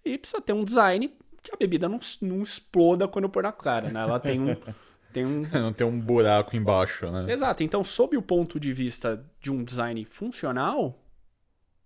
e 0.05 0.19
precisa 0.19 0.41
ter 0.41 0.53
um 0.53 0.65
design 0.65 1.13
que 1.47 1.55
a 1.55 1.59
bebida 1.59 1.89
não, 1.89 2.01
não 2.23 2.43
exploda 2.43 3.09
quando 3.09 3.25
eu 3.25 3.31
pôr 3.31 3.43
na 3.43 3.53
cara, 3.53 3.91
né? 3.91 4.01
Ela 4.01 4.21
tem 4.21 4.41
um. 4.41 4.57
Tem 5.13 5.25
um... 5.25 5.49
não 5.51 5.73
tem 5.73 5.87
um 5.87 5.99
buraco 5.99 6.55
embaixo, 6.55 7.11
né? 7.11 7.33
Exato. 7.33 7.63
Então, 7.63 7.83
sob 7.83 8.19
o 8.19 8.23
ponto 8.23 8.61
de 8.61 8.71
vista 8.71 9.25
de 9.41 9.51
um 9.51 9.65
design 9.65 10.05
funcional, 10.05 11.03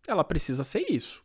ela 0.08 0.24
precisa 0.24 0.64
ser 0.64 0.90
isso, 0.90 1.22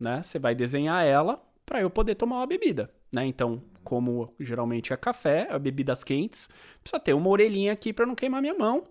né? 0.00 0.22
Você 0.22 0.38
vai 0.38 0.54
desenhar 0.54 1.04
ela 1.04 1.44
para 1.66 1.82
eu 1.82 1.90
poder 1.90 2.14
tomar 2.14 2.36
uma 2.36 2.46
bebida, 2.46 2.90
né? 3.12 3.26
Então, 3.26 3.62
como 3.84 4.34
geralmente 4.40 4.94
é 4.94 4.96
café, 4.96 5.46
é 5.50 5.58
bebidas 5.58 6.02
quentes, 6.02 6.48
precisa 6.80 6.98
ter 6.98 7.12
uma 7.12 7.28
orelhinha 7.28 7.72
aqui 7.72 7.92
para 7.92 8.06
não 8.06 8.14
queimar 8.14 8.40
minha 8.40 8.54
mão 8.54 8.84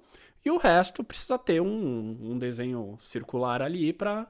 e 0.46 0.52
o 0.52 0.58
resto 0.58 1.04
precisa 1.04 1.40
ter 1.40 1.62
um, 1.62 2.18
um 2.22 2.38
desenho 2.38 2.96
circular 3.00 3.62
ali 3.62 3.92
para 3.92 4.28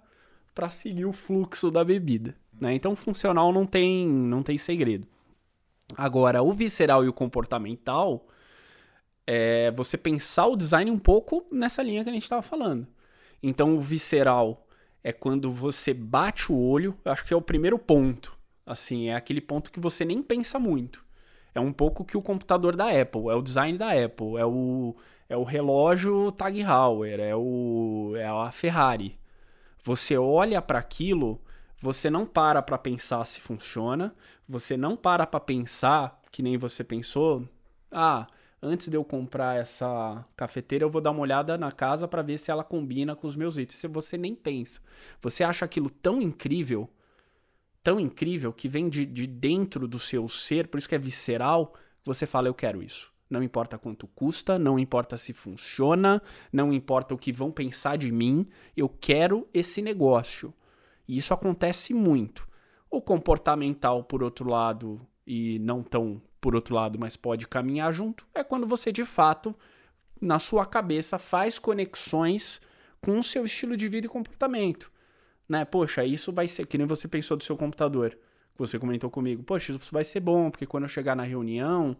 para 0.53 0.69
seguir 0.69 1.05
o 1.05 1.13
fluxo 1.13 1.71
da 1.71 1.81
bebida, 1.83 2.35
né? 2.61 2.73
Então, 2.75 2.95
funcional 2.95 3.51
não 3.51 3.65
tem 3.65 4.07
não 4.07 4.43
tem 4.43 4.57
segredo. 4.57 5.07
Agora, 5.97 6.41
o 6.41 6.53
visceral 6.53 7.03
e 7.03 7.09
o 7.09 7.13
comportamental 7.13 8.27
é 9.27 9.71
você 9.71 9.97
pensar 9.97 10.45
o 10.47 10.55
design 10.55 10.89
um 10.89 10.99
pouco 10.99 11.45
nessa 11.51 11.81
linha 11.83 12.03
que 12.03 12.09
a 12.09 12.13
gente 12.13 12.23
estava 12.23 12.41
falando. 12.41 12.87
Então, 13.43 13.75
o 13.75 13.81
visceral 13.81 14.67
é 15.03 15.11
quando 15.11 15.51
você 15.51 15.93
bate 15.93 16.51
o 16.51 16.57
olho, 16.57 16.95
acho 17.03 17.25
que 17.25 17.33
é 17.33 17.37
o 17.37 17.41
primeiro 17.41 17.77
ponto. 17.79 18.37
Assim, 18.65 19.09
é 19.09 19.15
aquele 19.15 19.41
ponto 19.41 19.71
que 19.71 19.79
você 19.79 20.05
nem 20.05 20.21
pensa 20.21 20.59
muito. 20.59 21.03
É 21.53 21.59
um 21.59 21.73
pouco 21.73 22.05
que 22.05 22.15
o 22.15 22.21
computador 22.21 22.75
da 22.75 22.85
Apple, 22.89 23.27
é 23.29 23.35
o 23.35 23.41
design 23.41 23.77
da 23.77 23.91
Apple, 23.91 24.37
é 24.37 24.45
o, 24.45 24.95
é 25.27 25.35
o 25.35 25.43
relógio 25.43 26.31
Tag 26.31 26.61
Heuer, 26.61 27.19
é, 27.19 27.35
o, 27.35 28.13
é 28.15 28.25
a 28.25 28.51
Ferrari. 28.51 29.19
Você 29.83 30.17
olha 30.17 30.61
para 30.61 30.79
aquilo, 30.79 31.41
você 31.81 32.11
não 32.11 32.25
para 32.27 32.61
para 32.61 32.77
pensar 32.77 33.25
se 33.25 33.41
funciona, 33.41 34.15
você 34.47 34.77
não 34.77 34.95
para 34.95 35.25
para 35.25 35.39
pensar 35.39 36.21
que 36.31 36.43
nem 36.43 36.55
você 36.55 36.83
pensou, 36.83 37.47
ah, 37.91 38.27
antes 38.61 38.87
de 38.87 38.95
eu 38.95 39.03
comprar 39.03 39.59
essa 39.59 40.23
cafeteira, 40.37 40.85
eu 40.85 40.89
vou 40.89 41.01
dar 41.01 41.09
uma 41.09 41.21
olhada 41.21 41.57
na 41.57 41.71
casa 41.71 42.07
para 42.07 42.21
ver 42.21 42.37
se 42.37 42.51
ela 42.51 42.63
combina 42.63 43.15
com 43.15 43.25
os 43.25 43.35
meus 43.35 43.57
itens. 43.57 43.81
Você 43.91 44.15
nem 44.15 44.35
pensa, 44.35 44.79
você 45.19 45.43
acha 45.43 45.65
aquilo 45.65 45.89
tão 45.89 46.21
incrível, 46.21 46.87
tão 47.83 47.99
incrível, 47.99 48.53
que 48.53 48.69
vem 48.69 48.87
de, 48.87 49.03
de 49.03 49.25
dentro 49.25 49.87
do 49.87 49.97
seu 49.97 50.27
ser, 50.27 50.67
por 50.67 50.77
isso 50.77 50.87
que 50.87 50.95
é 50.95 50.99
visceral, 50.99 51.73
você 52.05 52.27
fala, 52.27 52.47
eu 52.47 52.53
quero 52.53 52.83
isso. 52.83 53.11
Não 53.27 53.41
importa 53.41 53.77
quanto 53.77 54.05
custa, 54.07 54.59
não 54.59 54.77
importa 54.77 55.17
se 55.17 55.33
funciona, 55.33 56.21
não 56.53 56.71
importa 56.71 57.15
o 57.15 57.17
que 57.17 57.31
vão 57.31 57.49
pensar 57.49 57.97
de 57.97 58.11
mim, 58.11 58.45
eu 58.77 58.87
quero 58.87 59.47
esse 59.51 59.81
negócio. 59.81 60.53
E 61.11 61.17
isso 61.17 61.33
acontece 61.33 61.93
muito. 61.93 62.47
O 62.89 63.01
comportamental, 63.01 64.01
por 64.01 64.23
outro 64.23 64.49
lado, 64.49 65.05
e 65.27 65.59
não 65.59 65.83
tão 65.83 66.21
por 66.39 66.55
outro 66.55 66.73
lado, 66.73 66.97
mas 66.97 67.17
pode 67.17 67.49
caminhar 67.49 67.91
junto, 67.91 68.25
é 68.33 68.45
quando 68.45 68.65
você 68.65 68.93
de 68.93 69.03
fato, 69.03 69.53
na 70.21 70.39
sua 70.39 70.65
cabeça, 70.65 71.19
faz 71.19 71.59
conexões 71.59 72.61
com 73.01 73.19
o 73.19 73.23
seu 73.23 73.43
estilo 73.43 73.75
de 73.75 73.89
vida 73.89 74.07
e 74.07 74.09
comportamento. 74.09 74.89
Né? 75.49 75.65
Poxa, 75.65 76.05
isso 76.05 76.31
vai 76.31 76.47
ser, 76.47 76.65
que 76.65 76.77
nem 76.77 76.87
você 76.87 77.09
pensou 77.09 77.35
do 77.35 77.43
seu 77.43 77.57
computador, 77.57 78.17
você 78.57 78.77
comentou 78.77 79.09
comigo, 79.09 79.43
poxa, 79.43 79.71
isso 79.71 79.91
vai 79.91 80.03
ser 80.03 80.19
bom, 80.19 80.51
porque 80.51 80.65
quando 80.65 80.83
eu 80.83 80.89
chegar 80.89 81.15
na 81.15 81.23
reunião, 81.23 81.95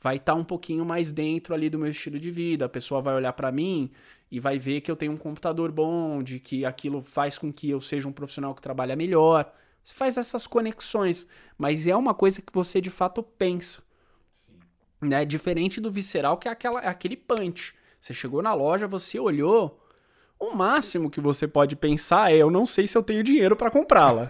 vai 0.00 0.16
estar 0.16 0.32
tá 0.32 0.38
um 0.38 0.44
pouquinho 0.44 0.84
mais 0.84 1.12
dentro 1.12 1.54
ali 1.54 1.68
do 1.68 1.78
meu 1.78 1.90
estilo 1.90 2.18
de 2.18 2.30
vida. 2.30 2.66
A 2.66 2.68
pessoa 2.68 3.00
vai 3.00 3.14
olhar 3.14 3.32
para 3.32 3.50
mim 3.52 3.90
e 4.30 4.40
vai 4.40 4.58
ver 4.58 4.80
que 4.80 4.90
eu 4.90 4.96
tenho 4.96 5.12
um 5.12 5.16
computador 5.16 5.70
bom, 5.70 6.22
de 6.22 6.40
que 6.40 6.64
aquilo 6.64 7.02
faz 7.02 7.38
com 7.38 7.52
que 7.52 7.70
eu 7.70 7.80
seja 7.80 8.08
um 8.08 8.12
profissional 8.12 8.54
que 8.54 8.62
trabalha 8.62 8.96
melhor. 8.96 9.52
Você 9.82 9.94
faz 9.94 10.16
essas 10.16 10.46
conexões, 10.46 11.26
mas 11.56 11.86
é 11.86 11.94
uma 11.94 12.14
coisa 12.14 12.42
que 12.42 12.52
você 12.52 12.80
de 12.80 12.90
fato 12.90 13.22
pensa. 13.22 13.82
Sim. 14.30 14.54
Né? 15.00 15.24
Diferente 15.24 15.80
do 15.80 15.90
visceral, 15.90 16.36
que 16.36 16.48
é, 16.48 16.50
aquela, 16.50 16.80
é 16.80 16.88
aquele 16.88 17.16
punch. 17.16 17.74
Você 18.00 18.12
chegou 18.12 18.42
na 18.42 18.52
loja, 18.52 18.88
você 18.88 19.18
olhou, 19.18 19.80
o 20.38 20.54
máximo 20.54 21.10
que 21.10 21.20
você 21.20 21.46
pode 21.46 21.76
pensar 21.76 22.32
é: 22.32 22.36
eu 22.36 22.50
não 22.50 22.66
sei 22.66 22.86
se 22.86 22.96
eu 22.96 23.02
tenho 23.02 23.22
dinheiro 23.22 23.56
para 23.56 23.70
comprá-la. 23.70 24.28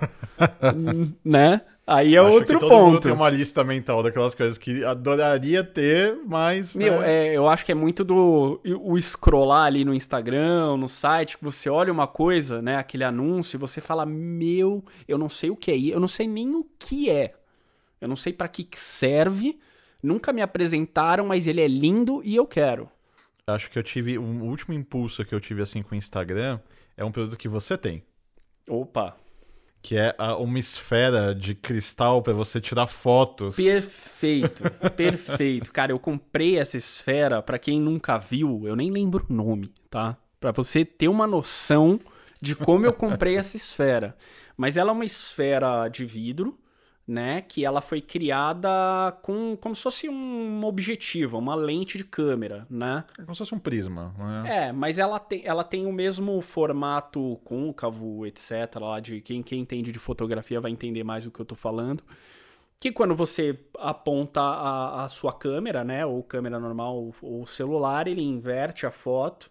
né? 1.24 1.60
Aí 1.86 2.16
é 2.16 2.18
Acho 2.18 2.30
outro 2.30 2.58
que 2.58 2.60
todo 2.60 2.68
ponto. 2.68 2.84
Mundo 2.84 3.00
tem 3.00 3.12
uma 3.12 3.30
lista 3.30 3.62
mental 3.62 4.02
daquelas 4.02 4.34
coisas 4.34 4.58
que 4.58 4.84
adoraria 4.84 5.62
ter, 5.62 6.18
mas. 6.26 6.74
Meu, 6.74 7.00
né? 7.00 7.28
é, 7.28 7.36
eu 7.36 7.48
acho 7.48 7.64
que 7.64 7.70
é 7.70 7.76
muito 7.76 8.02
do 8.02 8.60
o 8.82 9.00
scrollar 9.00 9.66
ali 9.66 9.84
no 9.84 9.94
Instagram, 9.94 10.76
no 10.76 10.88
site, 10.88 11.38
que 11.38 11.44
você 11.44 11.70
olha 11.70 11.92
uma 11.92 12.08
coisa, 12.08 12.60
né? 12.60 12.76
Aquele 12.76 13.04
anúncio, 13.04 13.56
e 13.56 13.58
você 13.58 13.80
fala: 13.80 14.04
Meu, 14.04 14.84
eu 15.06 15.16
não 15.16 15.28
sei 15.28 15.50
o 15.50 15.56
que 15.56 15.70
é, 15.70 15.76
eu 15.94 16.00
não 16.00 16.08
sei 16.08 16.26
nem 16.26 16.56
o 16.56 16.66
que 16.76 17.08
é. 17.08 17.34
Eu 18.00 18.08
não 18.08 18.16
sei 18.16 18.32
para 18.32 18.48
que 18.48 18.68
serve. 18.74 19.58
Nunca 20.02 20.32
me 20.32 20.42
apresentaram, 20.42 21.26
mas 21.26 21.46
ele 21.46 21.60
é 21.60 21.68
lindo 21.68 22.20
e 22.24 22.34
eu 22.36 22.46
quero. 22.46 22.88
Acho 23.48 23.70
que 23.70 23.78
eu 23.78 23.82
tive. 23.82 24.18
O 24.18 24.44
último 24.44 24.74
impulso 24.74 25.24
que 25.24 25.35
eu 25.35 25.40
tive 25.40 25.62
assim 25.62 25.82
com 25.82 25.94
o 25.94 25.98
Instagram 25.98 26.59
é 26.96 27.04
um 27.04 27.12
produto 27.12 27.38
que 27.38 27.48
você 27.48 27.78
tem. 27.78 28.02
Opa! 28.68 29.16
que 29.87 29.96
é 29.96 30.16
uma 30.40 30.59
esfera 30.59 31.32
de 31.32 31.54
cristal 31.54 32.20
para 32.20 32.32
você 32.32 32.61
tirar 32.61 32.88
fotos. 32.88 33.54
Perfeito, 33.54 34.64
perfeito. 34.96 35.72
Cara, 35.72 35.92
eu 35.92 35.98
comprei 36.00 36.59
essa 36.59 36.76
esfera, 36.76 37.40
para 37.40 37.56
quem 37.56 37.80
nunca 37.80 38.18
viu, 38.18 38.66
eu 38.66 38.74
nem 38.74 38.90
lembro 38.90 39.24
o 39.30 39.32
nome, 39.32 39.72
tá? 39.88 40.16
Para 40.40 40.50
você 40.50 40.85
ter 40.85 41.06
uma 41.06 41.24
noção 41.24 42.00
de 42.42 42.56
como 42.56 42.85
eu 42.85 42.92
comprei 42.92 43.37
essa 43.37 43.56
esfera. 43.56 44.16
Mas 44.56 44.76
ela 44.76 44.90
é 44.90 44.92
uma 44.92 45.04
esfera 45.04 45.87
de 45.87 46.04
vidro, 46.04 46.59
né? 47.06 47.40
Que 47.40 47.64
ela 47.64 47.80
foi 47.80 48.00
criada 48.00 48.68
com 49.22 49.56
como 49.60 49.76
se 49.76 49.82
fosse 49.82 50.08
um 50.08 50.64
objetivo, 50.64 51.38
uma 51.38 51.54
lente 51.54 51.96
de 51.96 52.04
câmera, 52.04 52.66
né? 52.68 53.04
É 53.18 53.22
como 53.22 53.34
se 53.34 53.38
fosse 53.38 53.54
um 53.54 53.58
prisma, 53.58 54.12
né? 54.18 54.66
É, 54.66 54.72
mas 54.72 54.98
ela 54.98 55.20
tem, 55.20 55.42
ela 55.44 55.62
tem 55.62 55.86
o 55.86 55.92
mesmo 55.92 56.40
formato 56.40 57.40
côncavo, 57.44 58.26
etc. 58.26 58.76
Lá 58.80 58.98
de 58.98 59.20
quem, 59.20 59.42
quem 59.42 59.60
entende 59.60 59.92
de 59.92 59.98
fotografia 59.98 60.60
vai 60.60 60.72
entender 60.72 61.04
mais 61.04 61.24
do 61.24 61.30
que 61.30 61.40
eu 61.40 61.46
tô 61.46 61.54
falando. 61.54 62.02
Que 62.78 62.92
quando 62.92 63.14
você 63.14 63.58
aponta 63.78 64.40
a, 64.40 65.04
a 65.04 65.08
sua 65.08 65.32
câmera, 65.32 65.84
né? 65.84 66.04
Ou 66.04 66.22
câmera 66.24 66.58
normal 66.58 67.12
ou 67.22 67.46
celular, 67.46 68.08
ele 68.08 68.22
inverte 68.22 68.84
a 68.84 68.90
foto 68.90 69.50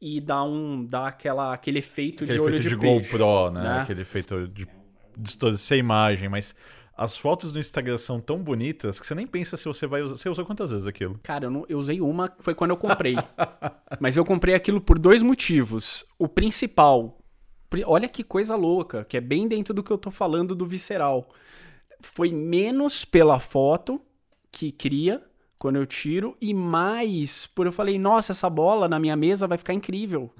e 0.00 0.20
dá 0.20 0.42
um 0.42 0.84
dá 0.84 1.08
aquela 1.08 1.54
aquele 1.54 1.78
efeito 1.78 2.24
aquele 2.24 2.38
de 2.38 2.44
olho 2.44 2.54
efeito 2.56 2.68
de, 2.68 2.74
de 2.74 2.80
peixe, 2.80 3.10
GoPro, 3.10 3.50
né? 3.50 3.62
né? 3.62 3.80
Aquele 3.80 4.02
efeito 4.02 4.48
de 4.48 4.66
distorcer 5.16 5.76
a 5.76 5.78
imagem, 5.78 6.28
mas 6.28 6.54
as 6.96 7.16
fotos 7.16 7.52
no 7.52 7.60
Instagram 7.60 7.98
são 7.98 8.20
tão 8.20 8.38
bonitas 8.42 8.98
que 8.98 9.06
você 9.06 9.14
nem 9.14 9.26
pensa 9.26 9.56
se 9.56 9.66
você 9.66 9.86
vai 9.86 10.00
usar. 10.00 10.16
Você 10.16 10.30
usou 10.30 10.46
quantas 10.46 10.70
vezes 10.70 10.86
aquilo? 10.86 11.20
Cara, 11.22 11.44
eu, 11.44 11.50
não, 11.50 11.66
eu 11.68 11.78
usei 11.78 12.00
uma, 12.00 12.34
foi 12.38 12.54
quando 12.54 12.70
eu 12.70 12.76
comprei. 12.76 13.16
Mas 14.00 14.16
eu 14.16 14.24
comprei 14.24 14.54
aquilo 14.54 14.80
por 14.80 14.98
dois 14.98 15.22
motivos. 15.22 16.06
O 16.18 16.26
principal, 16.26 17.18
olha 17.84 18.08
que 18.08 18.24
coisa 18.24 18.56
louca, 18.56 19.04
que 19.04 19.16
é 19.16 19.20
bem 19.20 19.46
dentro 19.46 19.74
do 19.74 19.82
que 19.82 19.90
eu 19.90 19.98
tô 19.98 20.10
falando 20.10 20.54
do 20.54 20.64
visceral. 20.64 21.28
Foi 22.00 22.32
menos 22.32 23.04
pela 23.04 23.38
foto 23.38 24.00
que 24.50 24.72
cria 24.72 25.22
quando 25.58 25.76
eu 25.76 25.86
tiro 25.86 26.34
e 26.40 26.54
mais 26.54 27.46
por 27.46 27.66
eu 27.66 27.72
falei, 27.72 27.98
nossa, 27.98 28.32
essa 28.32 28.48
bola 28.48 28.88
na 28.88 28.98
minha 28.98 29.16
mesa 29.16 29.46
vai 29.46 29.58
ficar 29.58 29.74
incrível. 29.74 30.32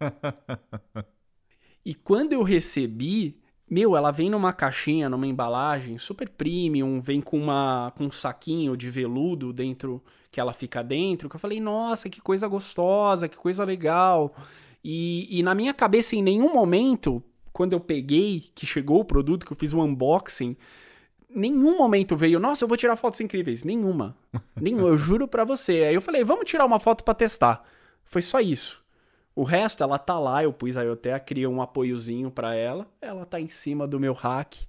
e 1.86 1.94
quando 1.94 2.32
eu 2.32 2.42
recebi, 2.42 3.41
meu, 3.72 3.96
ela 3.96 4.10
vem 4.10 4.28
numa 4.28 4.52
caixinha, 4.52 5.08
numa 5.08 5.26
embalagem 5.26 5.96
super 5.96 6.28
premium, 6.28 7.00
vem 7.00 7.22
com, 7.22 7.38
uma, 7.38 7.90
com 7.96 8.04
um 8.04 8.10
saquinho 8.10 8.76
de 8.76 8.90
veludo 8.90 9.50
dentro, 9.50 10.04
que 10.30 10.38
ela 10.38 10.52
fica 10.52 10.84
dentro, 10.84 11.26
que 11.26 11.36
eu 11.36 11.40
falei, 11.40 11.58
nossa, 11.58 12.10
que 12.10 12.20
coisa 12.20 12.46
gostosa, 12.46 13.30
que 13.30 13.36
coisa 13.38 13.64
legal. 13.64 14.36
E, 14.84 15.26
e 15.38 15.42
na 15.42 15.54
minha 15.54 15.72
cabeça, 15.72 16.14
em 16.14 16.22
nenhum 16.22 16.52
momento, 16.52 17.22
quando 17.50 17.72
eu 17.72 17.80
peguei, 17.80 18.44
que 18.54 18.66
chegou 18.66 19.00
o 19.00 19.06
produto, 19.06 19.46
que 19.46 19.52
eu 19.54 19.56
fiz 19.56 19.72
o 19.72 19.78
um 19.78 19.84
unboxing, 19.84 20.54
nenhum 21.30 21.78
momento 21.78 22.14
veio, 22.14 22.38
nossa, 22.38 22.64
eu 22.64 22.68
vou 22.68 22.76
tirar 22.76 22.96
fotos 22.96 23.22
incríveis. 23.22 23.64
Nenhuma. 23.64 24.14
Nenhuma, 24.60 24.88
eu 24.88 24.98
juro 24.98 25.26
pra 25.26 25.44
você. 25.44 25.84
Aí 25.84 25.94
eu 25.94 26.02
falei, 26.02 26.22
vamos 26.22 26.44
tirar 26.44 26.66
uma 26.66 26.78
foto 26.78 27.02
para 27.02 27.14
testar. 27.14 27.64
Foi 28.04 28.20
só 28.20 28.38
isso. 28.38 28.81
O 29.34 29.44
resto, 29.44 29.82
ela 29.82 29.98
tá 29.98 30.18
lá, 30.18 30.44
eu 30.44 30.52
pus 30.52 30.76
eu 30.76 30.92
até 30.92 31.18
criei 31.18 31.46
um 31.46 31.62
apoiozinho 31.62 32.30
para 32.30 32.54
ela. 32.54 32.86
Ela 33.00 33.24
tá 33.24 33.40
em 33.40 33.48
cima 33.48 33.86
do 33.86 33.98
meu 33.98 34.12
rack 34.12 34.66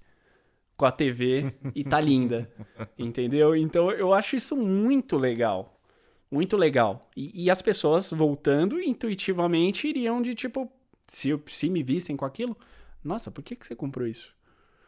com 0.78 0.86
a 0.86 0.91
TV 0.91 1.53
e 1.76 1.84
tá 1.84 1.99
linda. 1.99 2.49
entendeu? 2.97 3.55
Então 3.55 3.91
eu 3.91 4.14
acho 4.14 4.36
isso 4.36 4.55
muito 4.55 5.18
legal. 5.18 5.80
Muito 6.32 6.57
legal. 6.57 7.09
E, 7.16 7.43
e, 7.45 7.51
as 7.51 7.61
pessoas, 7.61 8.09
voltando, 8.09 8.82
intuitivamente 8.82 9.88
iriam 9.88 10.20
de 10.20 10.34
tipo, 10.34 10.72
se, 11.07 11.30
se 11.45 11.70
me 11.70 11.84
vissem 11.84 12.18
com 12.18 12.26
aquilo, 12.26 12.57
nossa, 13.03 13.30
por 13.30 13.43
que, 13.43 13.55
que 13.55 13.68
você 13.68 13.76
comprou 13.76 14.07
isso? 14.07 14.34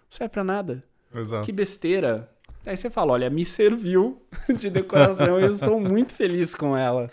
Isso 0.10 0.24
é 0.24 0.28
pra 0.28 0.44
nada. 0.44 0.84
Exato. 1.14 1.46
Que 1.46 1.52
besteira. 1.52 2.32
Aí 2.66 2.76
você 2.76 2.90
fala, 2.90 3.14
olha, 3.14 3.30
me 3.30 3.46
serviu 3.46 4.22
de 4.58 4.72
decoração 4.72 5.40
e 5.40 5.44
eu 5.44 5.50
estou 5.50 5.80
muito 5.80 6.16
feliz 6.16 6.56
com 6.56 6.76
ela. 6.76 7.12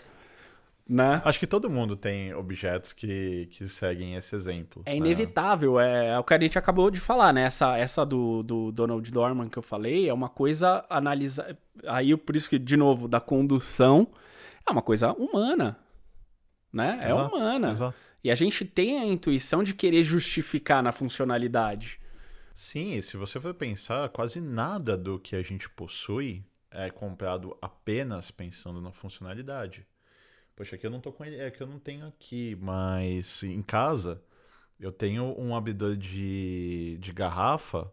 Né? 0.93 1.23
Acho 1.25 1.39
que 1.39 1.47
todo 1.47 1.71
mundo 1.71 1.95
tem 1.95 2.35
objetos 2.35 2.93
que, 2.93 3.47
que 3.47 3.67
seguem 3.67 4.13
esse 4.13 4.35
exemplo. 4.35 4.83
É 4.85 4.91
né? 4.91 4.97
inevitável, 4.97 5.79
é, 5.79 6.09
é, 6.09 6.19
o 6.19 6.23
que 6.23 6.35
a 6.35 6.39
gente 6.39 6.55
acabou 6.55 6.91
de 6.91 6.99
falar, 6.99 7.33
né? 7.33 7.45
Essa, 7.45 7.75
essa 7.75 8.05
do, 8.05 8.43
do 8.43 8.71
Donald 8.71 9.11
Dorman 9.11 9.49
que 9.49 9.57
eu 9.57 9.63
falei 9.63 10.07
é 10.07 10.13
uma 10.13 10.29
coisa 10.29 10.85
analisar. 10.87 11.57
Aí, 11.87 12.15
por 12.15 12.35
isso 12.35 12.47
que, 12.47 12.59
de 12.59 12.77
novo, 12.77 13.07
da 13.07 13.19
condução, 13.19 14.07
é 14.67 14.71
uma 14.71 14.83
coisa 14.83 15.13
humana. 15.13 15.79
Né? 16.71 16.99
É 17.01 17.09
exato, 17.09 17.35
humana. 17.35 17.71
Exato. 17.71 17.97
E 18.23 18.29
a 18.29 18.35
gente 18.35 18.63
tem 18.63 18.99
a 18.99 19.05
intuição 19.05 19.63
de 19.63 19.73
querer 19.73 20.03
justificar 20.03 20.83
na 20.83 20.91
funcionalidade. 20.91 21.99
Sim, 22.53 22.93
e 22.93 23.01
se 23.01 23.17
você 23.17 23.39
for 23.39 23.55
pensar, 23.55 24.09
quase 24.09 24.39
nada 24.39 24.95
do 24.95 25.17
que 25.17 25.35
a 25.35 25.41
gente 25.41 25.67
possui 25.71 26.45
é 26.69 26.91
comprado 26.91 27.57
apenas 27.59 28.29
pensando 28.29 28.79
na 28.79 28.91
funcionalidade. 28.91 29.87
Poxa, 30.55 30.75
aqui 30.75 30.85
eu 30.85 30.91
não 30.91 30.99
tô 30.99 31.11
com 31.11 31.25
ele, 31.25 31.37
é 31.37 31.49
que 31.49 31.61
eu 31.61 31.67
não 31.67 31.79
tenho 31.79 32.05
aqui, 32.05 32.55
mas 32.61 33.43
em 33.43 33.61
casa 33.61 34.21
eu 34.79 34.91
tenho 34.91 35.35
um 35.39 35.55
abridor 35.55 35.95
de, 35.95 36.97
de 36.99 37.11
garrafa 37.11 37.91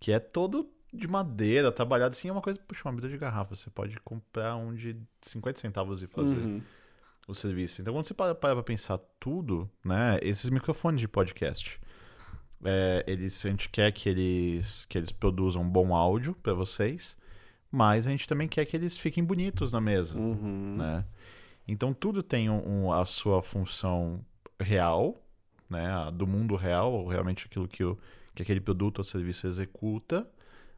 que 0.00 0.10
é 0.12 0.18
todo 0.18 0.70
de 0.92 1.08
madeira, 1.08 1.72
trabalhado 1.72 2.14
assim, 2.14 2.28
é 2.28 2.32
uma 2.32 2.40
coisa, 2.40 2.58
puxa, 2.66 2.86
um 2.86 2.90
abridor 2.90 3.10
de 3.10 3.18
garrafa, 3.18 3.54
você 3.54 3.70
pode 3.70 3.98
comprar 4.00 4.56
um 4.56 4.74
de 4.74 4.96
50 5.22 5.60
centavos 5.60 6.02
e 6.02 6.06
fazer 6.06 6.36
uhum. 6.36 6.62
o 7.26 7.34
serviço. 7.34 7.80
Então 7.80 7.94
quando 7.94 8.06
você 8.06 8.14
para, 8.14 8.34
para 8.34 8.54
pra 8.54 8.62
pensar 8.62 8.98
tudo, 9.18 9.70
né, 9.84 10.18
esses 10.22 10.50
microfones 10.50 11.00
de 11.00 11.08
podcast, 11.08 11.80
é, 12.64 13.04
eles, 13.06 13.44
a 13.44 13.50
gente 13.50 13.68
quer 13.68 13.92
que 13.92 14.08
eles, 14.08 14.84
que 14.86 14.96
eles 14.98 15.12
produzam 15.12 15.68
bom 15.68 15.94
áudio 15.94 16.34
para 16.42 16.54
vocês, 16.54 17.16
mas 17.70 18.06
a 18.06 18.10
gente 18.10 18.28
também 18.28 18.48
quer 18.48 18.64
que 18.64 18.76
eles 18.76 18.96
fiquem 18.96 19.24
bonitos 19.24 19.72
na 19.72 19.80
mesa, 19.80 20.16
uhum. 20.16 20.76
né? 20.76 21.04
Então 21.66 21.94
tudo 21.94 22.22
tem 22.22 22.50
um, 22.50 22.92
a 22.92 23.04
sua 23.04 23.42
função 23.42 24.24
real, 24.60 25.22
né, 25.68 25.88
do 26.12 26.26
mundo 26.26 26.56
real, 26.56 26.92
ou 26.92 27.08
realmente 27.08 27.46
aquilo 27.46 27.66
que, 27.66 27.82
o, 27.82 27.98
que 28.34 28.42
aquele 28.42 28.60
produto 28.60 28.98
ou 28.98 29.04
serviço 29.04 29.46
executa, 29.46 30.28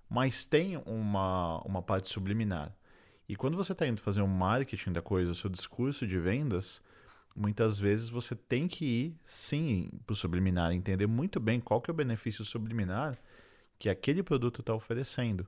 mas 0.09 0.45
tem 0.45 0.77
uma, 0.87 1.61
uma 1.63 1.83
parte 1.83 2.09
subliminar. 2.09 2.73
E 3.29 3.35
quando 3.35 3.57
você 3.57 3.73
está 3.73 3.87
indo 3.87 4.01
fazer 4.01 4.23
um 4.23 4.29
marketing 4.29 4.93
da 4.93 5.03
coisa, 5.03 5.33
o 5.33 5.35
seu 5.35 5.51
discurso 5.51 6.07
de 6.07 6.19
vendas, 6.19 6.81
muitas 7.35 7.79
vezes 7.79 8.09
você 8.09 8.37
tem 8.37 8.69
que 8.69 8.85
ir, 8.85 9.17
sim, 9.25 9.91
para 10.07 10.13
o 10.13 10.17
subliminar, 10.17 10.73
entender 10.73 11.09
muito 11.09 11.41
bem 11.41 11.61
qual 11.61 11.81
que 11.81 11.91
é 11.91 11.93
o 11.93 11.97
benefício 11.97 12.45
subliminar 12.45 13.19
que 13.79 13.89
aquele 13.89 14.23
produto 14.23 14.61
está 14.61 14.75
oferecendo. 14.75 15.47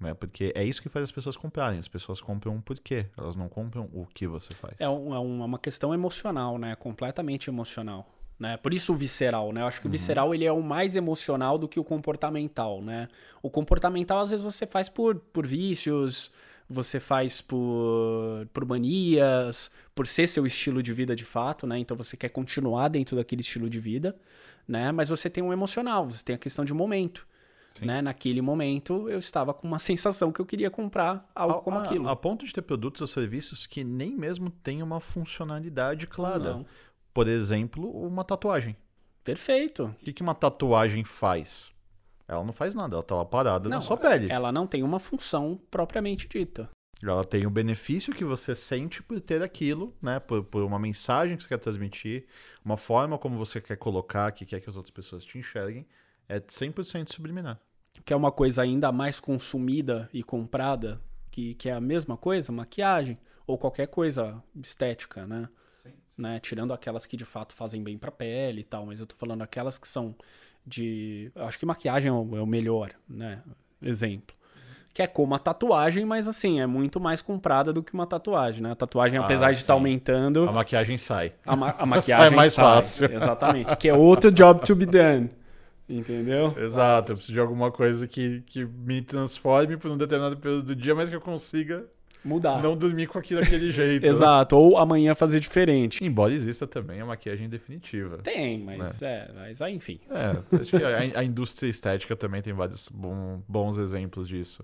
Né? 0.00 0.14
Porque 0.14 0.52
é 0.54 0.62
isso 0.64 0.80
que 0.80 0.88
faz 0.88 1.04
as 1.04 1.12
pessoas 1.12 1.36
comprarem. 1.36 1.78
As 1.78 1.88
pessoas 1.88 2.20
compram 2.20 2.60
por 2.60 2.78
quê? 2.78 3.06
Elas 3.16 3.34
não 3.34 3.48
compram 3.48 3.88
o 3.92 4.06
que 4.06 4.26
você 4.26 4.54
faz. 4.54 4.74
É, 4.78 4.88
um, 4.88 5.14
é 5.14 5.18
uma 5.18 5.58
questão 5.58 5.92
emocional, 5.92 6.56
né? 6.58 6.76
Completamente 6.76 7.50
emocional. 7.50 8.08
Né? 8.38 8.56
Por 8.56 8.72
isso 8.72 8.92
o 8.92 8.96
visceral, 8.96 9.52
né? 9.52 9.62
Eu 9.62 9.66
acho 9.66 9.80
que 9.80 9.86
uhum. 9.86 9.90
o 9.90 9.92
visceral 9.92 10.34
ele 10.34 10.44
é 10.44 10.52
o 10.52 10.62
mais 10.62 10.94
emocional 10.94 11.58
do 11.58 11.66
que 11.66 11.80
o 11.80 11.84
comportamental, 11.84 12.80
né? 12.80 13.08
O 13.42 13.50
comportamental 13.50 14.20
às 14.20 14.30
vezes 14.30 14.44
você 14.44 14.64
faz 14.64 14.88
por, 14.88 15.16
por 15.16 15.44
vícios, 15.44 16.30
você 16.70 17.00
faz 17.00 17.40
por, 17.40 18.46
por 18.52 18.64
manias, 18.64 19.72
por 19.92 20.06
ser 20.06 20.28
seu 20.28 20.46
estilo 20.46 20.80
de 20.84 20.92
vida 20.92 21.16
de 21.16 21.24
fato, 21.24 21.66
né? 21.66 21.80
Então 21.80 21.96
você 21.96 22.16
quer 22.16 22.28
continuar 22.28 22.86
dentro 22.86 23.16
daquele 23.16 23.40
estilo 23.40 23.68
de 23.68 23.80
vida, 23.80 24.14
né? 24.68 24.92
Mas 24.92 25.08
você 25.08 25.28
tem 25.28 25.42
um 25.42 25.52
emocional, 25.52 26.08
você 26.08 26.22
tem 26.22 26.36
a 26.36 26.38
questão 26.38 26.64
de 26.64 26.72
momento. 26.72 27.26
Né? 27.86 28.02
Naquele 28.02 28.40
momento, 28.40 29.08
eu 29.08 29.18
estava 29.18 29.52
com 29.54 29.66
uma 29.66 29.78
sensação 29.80 30.32
que 30.32 30.40
eu 30.40 30.46
queria 30.46 30.70
comprar 30.70 31.30
algo 31.34 31.58
a, 31.58 31.62
como 31.62 31.78
aquilo. 31.78 32.08
A, 32.08 32.16
ponto 32.16 32.44
de 32.44 32.52
ter 32.52 32.62
produtos 32.62 33.00
ou 33.00 33.06
serviços 33.06 33.66
que 33.66 33.84
nem 33.84 34.16
mesmo 34.16 34.50
têm 34.50 34.82
uma 34.82 35.00
funcionalidade 35.00 36.06
clara. 36.06 36.54
Não. 36.54 36.66
Por 37.12 37.28
exemplo, 37.28 37.90
uma 37.90 38.24
tatuagem. 38.24 38.76
Perfeito. 39.24 39.94
O 40.00 40.04
que, 40.04 40.12
que 40.12 40.22
uma 40.22 40.34
tatuagem 40.34 41.04
faz? 41.04 41.72
Ela 42.26 42.44
não 42.44 42.52
faz 42.52 42.74
nada, 42.74 42.94
ela 42.94 43.00
está 43.00 43.14
lá 43.14 43.24
parada 43.24 43.68
não, 43.68 43.76
na 43.76 43.80
sua 43.80 43.96
pele. 43.96 44.30
Ela 44.30 44.52
não 44.52 44.66
tem 44.66 44.82
uma 44.82 44.98
função 44.98 45.58
propriamente 45.70 46.28
dita. 46.28 46.68
Ela 47.02 47.24
tem 47.24 47.46
o 47.46 47.50
benefício 47.50 48.12
que 48.12 48.24
você 48.24 48.54
sente 48.54 49.02
por 49.02 49.20
ter 49.20 49.40
aquilo, 49.42 49.94
né? 50.02 50.18
Por, 50.18 50.42
por 50.44 50.62
uma 50.62 50.78
mensagem 50.78 51.36
que 51.36 51.42
você 51.42 51.48
quer 51.48 51.58
transmitir, 51.58 52.26
uma 52.64 52.76
forma 52.76 53.16
como 53.16 53.38
você 53.38 53.60
quer 53.60 53.76
colocar, 53.76 54.32
que 54.32 54.44
quer 54.44 54.60
que 54.60 54.68
as 54.68 54.76
outras 54.76 54.90
pessoas 54.90 55.24
te 55.24 55.38
enxerguem. 55.38 55.86
É 56.28 56.38
100% 56.38 57.12
subliminar 57.12 57.60
que 58.08 58.12
é 58.14 58.16
uma 58.16 58.32
coisa 58.32 58.62
ainda 58.62 58.90
mais 58.90 59.20
consumida 59.20 60.08
e 60.14 60.22
comprada, 60.22 60.98
que, 61.30 61.54
que 61.54 61.68
é 61.68 61.72
a 61.72 61.80
mesma 61.80 62.16
coisa, 62.16 62.50
maquiagem, 62.50 63.18
ou 63.46 63.58
qualquer 63.58 63.86
coisa 63.86 64.42
estética, 64.62 65.26
né? 65.26 65.46
Sim. 65.82 65.92
né? 66.16 66.40
Tirando 66.40 66.72
aquelas 66.72 67.04
que 67.04 67.18
de 67.18 67.26
fato 67.26 67.52
fazem 67.52 67.82
bem 67.82 67.98
pra 67.98 68.10
pele 68.10 68.62
e 68.62 68.64
tal, 68.64 68.86
mas 68.86 68.98
eu 68.98 69.06
tô 69.06 69.14
falando 69.14 69.42
aquelas 69.42 69.78
que 69.78 69.86
são 69.86 70.14
de. 70.66 71.30
Acho 71.36 71.58
que 71.58 71.66
maquiagem 71.66 72.08
é 72.08 72.12
o, 72.12 72.36
é 72.36 72.46
melhor, 72.46 72.92
né? 73.06 73.42
Exemplo. 73.82 74.34
Que 74.94 75.02
é 75.02 75.06
como 75.06 75.34
a 75.34 75.38
tatuagem, 75.38 76.06
mas 76.06 76.26
assim, 76.26 76.60
é 76.60 76.66
muito 76.66 76.98
mais 76.98 77.20
comprada 77.20 77.74
do 77.74 77.82
que 77.82 77.92
uma 77.92 78.06
tatuagem, 78.06 78.62
né? 78.62 78.72
A 78.72 78.74
tatuagem, 78.74 79.18
ah, 79.18 79.22
apesar 79.22 79.52
de 79.52 79.58
estar 79.58 79.74
tá 79.74 79.74
aumentando. 79.74 80.48
A 80.48 80.52
maquiagem 80.52 80.96
sai. 80.96 81.34
A, 81.44 81.54
ma 81.54 81.74
a 81.78 81.84
maquiagem 81.86 82.28
sai 82.28 82.36
mais 82.36 82.52
sai, 82.54 82.64
fácil. 82.64 83.12
Exatamente. 83.12 83.76
Que 83.76 83.90
é 83.90 83.94
outro 83.94 84.32
job 84.32 84.62
to 84.62 84.74
be 84.74 84.86
done. 84.86 85.30
Entendeu? 85.88 86.54
Exato, 86.58 87.12
eu 87.12 87.16
preciso 87.16 87.32
de 87.34 87.40
alguma 87.40 87.72
coisa 87.72 88.06
que, 88.06 88.42
que 88.46 88.64
me 88.64 89.00
transforme 89.00 89.76
por 89.78 89.90
um 89.90 89.96
determinado 89.96 90.36
período 90.36 90.64
do 90.64 90.76
dia, 90.76 90.94
mas 90.94 91.08
que 91.08 91.16
eu 91.16 91.20
consiga 91.20 91.86
mudar. 92.22 92.62
Não 92.62 92.76
dormir 92.76 93.06
com 93.06 93.18
aquilo 93.18 93.40
daquele 93.40 93.72
jeito. 93.72 94.04
Exato, 94.04 94.54
ou 94.54 94.76
amanhã 94.76 95.14
fazer 95.14 95.40
diferente. 95.40 96.04
Embora 96.04 96.32
exista 96.32 96.66
também 96.66 97.00
a 97.00 97.06
maquiagem 97.06 97.48
definitiva. 97.48 98.18
Tem, 98.18 98.58
mas 98.58 99.00
né? 99.00 99.08
é, 99.08 99.32
mas 99.34 99.62
aí, 99.62 99.74
enfim. 99.74 99.98
É, 100.10 100.56
acho 100.60 100.76
que 100.76 100.84
a, 100.84 101.20
a, 101.20 101.24
indústria 101.24 101.70
estética 101.70 102.14
também 102.14 102.42
tem 102.42 102.52
vários 102.52 102.90
bom, 102.90 103.40
bons 103.48 103.78
exemplos 103.78 104.28
disso. 104.28 104.62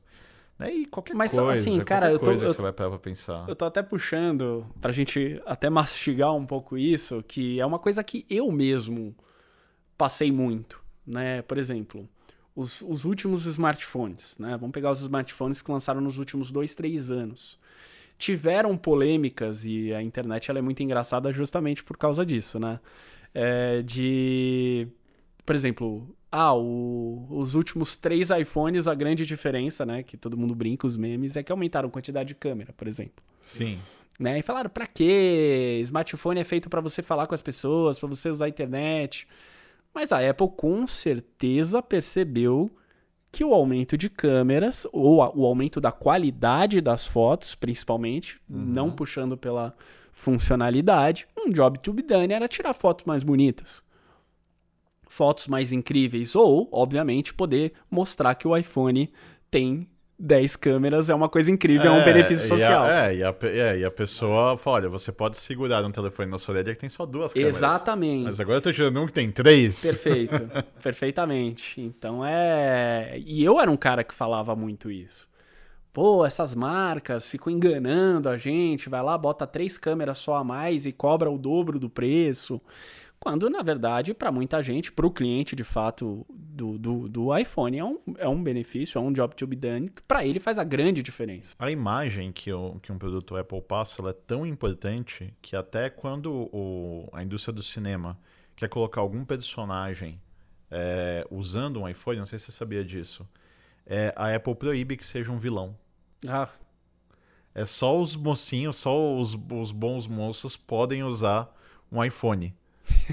Né? 0.59 0.75
E 0.75 0.87
qualquer 0.87 1.15
mas, 1.15 1.33
coisa, 1.33 1.53
assim, 1.53 1.81
cara, 1.81 2.13
eu 2.13 2.19
tô, 2.19 2.27
coisa 2.27 2.45
eu, 2.45 2.51
que 2.51 2.57
você 2.57 2.63
vai 2.63 2.73
pra 2.73 2.99
pensar. 2.99 3.49
Eu 3.49 3.57
tô 3.57 3.65
até 3.65 3.83
puxando 3.83 4.67
pra 4.79 4.93
gente 4.93 5.41
até 5.47 5.71
mastigar 5.71 6.35
um 6.35 6.45
pouco 6.45 6.77
isso, 6.77 7.25
que 7.27 7.59
é 7.59 7.65
uma 7.65 7.79
coisa 7.79 8.05
que 8.05 8.27
eu 8.29 8.53
mesmo 8.53 9.17
passei 9.97 10.31
muito 10.31 10.84
né? 11.07 11.43
Por 11.43 11.59
exemplo, 11.59 12.09
os, 12.55 12.83
os 12.83 13.05
últimos 13.05 13.47
smartphones, 13.47 14.37
né? 14.39 14.57
Vamos 14.57 14.73
pegar 14.73 14.91
os 14.91 15.01
smartphones 15.01 15.61
que 15.61 15.71
lançaram 15.71 16.01
nos 16.01 16.19
últimos 16.19 16.51
dois, 16.51 16.75
três 16.75 17.11
anos. 17.11 17.59
Tiveram 18.17 18.77
polêmicas 18.77 19.65
e 19.65 19.93
a 19.93 20.03
internet 20.03 20.49
ela 20.51 20.61
é 20.61 20.63
muito 20.63 20.83
engraçada 20.83 21.33
justamente 21.33 21.83
por 21.83 21.97
causa 21.97 22.25
disso, 22.25 22.61
né? 22.61 22.79
É, 23.35 23.83
de, 23.83 24.87
por 25.45 25.55
exemplo, 25.55 26.17
ah, 26.31 26.55
o, 26.55 27.27
os 27.29 27.55
últimos 27.57 27.97
três 27.97 28.31
iPhones, 28.31 28.87
a 28.87 28.95
grande 28.95 29.27
diferença, 29.27 29.85
né? 29.85 30.05
Que 30.05 30.17
todo 30.17 30.37
mundo 30.37 30.55
brinca, 30.55 30.87
os 30.87 30.97
memes, 30.97 31.37
é 31.37 31.43
que 31.43 31.51
aumentaram 31.51 31.89
a 31.89 31.93
quantidade 31.93 32.29
de 32.29 32.35
câmera, 32.37 32.73
por 32.73 32.87
exemplo. 32.87 33.23
Sim. 33.39 33.81
Né? 34.19 34.39
E 34.39 34.43
falaram, 34.43 34.71
pra 34.71 34.87
quê? 34.87 35.81
Smartphone 35.83 36.41
é 36.41 36.45
feito 36.45 36.71
para 36.71 36.81
você 36.81 37.03
falar 37.03 37.27
com 37.27 37.35
as 37.35 37.43
pessoas, 37.43 37.99
para 37.99 38.09
você 38.09 38.29
usar 38.29 38.45
a 38.45 38.49
internet. 38.49 39.27
Mas 39.95 40.11
a 40.13 40.29
Apple 40.29 40.51
com 40.57 40.87
certeza 40.87 41.81
percebeu 41.81 42.71
que 43.31 43.45
o 43.45 43.55
aumento 43.55 43.97
de 43.97 44.09
câmeras, 44.11 44.87
ou 44.93 45.23
a, 45.23 45.31
o 45.35 45.45
aumento 45.45 45.81
da 45.81 45.93
qualidade 45.93 46.81
das 46.81 47.07
fotos, 47.07 47.55
principalmente, 47.55 48.41
uhum. 48.49 48.61
não 48.61 48.91
puxando 48.91 49.37
pela 49.37 49.75
funcionalidade, 50.13 51.27
um 51.37 51.51
job 51.51 51.79
to 51.81 51.93
be 51.93 52.03
done 52.03 52.33
era 52.33 52.47
tirar 52.47 52.73
fotos 52.73 53.05
mais 53.05 53.25
bonitas. 53.25 53.83
Fotos 55.03 55.49
mais 55.49 55.73
incríveis, 55.73 56.37
ou, 56.37 56.69
obviamente, 56.73 57.35
poder 57.35 57.73
mostrar 57.91 58.35
que 58.35 58.47
o 58.47 58.57
iPhone 58.57 59.13
tem 59.51 59.89
10 60.19 60.57
câmeras 60.57 61.11
é 61.11 61.15
uma 61.15 61.29
coisa 61.29 61.51
incrível, 61.51 61.93
é, 61.93 62.01
um 62.01 62.05
benefício 62.05 62.47
social. 62.47 62.85
A, 62.85 63.07
é, 63.07 63.17
e 63.17 63.23
a, 63.25 63.35
é, 63.43 63.79
e 63.79 63.85
a 63.85 63.91
pessoa 63.91 64.57
fala, 64.57 64.77
olha, 64.77 64.89
você 64.89 65.11
pode 65.11 65.37
segurar 65.39 65.85
um 65.85 65.91
telefone 65.91 66.31
na 66.31 66.39
sua 66.39 66.55
orelha 66.55 66.75
que 66.75 66.81
tem 66.81 66.91
só 66.91 67.05
duas 67.05 67.33
câmeras. 67.33 67.57
Exatamente. 67.57 68.25
Mas 68.25 68.39
agora 68.39 68.59
eu 68.59 68.63
tô 68.63 68.73
tirando 68.73 69.01
um 69.01 69.07
que 69.07 69.13
tem 69.13 69.31
três. 69.31 69.81
Perfeito, 69.81 70.49
perfeitamente. 70.83 71.81
Então 71.81 72.25
é... 72.25 73.19
E 73.25 73.43
eu 73.43 73.61
era 73.61 73.71
um 73.71 73.77
cara 73.77 74.05
que 74.05 74.15
falava 74.15 74.55
muito 74.55 74.91
isso. 74.91 75.29
Pô, 75.93 76.25
essas 76.27 76.55
marcas 76.55 77.29
ficam 77.29 77.53
enganando 77.53 78.29
a 78.29 78.37
gente, 78.37 78.89
vai 78.89 79.01
lá, 79.01 79.17
bota 79.17 79.47
três 79.47 79.79
câmeras 79.79 80.19
só 80.19 80.37
a 80.37 80.45
mais 80.45 80.87
e 80.87 80.93
cobra 80.93 81.31
o 81.31 81.39
dobro 81.39 81.79
do 81.79 81.89
preço. 81.89 82.61
Quando, 83.25 83.49
na 83.49 83.63
verdade, 83.63 84.13
para 84.13 84.31
muita 84.31 84.63
gente, 84.63 84.93
para 84.93 85.07
o 85.07 85.11
cliente 85.11 85.57
de 85.57 85.65
fato 85.65 86.27
do, 86.29 86.77
do, 86.77 87.09
do, 87.09 87.35
iPhone, 87.39 87.79
é 87.79 87.83
um, 87.83 87.99
é 88.19 88.29
um 88.29 88.43
benefício, 88.43 88.99
é 88.99 89.01
um 89.01 89.11
job 89.11 89.35
to 89.35 89.47
be 89.47 89.57
done, 89.57 89.89
que 89.89 90.03
para 90.03 90.27
ele 90.27 90.39
faz 90.39 90.59
a 90.59 90.63
grande 90.63 91.03
diferença. 91.03 91.57
A 91.59 91.71
imagem 91.71 92.31
que, 92.31 92.53
o, 92.53 92.79
que 92.81 92.93
um 92.93 92.99
produto 92.99 93.35
Apple 93.35 93.63
passa 93.63 94.07
é 94.07 94.13
tão 94.13 94.45
importante 94.45 95.33
que 95.41 95.57
até 95.57 95.89
quando 95.89 96.51
o, 96.53 97.09
a 97.15 97.23
indústria 97.23 97.55
do 97.55 97.63
cinema 97.63 98.19
quer 98.55 98.69
colocar 98.69 99.01
algum 99.01 99.25
personagem 99.25 100.21
é, 100.71 101.27
usando 101.31 101.81
um 101.81 101.89
iPhone, 101.89 102.19
não 102.19 102.27
sei 102.27 102.39
se 102.39 102.45
você 102.45 102.53
sabia 102.53 102.85
disso, 102.85 103.27
é, 103.87 104.13
a 104.17 104.35
Apple 104.35 104.55
proíbe 104.55 104.99
que 104.99 105.07
seja 105.07 105.33
um 105.33 105.39
vilão. 105.39 105.75
Ah. 106.29 106.51
É 107.55 107.65
só 107.65 107.99
os 107.99 108.17
mocinhos, 108.17 108.77
só 108.77 109.17
os, 109.17 109.35
os 109.51 109.73
bons 109.73 110.07
moços 110.07 110.59
podem 110.59 111.03
usar 111.03 111.51
um 111.91 112.05
iPhone 112.05 112.55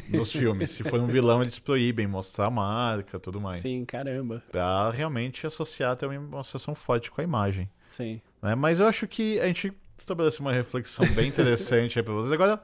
nos 0.09 0.31
filmes. 0.31 0.71
Se 0.71 0.83
for 0.83 0.99
um 0.99 1.07
vilão, 1.07 1.41
eles 1.41 1.59
proíbem 1.59 2.07
mostrar 2.07 2.47
a 2.47 2.51
marca 2.51 3.19
tudo 3.19 3.39
mais. 3.39 3.59
Sim, 3.59 3.85
caramba. 3.85 4.43
Pra 4.51 4.89
realmente 4.89 5.45
associar 5.45 5.91
até 5.91 6.07
uma 6.07 6.39
associação 6.39 6.75
forte 6.75 7.11
com 7.11 7.21
a 7.21 7.23
imagem. 7.23 7.69
Sim. 7.91 8.21
Né? 8.41 8.55
Mas 8.55 8.79
eu 8.79 8.87
acho 8.87 9.07
que 9.07 9.39
a 9.39 9.47
gente 9.47 9.73
estabeleceu 9.97 10.41
uma 10.41 10.53
reflexão 10.53 11.05
bem 11.13 11.27
interessante 11.27 11.99
aí 11.99 12.03
pra 12.03 12.13
vocês. 12.13 12.31
Agora, 12.31 12.61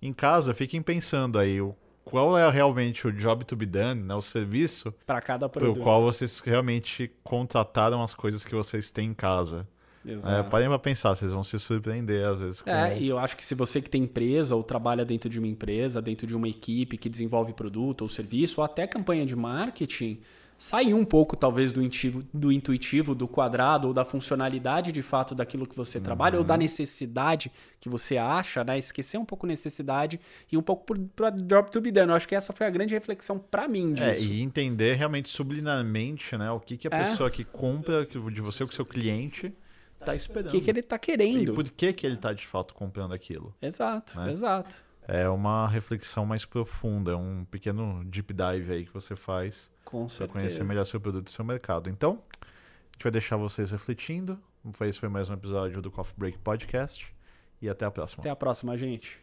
em 0.00 0.12
casa, 0.12 0.54
fiquem 0.54 0.82
pensando 0.82 1.38
aí 1.38 1.60
o 1.60 1.76
qual 2.04 2.36
é 2.36 2.48
realmente 2.50 3.06
o 3.06 3.12
job 3.12 3.44
to 3.44 3.54
be 3.54 3.66
done, 3.66 4.02
né, 4.02 4.14
o 4.14 4.22
serviço 4.22 4.92
para 5.06 5.20
cada 5.20 5.48
produto. 5.48 5.74
Pro 5.74 5.82
qual 5.84 6.02
vocês 6.02 6.40
realmente 6.40 7.10
contrataram 7.22 8.02
as 8.02 8.12
coisas 8.12 8.44
que 8.44 8.54
vocês 8.54 8.90
têm 8.90 9.10
em 9.10 9.14
casa. 9.14 9.68
É, 10.04 10.42
parem 10.42 10.68
pra 10.68 10.78
pensar, 10.78 11.14
vocês 11.14 11.30
vão 11.30 11.44
se 11.44 11.58
surpreender 11.58 12.26
às 12.26 12.40
vezes. 12.40 12.60
Com... 12.60 12.70
É, 12.70 12.98
e 12.98 13.08
eu 13.08 13.18
acho 13.18 13.36
que 13.36 13.44
se 13.44 13.54
você 13.54 13.80
que 13.80 13.88
tem 13.88 14.02
empresa 14.02 14.56
ou 14.56 14.62
trabalha 14.62 15.04
dentro 15.04 15.30
de 15.30 15.38
uma 15.38 15.46
empresa, 15.46 16.02
dentro 16.02 16.26
de 16.26 16.34
uma 16.34 16.48
equipe 16.48 16.96
que 16.96 17.08
desenvolve 17.08 17.52
produto 17.52 18.02
ou 18.02 18.08
serviço, 18.08 18.60
ou 18.60 18.64
até 18.64 18.86
campanha 18.86 19.24
de 19.24 19.36
marketing, 19.36 20.20
sair 20.62 20.94
um 20.94 21.04
pouco 21.04 21.36
talvez 21.36 21.72
do 21.72 21.82
intuitivo, 21.82 22.24
do 22.32 22.52
intuitivo, 22.52 23.16
do 23.16 23.26
quadrado 23.26 23.88
ou 23.88 23.94
da 23.94 24.04
funcionalidade 24.04 24.92
de 24.92 25.02
fato 25.02 25.34
daquilo 25.34 25.66
que 25.66 25.76
você 25.76 26.00
trabalha 26.00 26.38
ou 26.38 26.44
da 26.44 26.54
uhum. 26.54 26.60
necessidade 26.60 27.50
que 27.80 27.88
você 27.88 28.16
acha, 28.16 28.62
né? 28.62 28.78
Esquecer 28.78 29.18
um 29.18 29.24
pouco 29.24 29.44
necessidade 29.44 30.20
e 30.50 30.56
um 30.56 30.62
pouco 30.62 30.84
para 31.16 31.30
job 31.30 31.68
to 31.70 31.80
be 31.80 31.90
done. 31.90 32.10
Eu 32.10 32.14
acho 32.14 32.28
que 32.28 32.34
essa 32.36 32.52
foi 32.52 32.64
a 32.64 32.70
grande 32.70 32.94
reflexão 32.94 33.40
para 33.40 33.66
mim 33.66 33.92
é, 33.98 34.12
disso. 34.12 34.30
É, 34.30 34.34
e 34.34 34.40
entender 34.40 34.94
realmente 34.94 35.30
subliminarmente, 35.30 36.36
né, 36.36 36.48
o 36.52 36.60
que 36.60 36.76
que 36.76 36.86
a 36.86 36.96
é. 36.96 37.04
pessoa 37.04 37.28
que 37.28 37.44
compra 37.44 38.06
de 38.06 38.40
você, 38.40 38.62
o 38.62 38.72
seu 38.72 38.86
cliente 38.86 39.52
tá 40.04 40.14
esperando. 40.14 40.48
O 40.48 40.50
que, 40.50 40.60
que 40.60 40.70
ele 40.70 40.82
tá 40.82 40.98
querendo. 40.98 41.52
E 41.52 41.54
por 41.54 41.64
que, 41.70 41.92
que 41.92 42.06
ele 42.06 42.16
tá 42.16 42.32
de 42.32 42.46
fato 42.46 42.74
comprando 42.74 43.12
aquilo. 43.12 43.54
Exato, 43.60 44.20
né? 44.20 44.30
exato. 44.30 44.82
É 45.06 45.28
uma 45.28 45.68
reflexão 45.68 46.24
mais 46.24 46.44
profunda, 46.44 47.12
é 47.12 47.16
um 47.16 47.44
pequeno 47.44 48.04
deep 48.04 48.32
dive 48.32 48.72
aí 48.72 48.84
que 48.84 48.94
você 48.94 49.16
faz 49.16 49.70
para 50.16 50.28
conhecer 50.28 50.62
melhor 50.64 50.84
seu 50.84 51.00
produto 51.00 51.26
e 51.26 51.30
seu 51.32 51.44
mercado. 51.44 51.90
Então, 51.90 52.22
a 52.40 52.92
gente 52.92 53.02
vai 53.02 53.12
deixar 53.12 53.36
vocês 53.36 53.72
refletindo. 53.72 54.38
Esse 54.82 55.00
foi 55.00 55.08
mais 55.08 55.28
um 55.28 55.34
episódio 55.34 55.82
do 55.82 55.90
Coffee 55.90 56.14
Break 56.16 56.38
Podcast. 56.38 57.12
E 57.60 57.68
até 57.68 57.84
a 57.84 57.90
próxima. 57.90 58.20
Até 58.22 58.30
a 58.30 58.36
próxima, 58.36 58.76
gente. 58.76 59.18